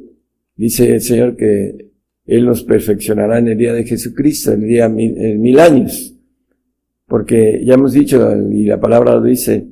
dice 0.56 0.94
el 0.94 1.02
Señor 1.02 1.36
que 1.36 1.91
Él 2.26 2.45
nos 2.45 2.64
perfeccionará 2.64 3.40
en 3.40 3.49
el 3.49 3.57
día 3.57 3.73
de 3.73 3.84
Jesucristo, 3.84 4.52
en 4.52 4.64
el 4.64 4.69
día 4.69 4.90
mil, 4.90 5.18
en 5.18 5.41
mil 5.41 5.60
años. 5.60 6.14
Porque 7.07 7.61
ya 7.64 7.76
hemos 7.76 7.94
dicho, 7.94 8.36
y 8.52 8.65
la 8.65 8.80
palabra 8.80 9.15
lo 9.15 9.22
dice, 9.22 9.68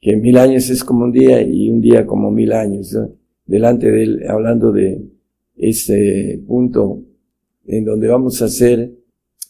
que 0.00 0.16
mil 0.16 0.38
años 0.38 0.70
es 0.70 0.84
como 0.84 1.04
un 1.04 1.12
día 1.12 1.42
y 1.42 1.70
un 1.70 1.80
día 1.80 2.06
como 2.06 2.30
mil 2.30 2.52
años. 2.52 2.96
Delante 3.44 3.90
de 3.90 4.02
Él, 4.02 4.22
hablando 4.28 4.72
de 4.72 5.02
ese 5.56 6.40
punto 6.46 7.02
en 7.66 7.84
donde 7.84 8.08
vamos 8.08 8.40
a 8.42 8.48
ser 8.48 8.92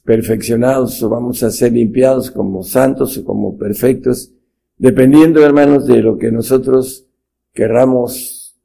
perfeccionados 0.04 1.02
o 1.02 1.08
vamos 1.08 1.42
a 1.42 1.50
ser 1.50 1.72
limpiados 1.72 2.30
como 2.30 2.62
santos 2.62 3.18
o 3.18 3.24
como 3.24 3.58
perfectos 3.58 4.32
dependiendo, 4.78 5.44
hermanos, 5.44 5.86
de 5.86 6.00
lo 6.00 6.16
que 6.16 6.30
nosotros 6.30 7.06
querramos 7.52 8.56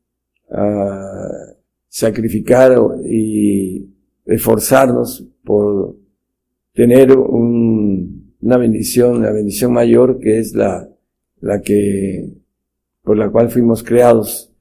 uh, 0.49 1.52
sacrificar 1.93 2.75
y 3.05 3.87
esforzarnos 4.25 5.27
por 5.43 5.95
tener 6.73 7.15
un, 7.15 8.33
una 8.41 8.57
bendición, 8.57 9.21
la 9.21 9.31
bendición 9.31 9.71
mayor 9.71 10.17
que 10.17 10.39
es 10.39 10.55
la, 10.55 10.89
la 11.39 11.61
que, 11.61 12.33
por 13.03 13.15
la 13.15 13.29
cual 13.29 13.51
fuimos 13.51 13.83
creados, 13.83 14.51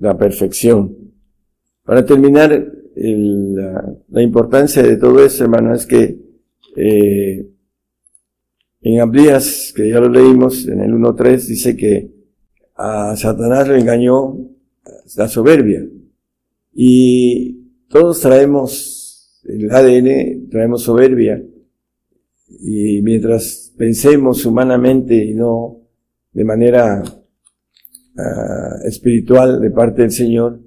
la 0.00 0.18
perfección. 0.18 0.96
Para 1.84 2.04
terminar, 2.04 2.50
la, 2.96 4.20
importancia 4.20 4.82
de 4.82 4.96
todo 4.96 5.24
eso, 5.24 5.44
hermano, 5.44 5.72
es 5.74 5.86
que 5.86 6.18
eh, 6.74 7.46
en 8.80 9.00
Amblías, 9.00 9.72
que 9.76 9.88
ya 9.88 10.00
lo 10.00 10.08
leímos 10.08 10.66
en 10.66 10.80
el 10.80 10.92
1.3, 10.94 11.46
dice 11.46 11.76
que 11.76 12.10
a 12.74 13.14
Satanás 13.14 13.68
le 13.68 13.78
engañó 13.78 14.36
la 15.16 15.28
soberbia. 15.28 15.86
Y 16.72 17.84
todos 17.88 18.20
traemos 18.20 19.40
el 19.44 19.70
ADN, 19.70 20.48
traemos 20.50 20.82
soberbia. 20.82 21.42
Y 22.60 23.02
mientras 23.02 23.72
pensemos 23.76 24.44
humanamente 24.46 25.24
y 25.24 25.34
no 25.34 25.80
de 26.32 26.44
manera 26.44 27.02
uh, 27.02 28.86
espiritual 28.86 29.60
de 29.60 29.70
parte 29.70 30.02
del 30.02 30.12
Señor, 30.12 30.60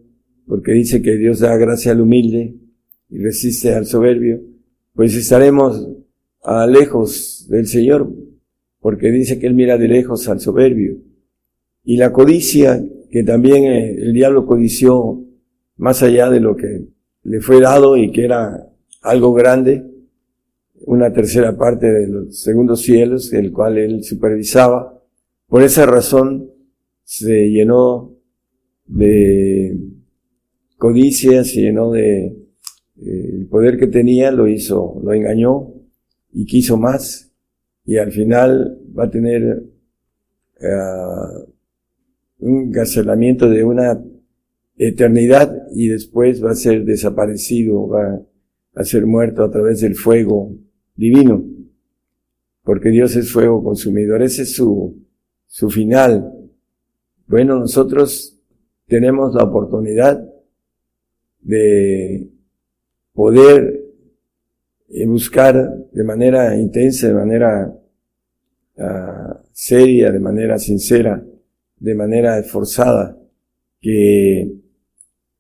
porque 0.48 0.74
dice 0.74 1.02
que 1.02 1.16
Dios 1.16 1.40
da 1.40 1.56
gracia 1.58 1.92
al 1.92 2.02
humilde 2.02 2.56
y 3.10 3.18
resiste 3.18 3.74
al 3.74 3.86
soberbio, 3.86 4.42
pues 4.94 5.16
estaremos 5.16 5.88
a 6.44 6.68
lejos 6.68 7.48
del 7.50 7.68
Señor, 7.68 8.12
porque 8.80 9.12
dice 9.12 9.40
que 9.40 9.48
Él 9.48 9.56
mira 9.56 9.78
de 9.78 9.88
lejos 9.88 10.28
al 10.28 10.40
soberbio. 10.40 10.98
Y 11.84 11.98
la 11.98 12.12
codicia, 12.12 12.84
que 13.10 13.24
también 13.24 13.64
eh, 13.64 13.96
el 13.98 14.14
diablo 14.14 14.46
codició 14.46 15.25
más 15.78 16.04
allá 16.04 16.30
de 16.30 16.40
lo 16.40 16.56
que 16.56 16.86
le 17.24 17.42
fue 17.42 17.60
dado 17.60 17.98
y 17.98 18.12
que 18.12 18.26
era 18.26 18.70
algo 19.02 19.34
grande, 19.34 19.84
una 20.82 21.12
tercera 21.12 21.58
parte 21.58 21.92
de 21.92 22.08
los 22.08 22.42
segundos 22.42 22.82
cielos, 22.82 23.34
el 23.34 23.52
cual 23.52 23.78
él 23.78 24.04
supervisaba. 24.04 25.02
Por 25.48 25.64
esa 25.64 25.86
razón 25.86 26.52
se 27.04 27.50
llenó 27.50 28.14
de 28.86 29.78
codicia, 30.78 31.44
se 31.44 31.62
llenó 31.62 31.92
de 31.92 32.26
eh, 32.26 33.30
el 33.34 33.48
poder 33.48 33.78
que 33.78 33.88
tenía, 33.88 34.32
lo 34.32 34.48
hizo, 34.48 35.00
lo 35.04 35.14
engañó 35.14 35.74
y 36.32 36.46
quiso 36.46 36.78
más 36.78 37.26
y 37.86 37.98
al 37.98 38.12
final 38.12 38.80
va 38.98 39.06
a 39.06 39.10
tener 39.10 39.64
uh, 40.62 41.46
un 42.40 42.64
encarcelamiento 42.68 43.48
de 43.48 43.64
una 43.64 44.02
eternidad 44.78 45.55
y 45.74 45.88
después 45.88 46.44
va 46.44 46.52
a 46.52 46.56
ser 46.56 46.86
desaparecido, 46.86 47.88
va 47.88 48.22
a 48.76 48.84
ser 48.84 49.06
muerto 49.06 49.44
a 49.44 49.52
través 49.52 49.82
del 49.82 49.96
fuego 49.96 50.56
divino, 50.96 51.44
porque 52.64 52.90
Dios 52.90 53.16
es 53.16 53.32
fuego 53.32 53.64
consumidor, 53.64 54.22
ese 54.22 54.44
es 54.44 54.56
su, 54.56 54.98
su 55.48 55.70
final. 55.70 56.32
Bueno, 57.28 57.60
nosotros 57.60 58.40
tenemos 58.88 59.34
la 59.34 59.44
oportunidad 59.44 60.24
de 61.42 62.30
poder 63.14 63.82
eh, 64.90 65.06
buscar 65.08 65.56
de 65.92 66.04
manera 66.04 66.56
intensa, 66.56 67.08
de 67.08 67.14
manera 67.14 67.74
uh, 68.78 69.34
seria, 69.52 70.12
de 70.12 70.20
manera 70.20 70.60
sincera, 70.60 71.26
de 71.78 71.96
manera 71.96 72.38
esforzada, 72.40 73.18
que 73.80 74.65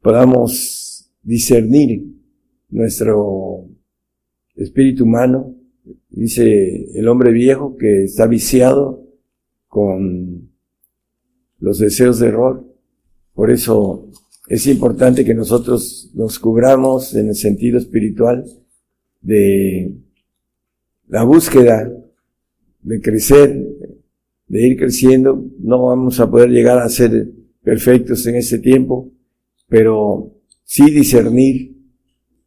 podamos 0.05 1.09
discernir 1.23 2.05
nuestro 2.69 3.67
espíritu 4.55 5.03
humano, 5.03 5.55
dice 6.11 6.91
el 6.93 7.07
hombre 7.07 7.31
viejo 7.31 7.75
que 7.75 8.03
está 8.03 8.27
viciado 8.27 9.03
con 9.67 10.51
los 11.57 11.79
deseos 11.79 12.19
de 12.19 12.27
error. 12.27 12.63
Por 13.33 13.49
eso 13.49 14.11
es 14.47 14.67
importante 14.67 15.25
que 15.25 15.33
nosotros 15.33 16.11
nos 16.13 16.37
cubramos 16.37 17.15
en 17.15 17.29
el 17.29 17.35
sentido 17.35 17.79
espiritual 17.79 18.45
de 19.21 19.91
la 21.07 21.23
búsqueda 21.23 21.91
de 22.83 23.01
crecer, 23.01 23.59
de 24.49 24.67
ir 24.67 24.77
creciendo. 24.77 25.43
No 25.57 25.87
vamos 25.87 26.19
a 26.19 26.29
poder 26.29 26.51
llegar 26.51 26.77
a 26.77 26.89
ser 26.89 27.27
perfectos 27.63 28.27
en 28.27 28.35
este 28.35 28.59
tiempo, 28.59 29.09
pero 29.67 30.33
sí 30.63 30.91
discernir 30.91 31.75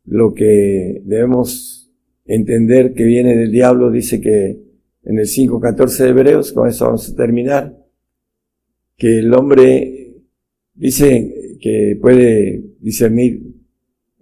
lo 0.05 0.35
que 0.35 1.03
debemos 1.05 1.91
entender 2.25 2.95
que 2.95 3.05
viene 3.05 3.37
del 3.37 3.51
diablo. 3.51 3.91
Dice 3.91 4.21
que 4.21 4.61
en 5.05 5.19
el 5.19 5.27
5.14 5.27 6.05
de 6.05 6.09
Hebreos, 6.11 6.53
con 6.53 6.69
eso 6.69 6.87
vamos 6.87 7.11
a 7.11 7.17
terminar, 7.17 7.77
que 8.97 9.19
el 9.21 9.33
hombre 9.33 10.23
dice 10.75 11.59
que 11.61 11.99
puede 12.01 12.65
discernir, 12.81 13.43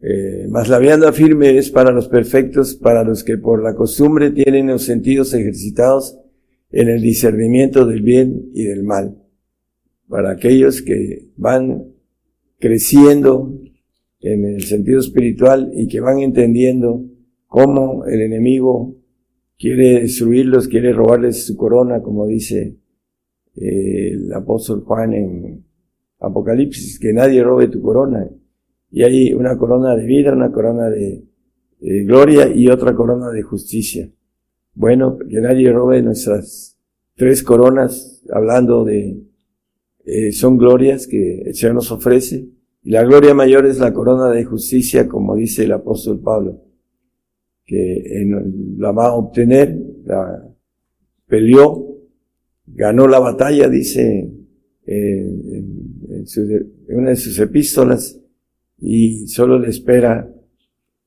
eh, 0.03 0.47
mas 0.49 0.69
la 0.69 0.79
vianda 0.79 1.13
firme 1.13 1.57
es 1.59 1.71
para 1.71 1.91
los 1.91 2.09
perfectos, 2.09 2.75
para 2.75 3.03
los 3.03 3.25
que 3.25 3.39
por 3.39 3.63
la 3.63 3.75
costumbre 3.75 4.31
tienen 4.31 4.69
los 4.69 4.83
sentidos 4.83 5.35
ejercitados 5.35 6.19
en 6.71 6.89
el 6.89 7.01
discernimiento 7.01 7.87
del 7.87 8.03
bien 8.03 8.51
y 8.55 8.65
del 8.65 8.83
mal 8.83 9.17
para 10.09 10.33
aquellos 10.33 10.83
que 10.83 11.31
van 11.37 11.85
creciendo 12.59 13.53
en 14.21 14.45
el 14.45 14.63
sentido 14.65 15.01
espiritual 15.01 15.71
y 15.75 15.89
que 15.89 16.01
van 16.01 16.19
entendiendo 16.19 17.05
cómo 17.47 18.05
el 18.07 18.21
enemigo 18.21 18.97
quiere 19.59 20.01
destruirlos, 20.01 20.69
quiere 20.69 20.93
robarles 20.93 21.47
su 21.47 21.57
corona, 21.57 22.03
como 22.03 22.27
dice 22.27 22.77
eh, 23.55 24.11
el 24.13 24.33
apóstol 24.33 24.83
Juan 24.83 25.15
en 25.15 25.65
Apocalipsis, 26.19 26.99
que 26.99 27.13
nadie 27.13 27.43
robe 27.43 27.69
tu 27.69 27.81
corona. 27.81 28.29
Y 28.91 29.03
hay 29.03 29.35
una 29.35 29.57
corona 29.57 29.95
de 29.95 30.07
vida, 30.07 30.33
una 30.33 30.51
corona 30.51 30.89
de, 30.89 31.25
de 31.81 32.05
gloria 32.05 32.49
y 32.49 32.69
otra 32.69 32.95
corona 32.95 33.31
de 33.31 33.43
justicia. 33.43 34.11
Bueno, 34.75 35.19
que 35.19 35.41
nadie 35.41 35.73
robe 35.73 36.03
nuestras 36.03 36.77
tres 37.15 37.43
coronas, 37.43 38.23
hablando 38.31 38.85
de 38.85 39.23
eh, 40.07 40.31
son 40.31 40.57
glorias 40.57 41.09
que 41.09 41.43
el 41.43 41.55
Señor 41.55 41.75
nos 41.75 41.91
ofrece. 41.91 42.49
Y 42.85 42.91
la 42.91 43.03
gloria 43.03 43.35
mayor 43.35 43.67
es 43.67 43.81
la 43.81 43.93
corona 43.93 44.31
de 44.31 44.45
justicia, 44.45 45.09
como 45.09 45.35
dice 45.35 45.65
el 45.65 45.73
apóstol 45.73 46.21
Pablo, 46.21 46.63
que 47.65 48.25
la 48.79 48.93
va 48.93 49.09
a 49.09 49.15
obtener, 49.15 49.77
la 50.05 50.49
peleó, 51.27 51.99
ganó 52.67 53.09
la 53.09 53.19
batalla, 53.19 53.69
dice 53.69 54.31
en, 54.87 55.97
una 56.89 57.11
de 57.11 57.17
sus 57.17 57.37
epístolas, 57.41 58.21
y 58.79 59.27
solo 59.27 59.59
le 59.59 59.71
espera 59.71 60.33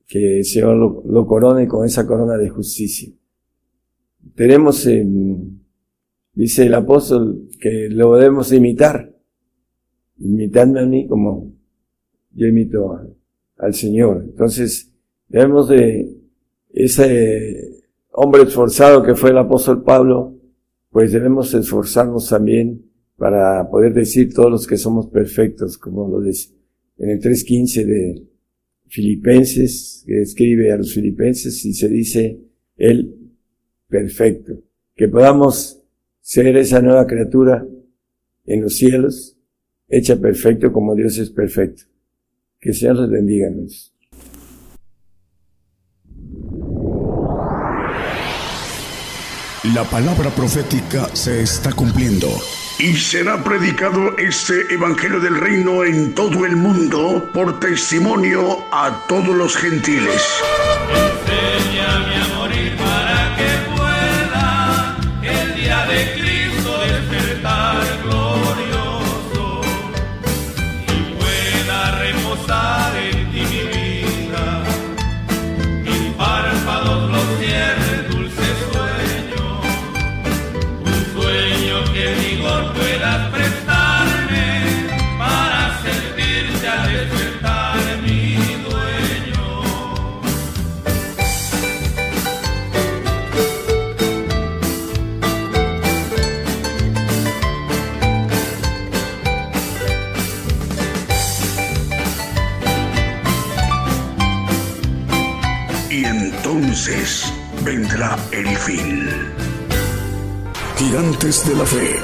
que 0.06 0.38
el 0.38 0.44
Señor 0.44 0.76
lo, 1.06 1.26
corone 1.26 1.66
con 1.66 1.86
esa 1.86 2.06
corona 2.06 2.36
de 2.36 2.50
justicia. 2.50 3.10
Tenemos 4.34 4.86
en 4.86 5.59
Dice 6.40 6.64
el 6.64 6.72
apóstol 6.72 7.50
que 7.60 7.90
lo 7.90 8.16
debemos 8.16 8.50
imitar. 8.50 9.14
Imitadme 10.16 10.80
a 10.80 10.86
mí 10.86 11.06
como 11.06 11.52
yo 12.32 12.46
imito 12.46 12.98
al 13.58 13.74
Señor. 13.74 14.22
Entonces, 14.24 14.90
debemos 15.28 15.68
de 15.68 16.16
ese 16.72 17.82
hombre 18.12 18.44
esforzado 18.44 19.02
que 19.02 19.14
fue 19.14 19.32
el 19.32 19.36
apóstol 19.36 19.82
Pablo, 19.82 20.34
pues 20.88 21.12
debemos 21.12 21.52
esforzarnos 21.52 22.30
también 22.30 22.86
para 23.18 23.68
poder 23.68 23.92
decir 23.92 24.32
todos 24.32 24.50
los 24.50 24.66
que 24.66 24.78
somos 24.78 25.08
perfectos, 25.08 25.76
como 25.76 26.08
lo 26.08 26.22
dice 26.22 26.54
en 26.96 27.10
el 27.10 27.20
3.15 27.20 27.84
de 27.84 28.26
Filipenses, 28.88 30.04
que 30.06 30.22
escribe 30.22 30.72
a 30.72 30.78
los 30.78 30.94
filipenses 30.94 31.62
y 31.66 31.74
se 31.74 31.88
dice 31.90 32.40
el 32.78 33.14
perfecto. 33.88 34.54
Que 34.96 35.06
podamos 35.06 35.79
ser 36.20 36.56
esa 36.56 36.80
nueva 36.80 37.06
criatura 37.06 37.64
en 38.46 38.62
los 38.62 38.76
cielos, 38.76 39.36
hecha 39.88 40.16
perfecto 40.16 40.72
como 40.72 40.94
Dios 40.94 41.18
es 41.18 41.30
perfecto. 41.30 41.84
Que 42.58 42.72
sean 42.72 42.96
los 42.96 43.10
bendiga. 43.10 43.48
La 49.74 49.84
palabra 49.84 50.30
profética 50.30 51.08
se 51.14 51.42
está 51.42 51.72
cumpliendo. 51.72 52.28
Y 52.78 52.94
será 52.94 53.44
predicado 53.44 54.16
este 54.16 54.54
Evangelio 54.72 55.20
del 55.20 55.38
Reino 55.38 55.84
en 55.84 56.14
todo 56.14 56.46
el 56.46 56.56
mundo 56.56 57.30
por 57.34 57.60
testimonio 57.60 58.64
a 58.72 59.04
todos 59.06 59.36
los 59.36 59.54
gentiles. 59.56 60.22
El 108.32 108.46
fin. 108.56 109.08
Gigantes 110.78 111.46
de 111.46 111.54
la 111.54 111.66
Fe. 111.66 111.96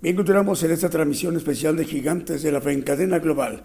Bien, 0.00 0.16
continuamos 0.16 0.62
en 0.62 0.70
esta 0.70 0.88
transmisión 0.88 1.36
especial 1.36 1.76
de 1.76 1.84
Gigantes 1.84 2.42
de 2.42 2.52
la 2.52 2.62
Fe 2.62 2.72
en 2.72 2.80
cadena 2.80 3.18
global. 3.18 3.62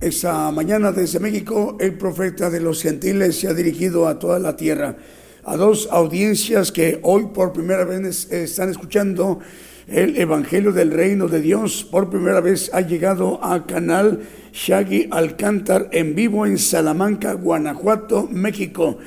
Esta 0.00 0.50
mañana 0.50 0.90
desde 0.90 1.20
México, 1.20 1.76
el 1.78 1.96
profeta 1.96 2.50
de 2.50 2.58
los 2.58 2.82
gentiles 2.82 3.38
se 3.38 3.46
ha 3.46 3.54
dirigido 3.54 4.08
a 4.08 4.18
toda 4.18 4.40
la 4.40 4.56
tierra, 4.56 4.96
a 5.44 5.56
dos 5.56 5.88
audiencias 5.92 6.72
que 6.72 6.98
hoy 7.04 7.26
por 7.32 7.52
primera 7.52 7.84
vez 7.84 8.32
están 8.32 8.70
escuchando 8.70 9.38
el 9.88 10.16
Evangelio 10.16 10.72
del 10.72 10.90
Reino 10.90 11.28
de 11.28 11.40
Dios 11.40 11.86
por 11.90 12.10
primera 12.10 12.40
vez 12.40 12.70
ha 12.72 12.80
llegado 12.82 13.42
a 13.44 13.66
canal 13.66 14.20
Shaggy 14.52 15.08
Alcántar 15.10 15.88
en 15.92 16.14
vivo 16.14 16.46
en 16.46 16.58
Salamanca, 16.58 17.32
Guanajuato, 17.34 18.28
México. 18.30 18.98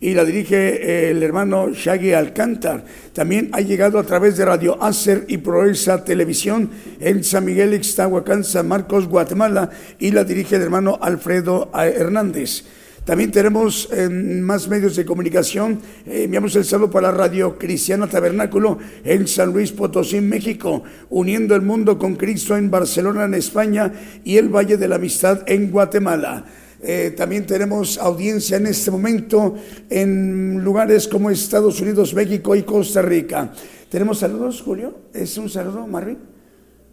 Y 0.00 0.12
la 0.12 0.24
dirige 0.24 1.10
el 1.10 1.22
hermano 1.22 1.70
Shaggy 1.70 2.12
Alcántar. 2.12 2.84
También 3.12 3.48
ha 3.52 3.60
llegado 3.60 3.98
a 3.98 4.02
través 4.02 4.36
de 4.36 4.44
Radio 4.44 4.82
Acer 4.82 5.24
y 5.28 5.38
Proeza 5.38 6.04
Televisión 6.04 6.70
en 7.00 7.24
San 7.24 7.44
Miguel, 7.44 7.72
Ixtahuacán, 7.74 8.44
San 8.44 8.68
Marcos, 8.68 9.08
Guatemala. 9.08 9.70
Y 9.98 10.10
la 10.10 10.24
dirige 10.24 10.56
el 10.56 10.62
hermano 10.62 10.98
Alfredo 11.00 11.70
Hernández. 11.74 12.64
También 13.04 13.30
tenemos 13.30 13.90
en 13.92 14.40
más 14.42 14.66
medios 14.66 14.96
de 14.96 15.04
comunicación. 15.04 15.78
Eh, 16.06 16.22
enviamos 16.24 16.56
el 16.56 16.64
saludo 16.64 16.90
para 16.90 17.10
Radio 17.10 17.58
Cristiana 17.58 18.08
Tabernáculo 18.08 18.78
en 19.04 19.28
San 19.28 19.52
Luis 19.52 19.72
Potosí, 19.72 20.22
México, 20.22 20.82
uniendo 21.10 21.54
el 21.54 21.60
mundo 21.60 21.98
con 21.98 22.16
Cristo 22.16 22.56
en 22.56 22.70
Barcelona, 22.70 23.24
en 23.24 23.34
España, 23.34 23.92
y 24.24 24.38
el 24.38 24.48
Valle 24.48 24.78
de 24.78 24.88
la 24.88 24.96
Amistad 24.96 25.42
en 25.46 25.70
Guatemala. 25.70 26.46
Eh, 26.82 27.12
también 27.14 27.44
tenemos 27.44 27.98
audiencia 27.98 28.56
en 28.56 28.68
este 28.68 28.90
momento 28.90 29.54
en 29.90 30.64
lugares 30.64 31.06
como 31.06 31.28
Estados 31.28 31.82
Unidos, 31.82 32.14
México 32.14 32.56
y 32.56 32.62
Costa 32.62 33.02
Rica. 33.02 33.52
¿Tenemos 33.90 34.20
saludos, 34.20 34.62
Julio? 34.62 34.96
¿Es 35.12 35.36
un 35.36 35.50
saludo, 35.50 35.86
Marvin? 35.86 36.18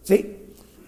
Sí. 0.02 0.41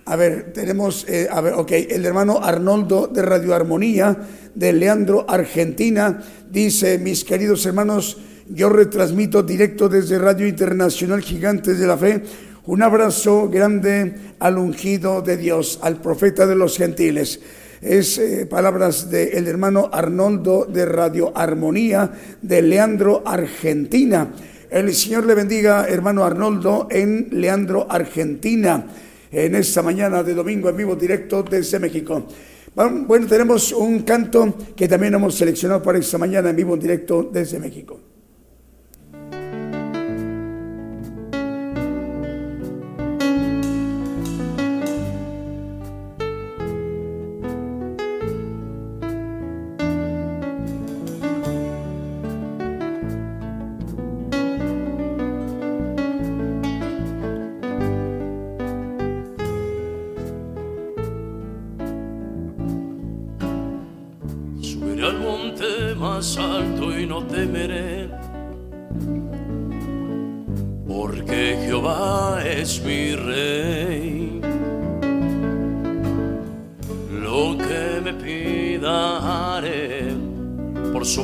A 0.06 0.16
ver, 0.16 0.52
tenemos, 0.52 1.06
eh, 1.08 1.28
a 1.30 1.40
ver, 1.40 1.54
ok, 1.54 1.72
el 1.72 2.04
hermano 2.04 2.40
Arnoldo 2.42 3.06
de 3.06 3.22
Radio 3.22 3.54
Armonía 3.54 4.18
de 4.54 4.72
Leandro, 4.74 5.24
Argentina, 5.26 6.22
dice, 6.50 6.98
mis 6.98 7.24
queridos 7.24 7.64
hermanos, 7.64 8.18
yo 8.48 8.68
retransmito 8.68 9.42
directo 9.42 9.88
desde 9.88 10.18
Radio 10.18 10.46
Internacional 10.46 11.22
Gigantes 11.22 11.78
de 11.78 11.86
la 11.86 11.96
Fe 11.96 12.22
un 12.66 12.82
abrazo 12.82 13.48
grande 13.50 14.14
al 14.38 14.56
ungido 14.56 15.20
de 15.20 15.36
Dios, 15.36 15.78
al 15.82 16.00
profeta 16.00 16.46
de 16.46 16.54
los 16.54 16.78
gentiles. 16.78 17.40
Es 17.82 18.16
eh, 18.16 18.46
palabras 18.46 19.10
del 19.10 19.46
hermano 19.46 19.90
Arnoldo 19.92 20.64
de 20.64 20.86
Radio 20.86 21.32
Armonía 21.34 22.10
de 22.40 22.62
Leandro, 22.62 23.22
Argentina. 23.26 24.32
El 24.70 24.94
Señor 24.94 25.26
le 25.26 25.34
bendiga, 25.34 25.86
hermano 25.86 26.24
Arnoldo, 26.24 26.88
en 26.90 27.28
Leandro, 27.32 27.86
Argentina 27.90 28.86
en 29.34 29.54
esta 29.56 29.82
mañana 29.82 30.22
de 30.22 30.34
domingo 30.34 30.68
en 30.68 30.76
vivo 30.76 30.94
directo 30.94 31.42
desde 31.42 31.78
México. 31.78 32.26
Bueno, 32.74 33.26
tenemos 33.26 33.72
un 33.72 34.02
canto 34.02 34.54
que 34.74 34.88
también 34.88 35.14
hemos 35.14 35.34
seleccionado 35.34 35.82
para 35.82 35.98
esta 35.98 36.18
mañana 36.18 36.50
en 36.50 36.56
vivo 36.56 36.76
directo 36.76 37.28
desde 37.32 37.58
México. 37.58 38.00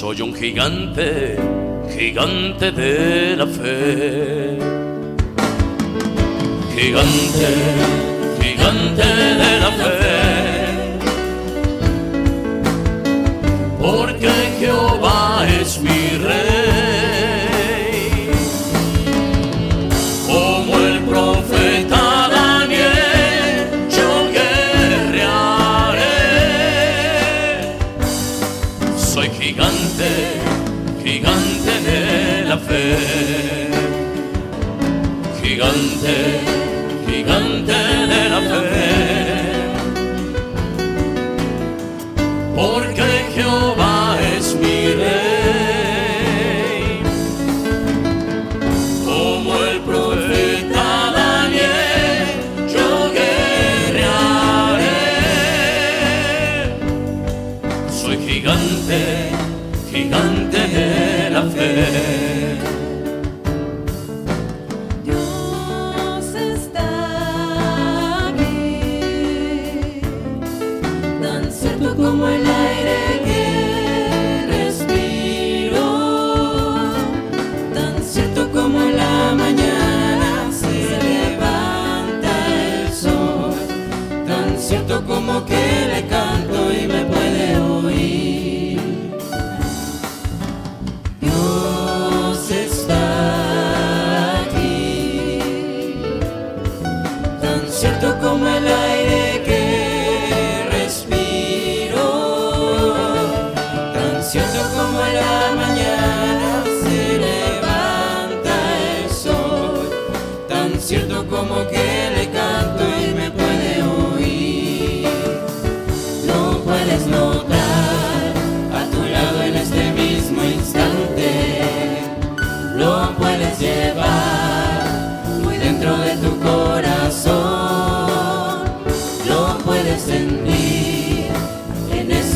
Soy 0.00 0.22
un 0.22 0.32
gigante 0.32 1.36
gigante 1.90 2.70
de 2.70 3.34
la 3.36 3.46
fe. 3.48 4.56
Gigante, 6.72 7.48
gigante 8.40 9.06
de 9.42 9.60
la 9.60 9.70
fe. 9.72 9.97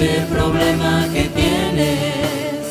ese 0.02 0.26
problema 0.26 1.08
que 1.12 1.24
tienes. 1.28 2.66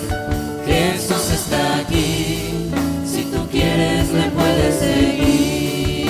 Jesús 0.65 1.31
está 1.31 1.77
aquí, 1.79 2.69
si 3.05 3.23
tú 3.25 3.47
quieres 3.49 4.11
le 4.11 4.29
puedes 4.31 4.75
seguir. 4.75 6.09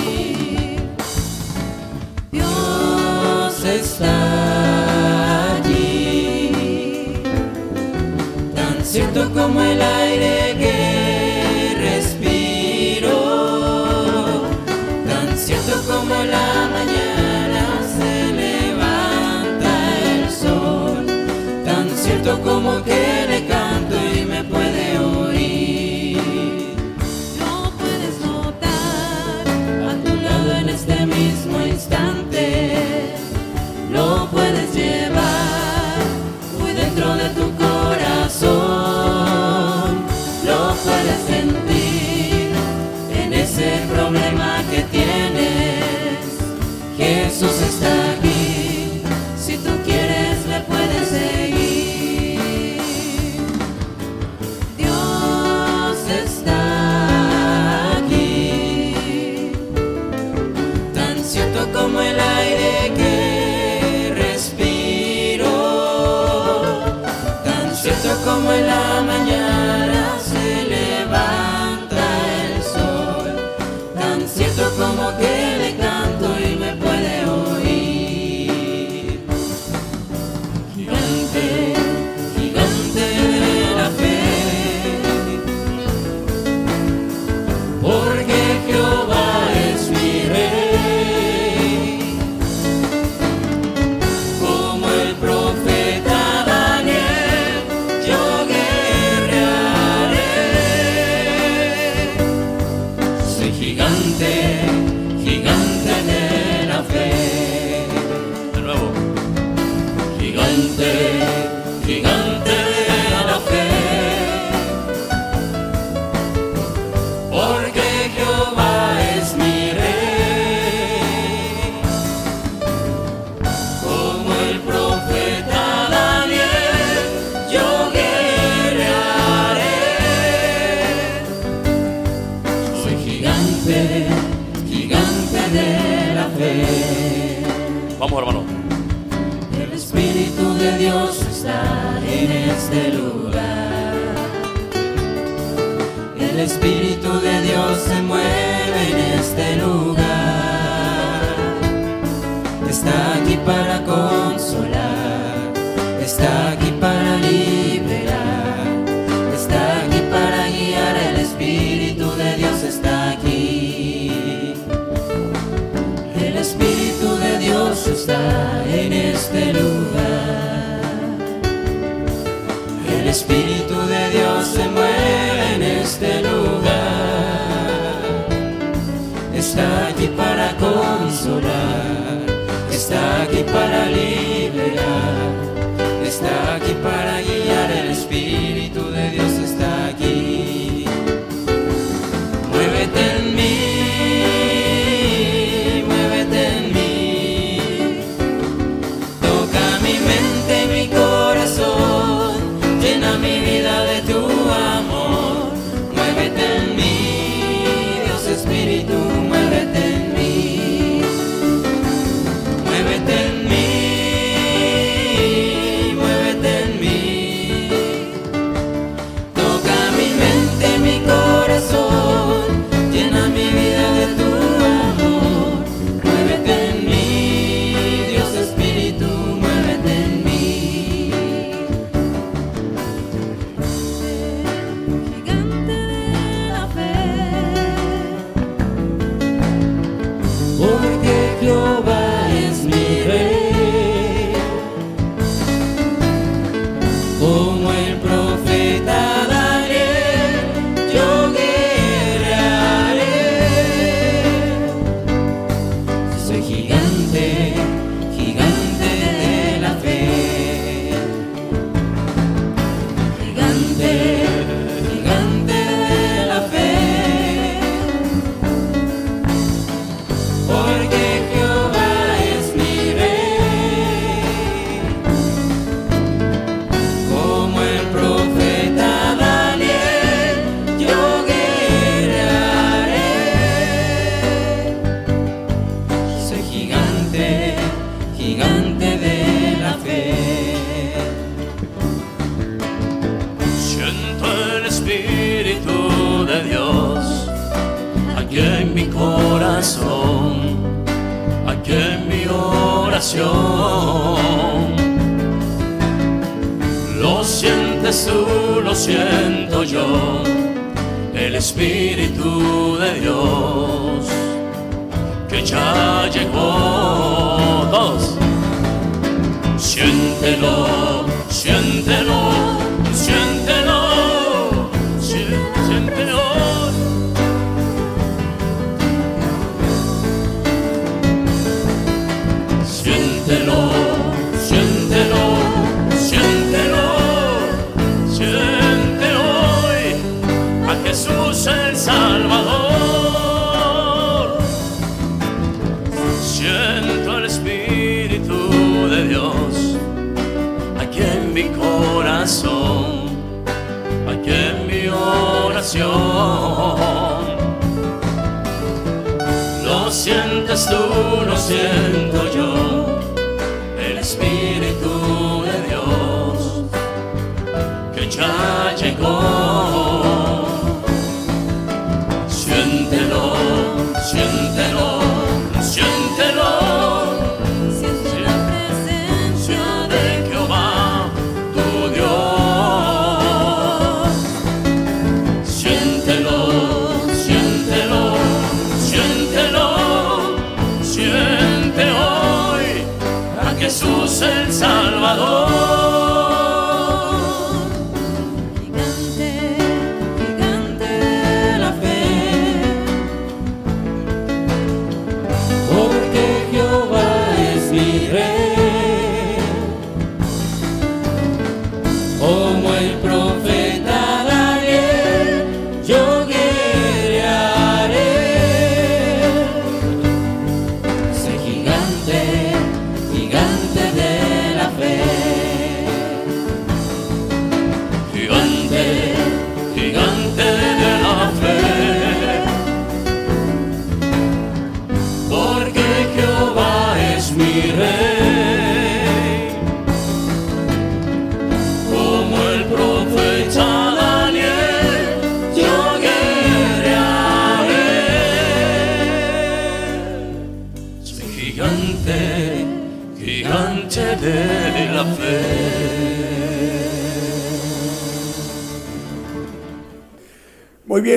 Dios 2.31 3.65
está 3.65 5.55
allí, 5.57 7.13
tan 8.55 8.83
cierto 8.83 9.31
como 9.33 9.61
el 9.61 9.81
aire. 9.81 10.50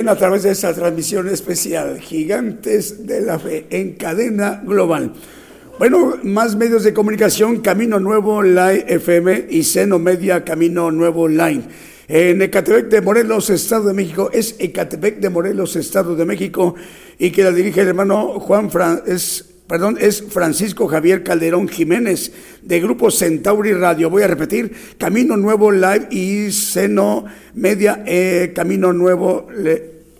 A 0.06 0.16
través 0.16 0.42
de 0.42 0.50
esta 0.50 0.74
transmisión 0.74 1.28
especial, 1.30 1.98
Gigantes 1.98 3.06
de 3.06 3.22
la 3.22 3.38
Fe 3.38 3.66
en 3.70 3.94
cadena 3.94 4.62
global. 4.62 5.14
Bueno, 5.78 6.18
más 6.22 6.56
medios 6.56 6.84
de 6.84 6.92
comunicación, 6.92 7.60
Camino 7.60 7.98
Nuevo 7.98 8.42
Live 8.42 8.84
FM 8.86 9.46
y 9.48 9.62
Seno 9.62 9.98
Media 9.98 10.44
Camino 10.44 10.90
Nuevo 10.90 11.26
Line. 11.26 11.62
En 12.06 12.42
Ecatepec 12.42 12.90
de 12.90 13.00
Morelos, 13.00 13.48
Estado 13.48 13.84
de 13.88 13.94
México, 13.94 14.28
es 14.30 14.56
Ecatepec 14.58 15.20
de 15.20 15.30
Morelos, 15.30 15.74
Estado 15.74 16.14
de 16.14 16.26
México, 16.26 16.74
y 17.18 17.30
que 17.30 17.42
la 17.42 17.50
dirige 17.50 17.80
el 17.80 17.88
hermano 17.88 18.38
Juan 18.40 18.68
es 19.06 19.54
perdón, 19.66 19.96
es 19.98 20.22
Francisco 20.22 20.86
Javier 20.86 21.22
Calderón 21.22 21.68
Jiménez 21.68 22.32
de 22.62 22.80
Grupo 22.80 23.10
Centauri 23.10 23.72
Radio. 23.72 24.10
Voy 24.10 24.22
a 24.22 24.26
repetir, 24.26 24.70
Camino 24.98 25.36
Nuevo 25.36 25.72
Live 25.72 26.08
y 26.10 26.52
Seno 26.52 27.24
Media, 27.54 28.02
eh, 28.06 28.52
Camino 28.54 28.92
Nuevo, 28.92 29.48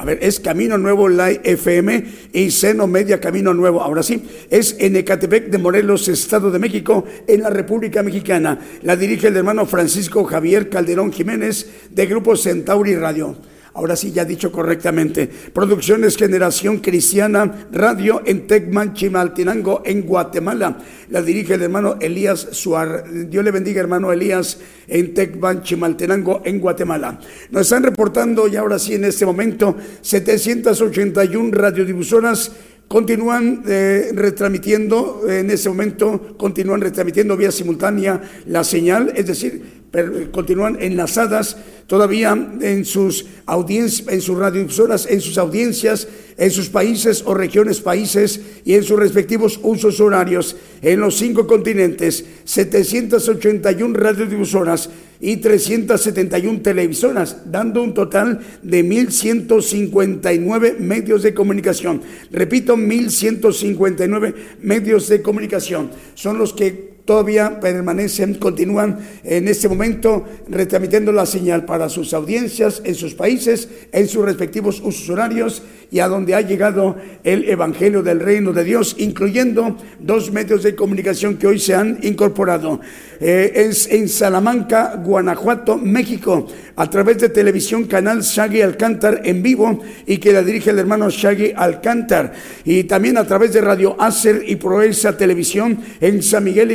a 0.05 0.07
ver, 0.07 0.19
es 0.21 0.39
Camino 0.39 0.77
Nuevo 0.77 1.09
Live 1.09 1.41
FM 1.45 2.05
y 2.35 2.51
Seno 2.51 2.87
Media 2.87 3.21
Camino 3.21 3.55
Nuevo. 3.55 3.81
Ahora 3.81 4.03
sí, 4.03 4.23
es 4.51 4.77
en 4.79 4.97
Ecatepec 4.97 5.49
de 5.49 5.57
Morelos, 5.57 6.09
Estado 6.09 6.51
de 6.51 6.59
México, 6.59 7.07
en 7.27 7.41
la 7.41 7.49
República 7.49 8.03
Mexicana. 8.03 8.59
La 8.83 8.97
dirige 8.97 9.29
el 9.29 9.37
hermano 9.39 9.65
Francisco 9.65 10.25
Javier 10.25 10.69
Calderón 10.69 11.11
Jiménez 11.11 11.71
de 11.91 12.05
Grupo 12.05 12.37
Centauri 12.37 12.97
Radio. 12.97 13.35
Ahora 13.75 13.97
sí, 13.97 14.13
ya 14.13 14.25
dicho 14.25 14.53
correctamente. 14.53 15.29
Producciones 15.53 16.17
Generación 16.17 16.79
Cristiana 16.79 17.67
Radio 17.73 18.23
en 18.25 18.47
Tecman, 18.47 18.95
Chimaltenango, 18.95 19.83
en 19.85 20.03
Guatemala. 20.03 20.79
La 21.11 21.21
dirige 21.23 21.55
el 21.55 21.63
hermano 21.63 21.97
Elías 22.01 22.49
Suar. 22.53 23.05
Dios 23.29 23.45
le 23.45 23.51
bendiga, 23.51 23.81
hermano 23.81 24.13
Elías, 24.13 24.61
en 24.87 25.13
Tecman, 25.13 25.63
Chimaltenango, 25.65 26.43
en 26.45 26.61
Guatemala. 26.61 27.19
Nos 27.51 27.63
están 27.63 27.83
reportando 27.83 28.47
ya 28.47 28.61
ahora 28.61 28.79
sí 28.79 28.95
en 28.95 29.07
este 29.07 29.27
momento 29.27 29.77
781 30.03 31.51
radiodifusoras 31.53 32.53
continúan 32.87 33.65
eh, 33.67 34.13
retransmitiendo, 34.15 35.23
en 35.29 35.51
ese 35.51 35.69
momento 35.69 36.37
continúan 36.37 36.81
retransmitiendo 36.81 37.37
vía 37.37 37.51
simultánea 37.51 38.21
la 38.47 38.63
señal, 38.63 39.13
es 39.17 39.27
decir, 39.27 39.84
continúan 40.33 40.77
enlazadas 40.81 41.57
todavía 41.87 42.37
en 42.61 42.85
sus 42.85 43.27
audiencias, 43.47 44.09
en 44.09 44.21
sus 44.21 44.39
radiodifusoras, 44.39 45.07
en 45.07 45.21
sus 45.21 45.39
audiencias, 45.39 46.09
en 46.37 46.51
sus 46.51 46.69
países 46.69 47.23
o 47.27 47.35
regiones 47.35 47.81
países 47.81 48.41
y 48.65 48.75
en 48.75 48.83
sus 48.83 48.99
respectivos 48.99 49.61
usos 49.63 50.01
horarios 50.01 50.57
en 50.83 51.01
los 51.01 51.17
cinco 51.17 51.47
continentes, 51.47 52.25
781 52.45 53.99
radiodifusoras 53.99 54.91
y 55.21 55.37
371 55.39 56.61
televisoras, 56.61 57.51
dando 57.51 57.83
un 57.83 57.95
total 57.95 58.41
de 58.63 58.85
1.159 58.85 60.79
medios 60.79 61.23
de 61.23 61.33
comunicación. 61.33 62.03
Repito, 62.31 62.77
1.159 62.77 64.35
medios 64.61 65.09
de 65.09 65.23
comunicación. 65.23 65.91
Son 66.15 66.37
los 66.37 66.53
que 66.53 66.94
todavía 67.05 67.61
permanecen, 67.61 68.35
continúan 68.35 68.99
en 69.25 69.49
este 69.49 69.69
momento 69.69 70.25
retransmitiendo 70.49 71.13
la 71.13 71.27
señal 71.27 71.65
para 71.65 71.89
sus 71.89 72.15
audiencias 72.15 72.83
en 72.85 72.95
sus 72.95 73.15
países, 73.15 73.69
en 73.93 74.09
sus 74.09 74.25
respectivos 74.25 74.81
usos 74.81 75.11
horarios 75.11 75.63
y 75.91 76.01
a 76.01 76.09
donde 76.09 76.35
ha 76.35 76.41
llegado 76.41 76.97
el 77.23 77.49
Evangelio 77.49 78.03
del 78.03 78.21
Reino 78.21 78.53
de 78.53 78.65
Dios, 78.65 78.97
incluyendo 78.99 79.77
dos 80.01 80.33
medios 80.33 80.63
de 80.63 80.75
comunicación 80.75 81.37
que 81.37 81.47
hoy 81.47 81.59
se 81.59 81.75
han 81.75 81.99
incorporado. 82.03 82.81
Eh, 83.21 83.53
es 83.55 83.87
en 83.91 84.09
Salamanca, 84.09 84.97
Guanajuato, 84.97 85.77
México, 85.79 86.49
a 86.77 86.91
través 86.91 87.19
de 87.19 87.29
televisión 87.29 87.85
canal 87.85 88.23
Shaggy 88.23 88.63
Alcántar 88.63 89.21
en 89.25 89.43
vivo 89.43 89.81
y 90.07 90.19
que 90.19 90.33
la 90.33 90.43
dirige 90.43 90.71
el 90.71 90.79
hermano 90.79 91.11
Shaggy 91.11 91.53
Alcántar. 91.55 92.33
Y 92.65 92.85
también 92.85 93.17
a 93.17 93.27
través 93.27 93.53
de 93.53 93.61
Radio 93.61 93.95
Acer 94.01 94.43
y 94.47 94.57
Proeza 94.57 95.17
Televisión 95.17 95.79
en 96.01 96.23
San 96.23 96.45
Miguel 96.45 96.73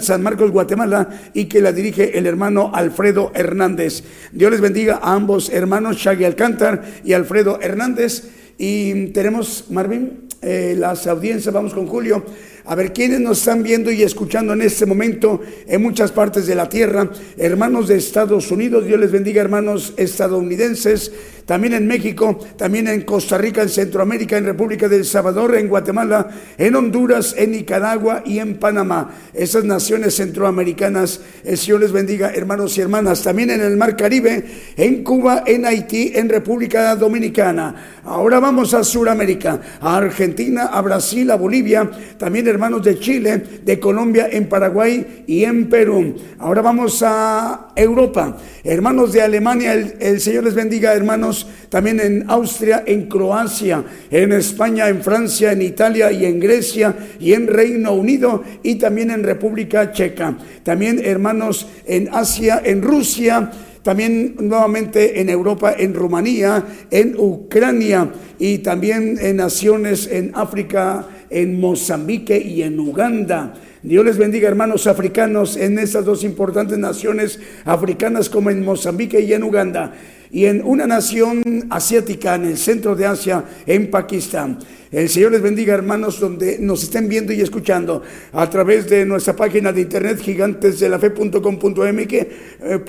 San 0.00 0.22
Marcos, 0.22 0.50
Guatemala 0.50 1.08
y 1.34 1.44
que 1.44 1.60
la 1.60 1.72
dirige 1.72 2.16
el 2.16 2.26
hermano 2.26 2.70
Alfredo 2.72 3.32
Hernández. 3.34 4.02
Dios 4.32 4.50
les 4.50 4.60
bendiga 4.60 5.00
a 5.02 5.12
ambos 5.12 5.50
hermanos, 5.50 5.96
Shaggy 5.96 6.24
Alcántar 6.24 6.82
y 7.04 7.12
Alfredo 7.12 7.58
Hernández. 7.60 8.30
Y 8.56 9.08
tenemos, 9.08 9.66
Marvin, 9.70 10.28
eh, 10.40 10.74
las 10.78 11.06
audiencias, 11.06 11.52
vamos 11.52 11.74
con 11.74 11.86
Julio. 11.86 12.24
A 12.64 12.74
ver 12.74 12.92
quiénes 12.92 13.20
nos 13.20 13.38
están 13.38 13.62
viendo 13.62 13.90
y 13.90 14.02
escuchando 14.02 14.52
en 14.52 14.62
este 14.62 14.86
momento 14.86 15.40
en 15.66 15.82
muchas 15.82 16.12
partes 16.12 16.46
de 16.46 16.54
la 16.54 16.68
tierra. 16.68 17.10
Hermanos 17.36 17.88
de 17.88 17.96
Estados 17.96 18.50
Unidos, 18.50 18.86
Dios 18.86 19.00
les 19.00 19.10
bendiga, 19.10 19.42
hermanos 19.42 19.94
estadounidenses, 19.96 21.12
también 21.46 21.74
en 21.74 21.88
México, 21.88 22.38
también 22.56 22.86
en 22.86 23.02
Costa 23.02 23.36
Rica, 23.36 23.62
en 23.62 23.68
Centroamérica, 23.68 24.36
en 24.36 24.44
República 24.44 24.88
del 24.88 25.04
Salvador, 25.04 25.56
en 25.56 25.68
Guatemala, 25.68 26.30
en 26.56 26.76
Honduras, 26.76 27.34
en 27.36 27.50
Nicaragua 27.52 28.22
y 28.24 28.38
en 28.38 28.58
Panamá. 28.58 29.10
Esas 29.34 29.64
naciones 29.64 30.14
centroamericanas, 30.14 31.20
el 31.44 31.58
Señor 31.58 31.80
les 31.80 31.92
bendiga, 31.92 32.30
hermanos 32.32 32.78
y 32.78 32.80
hermanas. 32.80 33.22
También 33.22 33.50
en 33.50 33.60
el 33.60 33.76
Mar 33.76 33.96
Caribe, 33.96 34.44
en 34.76 35.02
Cuba, 35.02 35.42
en 35.46 35.66
Haití, 35.66 36.12
en 36.14 36.28
República 36.28 36.94
Dominicana. 36.94 38.00
Ahora 38.04 38.38
vamos 38.40 38.72
a 38.74 38.84
Sudamérica, 38.84 39.60
a 39.80 39.96
Argentina, 39.96 40.66
a 40.66 40.80
Brasil, 40.80 41.30
a 41.30 41.36
Bolivia, 41.36 41.90
también 42.18 42.51
hermanos 42.52 42.82
de 42.82 42.98
Chile, 42.98 43.42
de 43.64 43.80
Colombia, 43.80 44.28
en 44.30 44.48
Paraguay 44.48 45.24
y 45.26 45.44
en 45.44 45.68
Perú. 45.68 46.14
Ahora 46.38 46.62
vamos 46.62 47.02
a 47.04 47.72
Europa, 47.74 48.36
hermanos 48.62 49.12
de 49.12 49.22
Alemania, 49.22 49.72
el, 49.72 50.20
Señor 50.20 50.44
les 50.44 50.54
bendiga, 50.54 50.94
hermanos 50.94 51.48
también 51.68 51.98
en 52.00 52.30
Austria, 52.30 52.84
en 52.86 53.08
Croacia, 53.08 53.82
en 54.10 54.32
España, 54.32 54.88
en 54.88 55.02
Francia, 55.02 55.52
en 55.52 55.62
Italia 55.62 56.12
y 56.12 56.24
en 56.24 56.38
Grecia 56.38 56.94
y 57.18 57.32
en 57.32 57.46
Reino 57.46 57.92
Unido 57.92 58.44
y 58.62 58.76
también 58.76 59.10
en 59.10 59.24
República 59.24 59.90
Checa. 59.92 60.36
También 60.62 61.00
hermanos 61.04 61.66
en 61.86 62.08
Asia, 62.12 62.62
en 62.64 62.82
Rusia, 62.82 63.50
también 63.82 64.36
nuevamente 64.38 65.20
en 65.20 65.28
Europa, 65.28 65.74
en 65.76 65.94
Rumanía, 65.94 66.64
en 66.90 67.16
Ucrania 67.18 68.10
y 68.38 68.58
también 68.58 69.18
en 69.20 69.36
naciones 69.36 70.08
en 70.10 70.32
África, 70.34 71.06
en 71.32 71.58
Mozambique 71.58 72.38
y 72.38 72.62
en 72.62 72.78
Uganda. 72.78 73.54
Dios 73.82 74.04
les 74.04 74.16
bendiga, 74.16 74.48
hermanos 74.48 74.86
africanos, 74.86 75.56
en 75.56 75.78
estas 75.78 76.04
dos 76.04 76.22
importantes 76.22 76.78
naciones 76.78 77.40
africanas 77.64 78.28
como 78.28 78.50
en 78.50 78.64
Mozambique 78.64 79.20
y 79.20 79.32
en 79.32 79.42
Uganda 79.42 79.92
y 80.32 80.46
en 80.46 80.62
una 80.64 80.86
nación 80.86 81.66
asiática 81.68 82.36
en 82.36 82.46
el 82.46 82.56
centro 82.56 82.96
de 82.96 83.04
Asia, 83.06 83.44
en 83.66 83.90
Pakistán. 83.90 84.58
El 84.90 85.10
Señor 85.10 85.32
les 85.32 85.42
bendiga, 85.42 85.74
hermanos, 85.74 86.18
donde 86.18 86.58
nos 86.58 86.82
estén 86.82 87.08
viendo 87.08 87.34
y 87.34 87.42
escuchando 87.42 88.02
a 88.32 88.48
través 88.48 88.88
de 88.88 89.04
nuestra 89.04 89.36
página 89.36 89.72
de 89.72 89.82
internet 89.82 90.20
gigantesdelafe.com.mx 90.20 92.12
eh, 92.12 92.80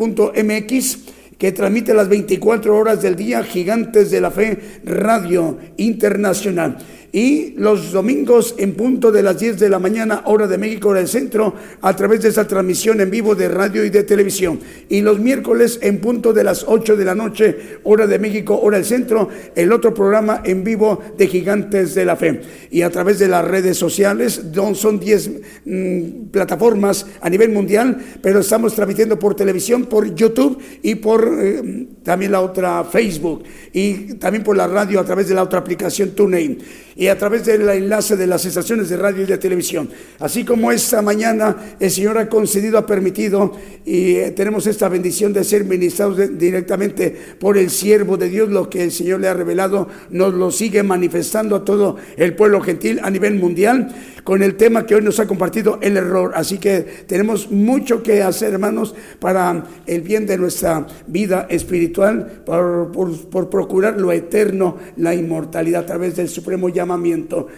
que 1.37 1.51
transmite 1.51 1.93
las 1.93 2.07
24 2.07 2.77
horas 2.77 3.01
del 3.01 3.17
día 3.17 3.43
Gigantes 3.43 4.09
de 4.11 4.21
la 4.21 4.31
Fe 4.31 4.79
Radio 4.85 5.57
Internacional 5.77 6.77
y 7.13 7.53
los 7.57 7.91
domingos 7.91 8.55
en 8.57 8.73
punto 8.73 9.11
de 9.11 9.21
las 9.21 9.37
10 9.37 9.59
de 9.59 9.69
la 9.69 9.77
mañana, 9.77 10.23
hora 10.25 10.47
de 10.47 10.57
México, 10.57 10.89
hora 10.89 10.99
del 10.99 11.07
centro, 11.07 11.53
a 11.79 11.95
través 11.95 12.23
de 12.23 12.29
esa 12.29 12.47
transmisión 12.47 12.99
en 13.01 13.11
vivo 13.11 13.35
de 13.35 13.47
radio 13.49 13.85
y 13.85 13.91
de 13.91 14.01
televisión. 14.01 14.59
Y 14.89 15.01
los 15.01 15.19
miércoles 15.19 15.77
en 15.83 16.01
punto 16.01 16.33
de 16.33 16.43
las 16.43 16.65
8 16.67 16.97
de 16.97 17.05
la 17.05 17.13
noche, 17.13 17.55
hora 17.83 18.07
de 18.07 18.17
México, 18.17 18.59
hora 18.59 18.77
del 18.77 18.87
centro, 18.87 19.29
el 19.55 19.71
otro 19.71 19.93
programa 19.93 20.41
en 20.43 20.63
vivo 20.63 21.03
de 21.15 21.27
Gigantes 21.27 21.93
de 21.93 22.03
la 22.03 22.15
Fe. 22.15 22.41
Y 22.71 22.81
a 22.81 22.89
través 22.89 23.19
de 23.19 23.27
las 23.27 23.45
redes 23.45 23.77
sociales, 23.77 24.41
son 24.73 24.99
10 24.99 25.31
mm, 25.65 26.31
plataformas 26.31 27.05
a 27.21 27.29
nivel 27.29 27.51
mundial, 27.51 27.95
pero 28.23 28.39
estamos 28.39 28.73
transmitiendo 28.73 29.19
por 29.19 29.35
televisión, 29.35 29.85
por 29.85 30.15
YouTube 30.15 30.57
y 30.81 30.95
por 30.95 31.31
eh, 31.39 31.87
también 32.01 32.31
la 32.31 32.41
otra 32.41 32.83
Facebook. 32.85 33.43
Y 33.71 34.15
también 34.15 34.43
por 34.43 34.57
la 34.57 34.65
radio 34.65 34.99
a 34.99 35.05
través 35.05 35.29
de 35.29 35.35
la 35.35 35.43
otra 35.43 35.59
aplicación 35.59 36.15
TuneIn 36.15 36.57
y 37.03 37.09
a 37.09 37.17
través 37.17 37.43
del 37.43 37.67
enlace 37.67 38.15
de 38.15 38.25
las 38.25 38.45
estaciones 38.45 38.87
de 38.87 38.95
radio 38.95 39.23
y 39.23 39.25
de 39.25 39.37
televisión. 39.37 39.89
Así 40.19 40.45
como 40.45 40.71
esta 40.71 41.01
mañana 41.01 41.75
el 41.77 41.91
Señor 41.91 42.17
ha 42.17 42.29
concedido, 42.29 42.77
ha 42.77 42.85
permitido 42.85 43.51
y 43.83 44.15
eh, 44.15 44.31
tenemos 44.31 44.67
esta 44.67 44.87
bendición 44.87 45.33
de 45.33 45.43
ser 45.43 45.65
ministrados 45.65 46.37
directamente 46.37 47.13
por 47.37 47.57
el 47.57 47.71
siervo 47.71 48.15
de 48.15 48.29
Dios, 48.29 48.47
lo 48.47 48.69
que 48.69 48.85
el 48.85 48.93
Señor 48.93 49.19
le 49.19 49.27
ha 49.27 49.33
revelado, 49.33 49.89
nos 50.11 50.33
lo 50.33 50.49
sigue 50.49 50.81
manifestando 50.81 51.57
a 51.57 51.65
todo 51.65 51.97
el 52.15 52.37
pueblo 52.37 52.61
gentil 52.61 53.01
a 53.03 53.09
nivel 53.09 53.35
mundial 53.35 53.93
con 54.23 54.41
el 54.41 54.55
tema 54.55 54.85
que 54.85 54.95
hoy 54.95 55.01
nos 55.01 55.19
ha 55.19 55.27
compartido 55.27 55.79
el 55.81 55.97
error. 55.97 56.31
Así 56.35 56.57
que 56.57 56.81
tenemos 57.07 57.51
mucho 57.51 58.01
que 58.01 58.23
hacer, 58.23 58.53
hermanos, 58.53 58.95
para 59.19 59.65
el 59.85 60.01
bien 60.01 60.25
de 60.25 60.37
nuestra 60.37 60.87
vida 61.07 61.47
espiritual, 61.49 62.43
por, 62.45 62.91
por 63.29 63.49
procurar 63.49 63.99
lo 63.99 64.13
eterno, 64.13 64.77
la 64.95 65.13
inmortalidad 65.13 65.83
a 65.83 65.85
través 65.85 66.15
del 66.15 66.29
supremo 66.29 66.69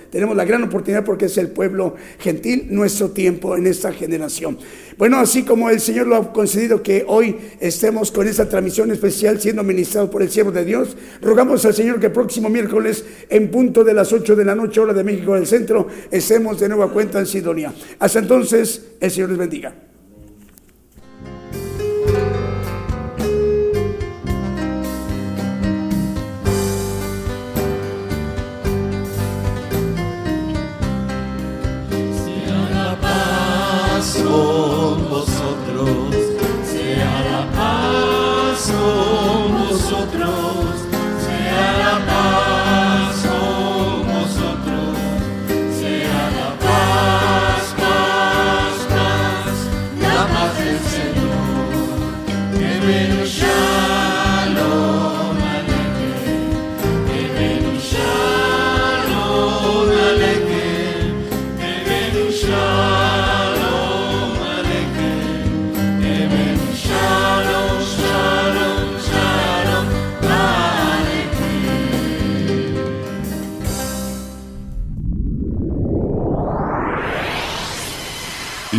Tenemos 0.09 0.35
la 0.35 0.45
gran 0.45 0.63
oportunidad 0.63 1.03
porque 1.03 1.25
es 1.25 1.37
el 1.37 1.49
pueblo 1.49 1.95
gentil, 2.19 2.67
nuestro 2.69 3.09
tiempo 3.09 3.55
en 3.57 3.67
esta 3.67 3.91
generación. 3.91 4.57
Bueno, 4.97 5.17
así 5.17 5.43
como 5.43 5.69
el 5.69 5.79
Señor 5.79 6.07
lo 6.07 6.15
ha 6.15 6.33
concedido 6.33 6.81
que 6.81 7.03
hoy 7.07 7.35
estemos 7.59 8.11
con 8.11 8.27
esta 8.27 8.47
transmisión 8.47 8.91
especial 8.91 9.41
siendo 9.41 9.63
ministrado 9.63 10.09
por 10.09 10.21
el 10.21 10.29
siervo 10.29 10.51
de 10.51 10.63
Dios, 10.63 10.95
rogamos 11.21 11.65
al 11.65 11.73
Señor 11.73 11.99
que 11.99 12.07
el 12.07 12.11
próximo 12.11 12.49
miércoles, 12.49 13.03
en 13.29 13.51
punto 13.51 13.83
de 13.83 13.93
las 13.93 14.13
8 14.13 14.35
de 14.35 14.45
la 14.45 14.55
noche, 14.55 14.79
hora 14.79 14.93
de 14.93 15.03
México 15.03 15.35
del 15.35 15.47
centro, 15.47 15.87
estemos 16.09 16.59
de 16.59 16.69
nueva 16.69 16.91
cuenta 16.91 17.19
en 17.19 17.25
Sidonia. 17.25 17.73
Hasta 17.99 18.19
entonces, 18.19 18.93
el 18.99 19.11
Señor 19.11 19.29
les 19.29 19.37
bendiga. 19.37 19.84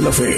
De 0.00 0.04
la 0.06 0.12
Fe 0.12 0.29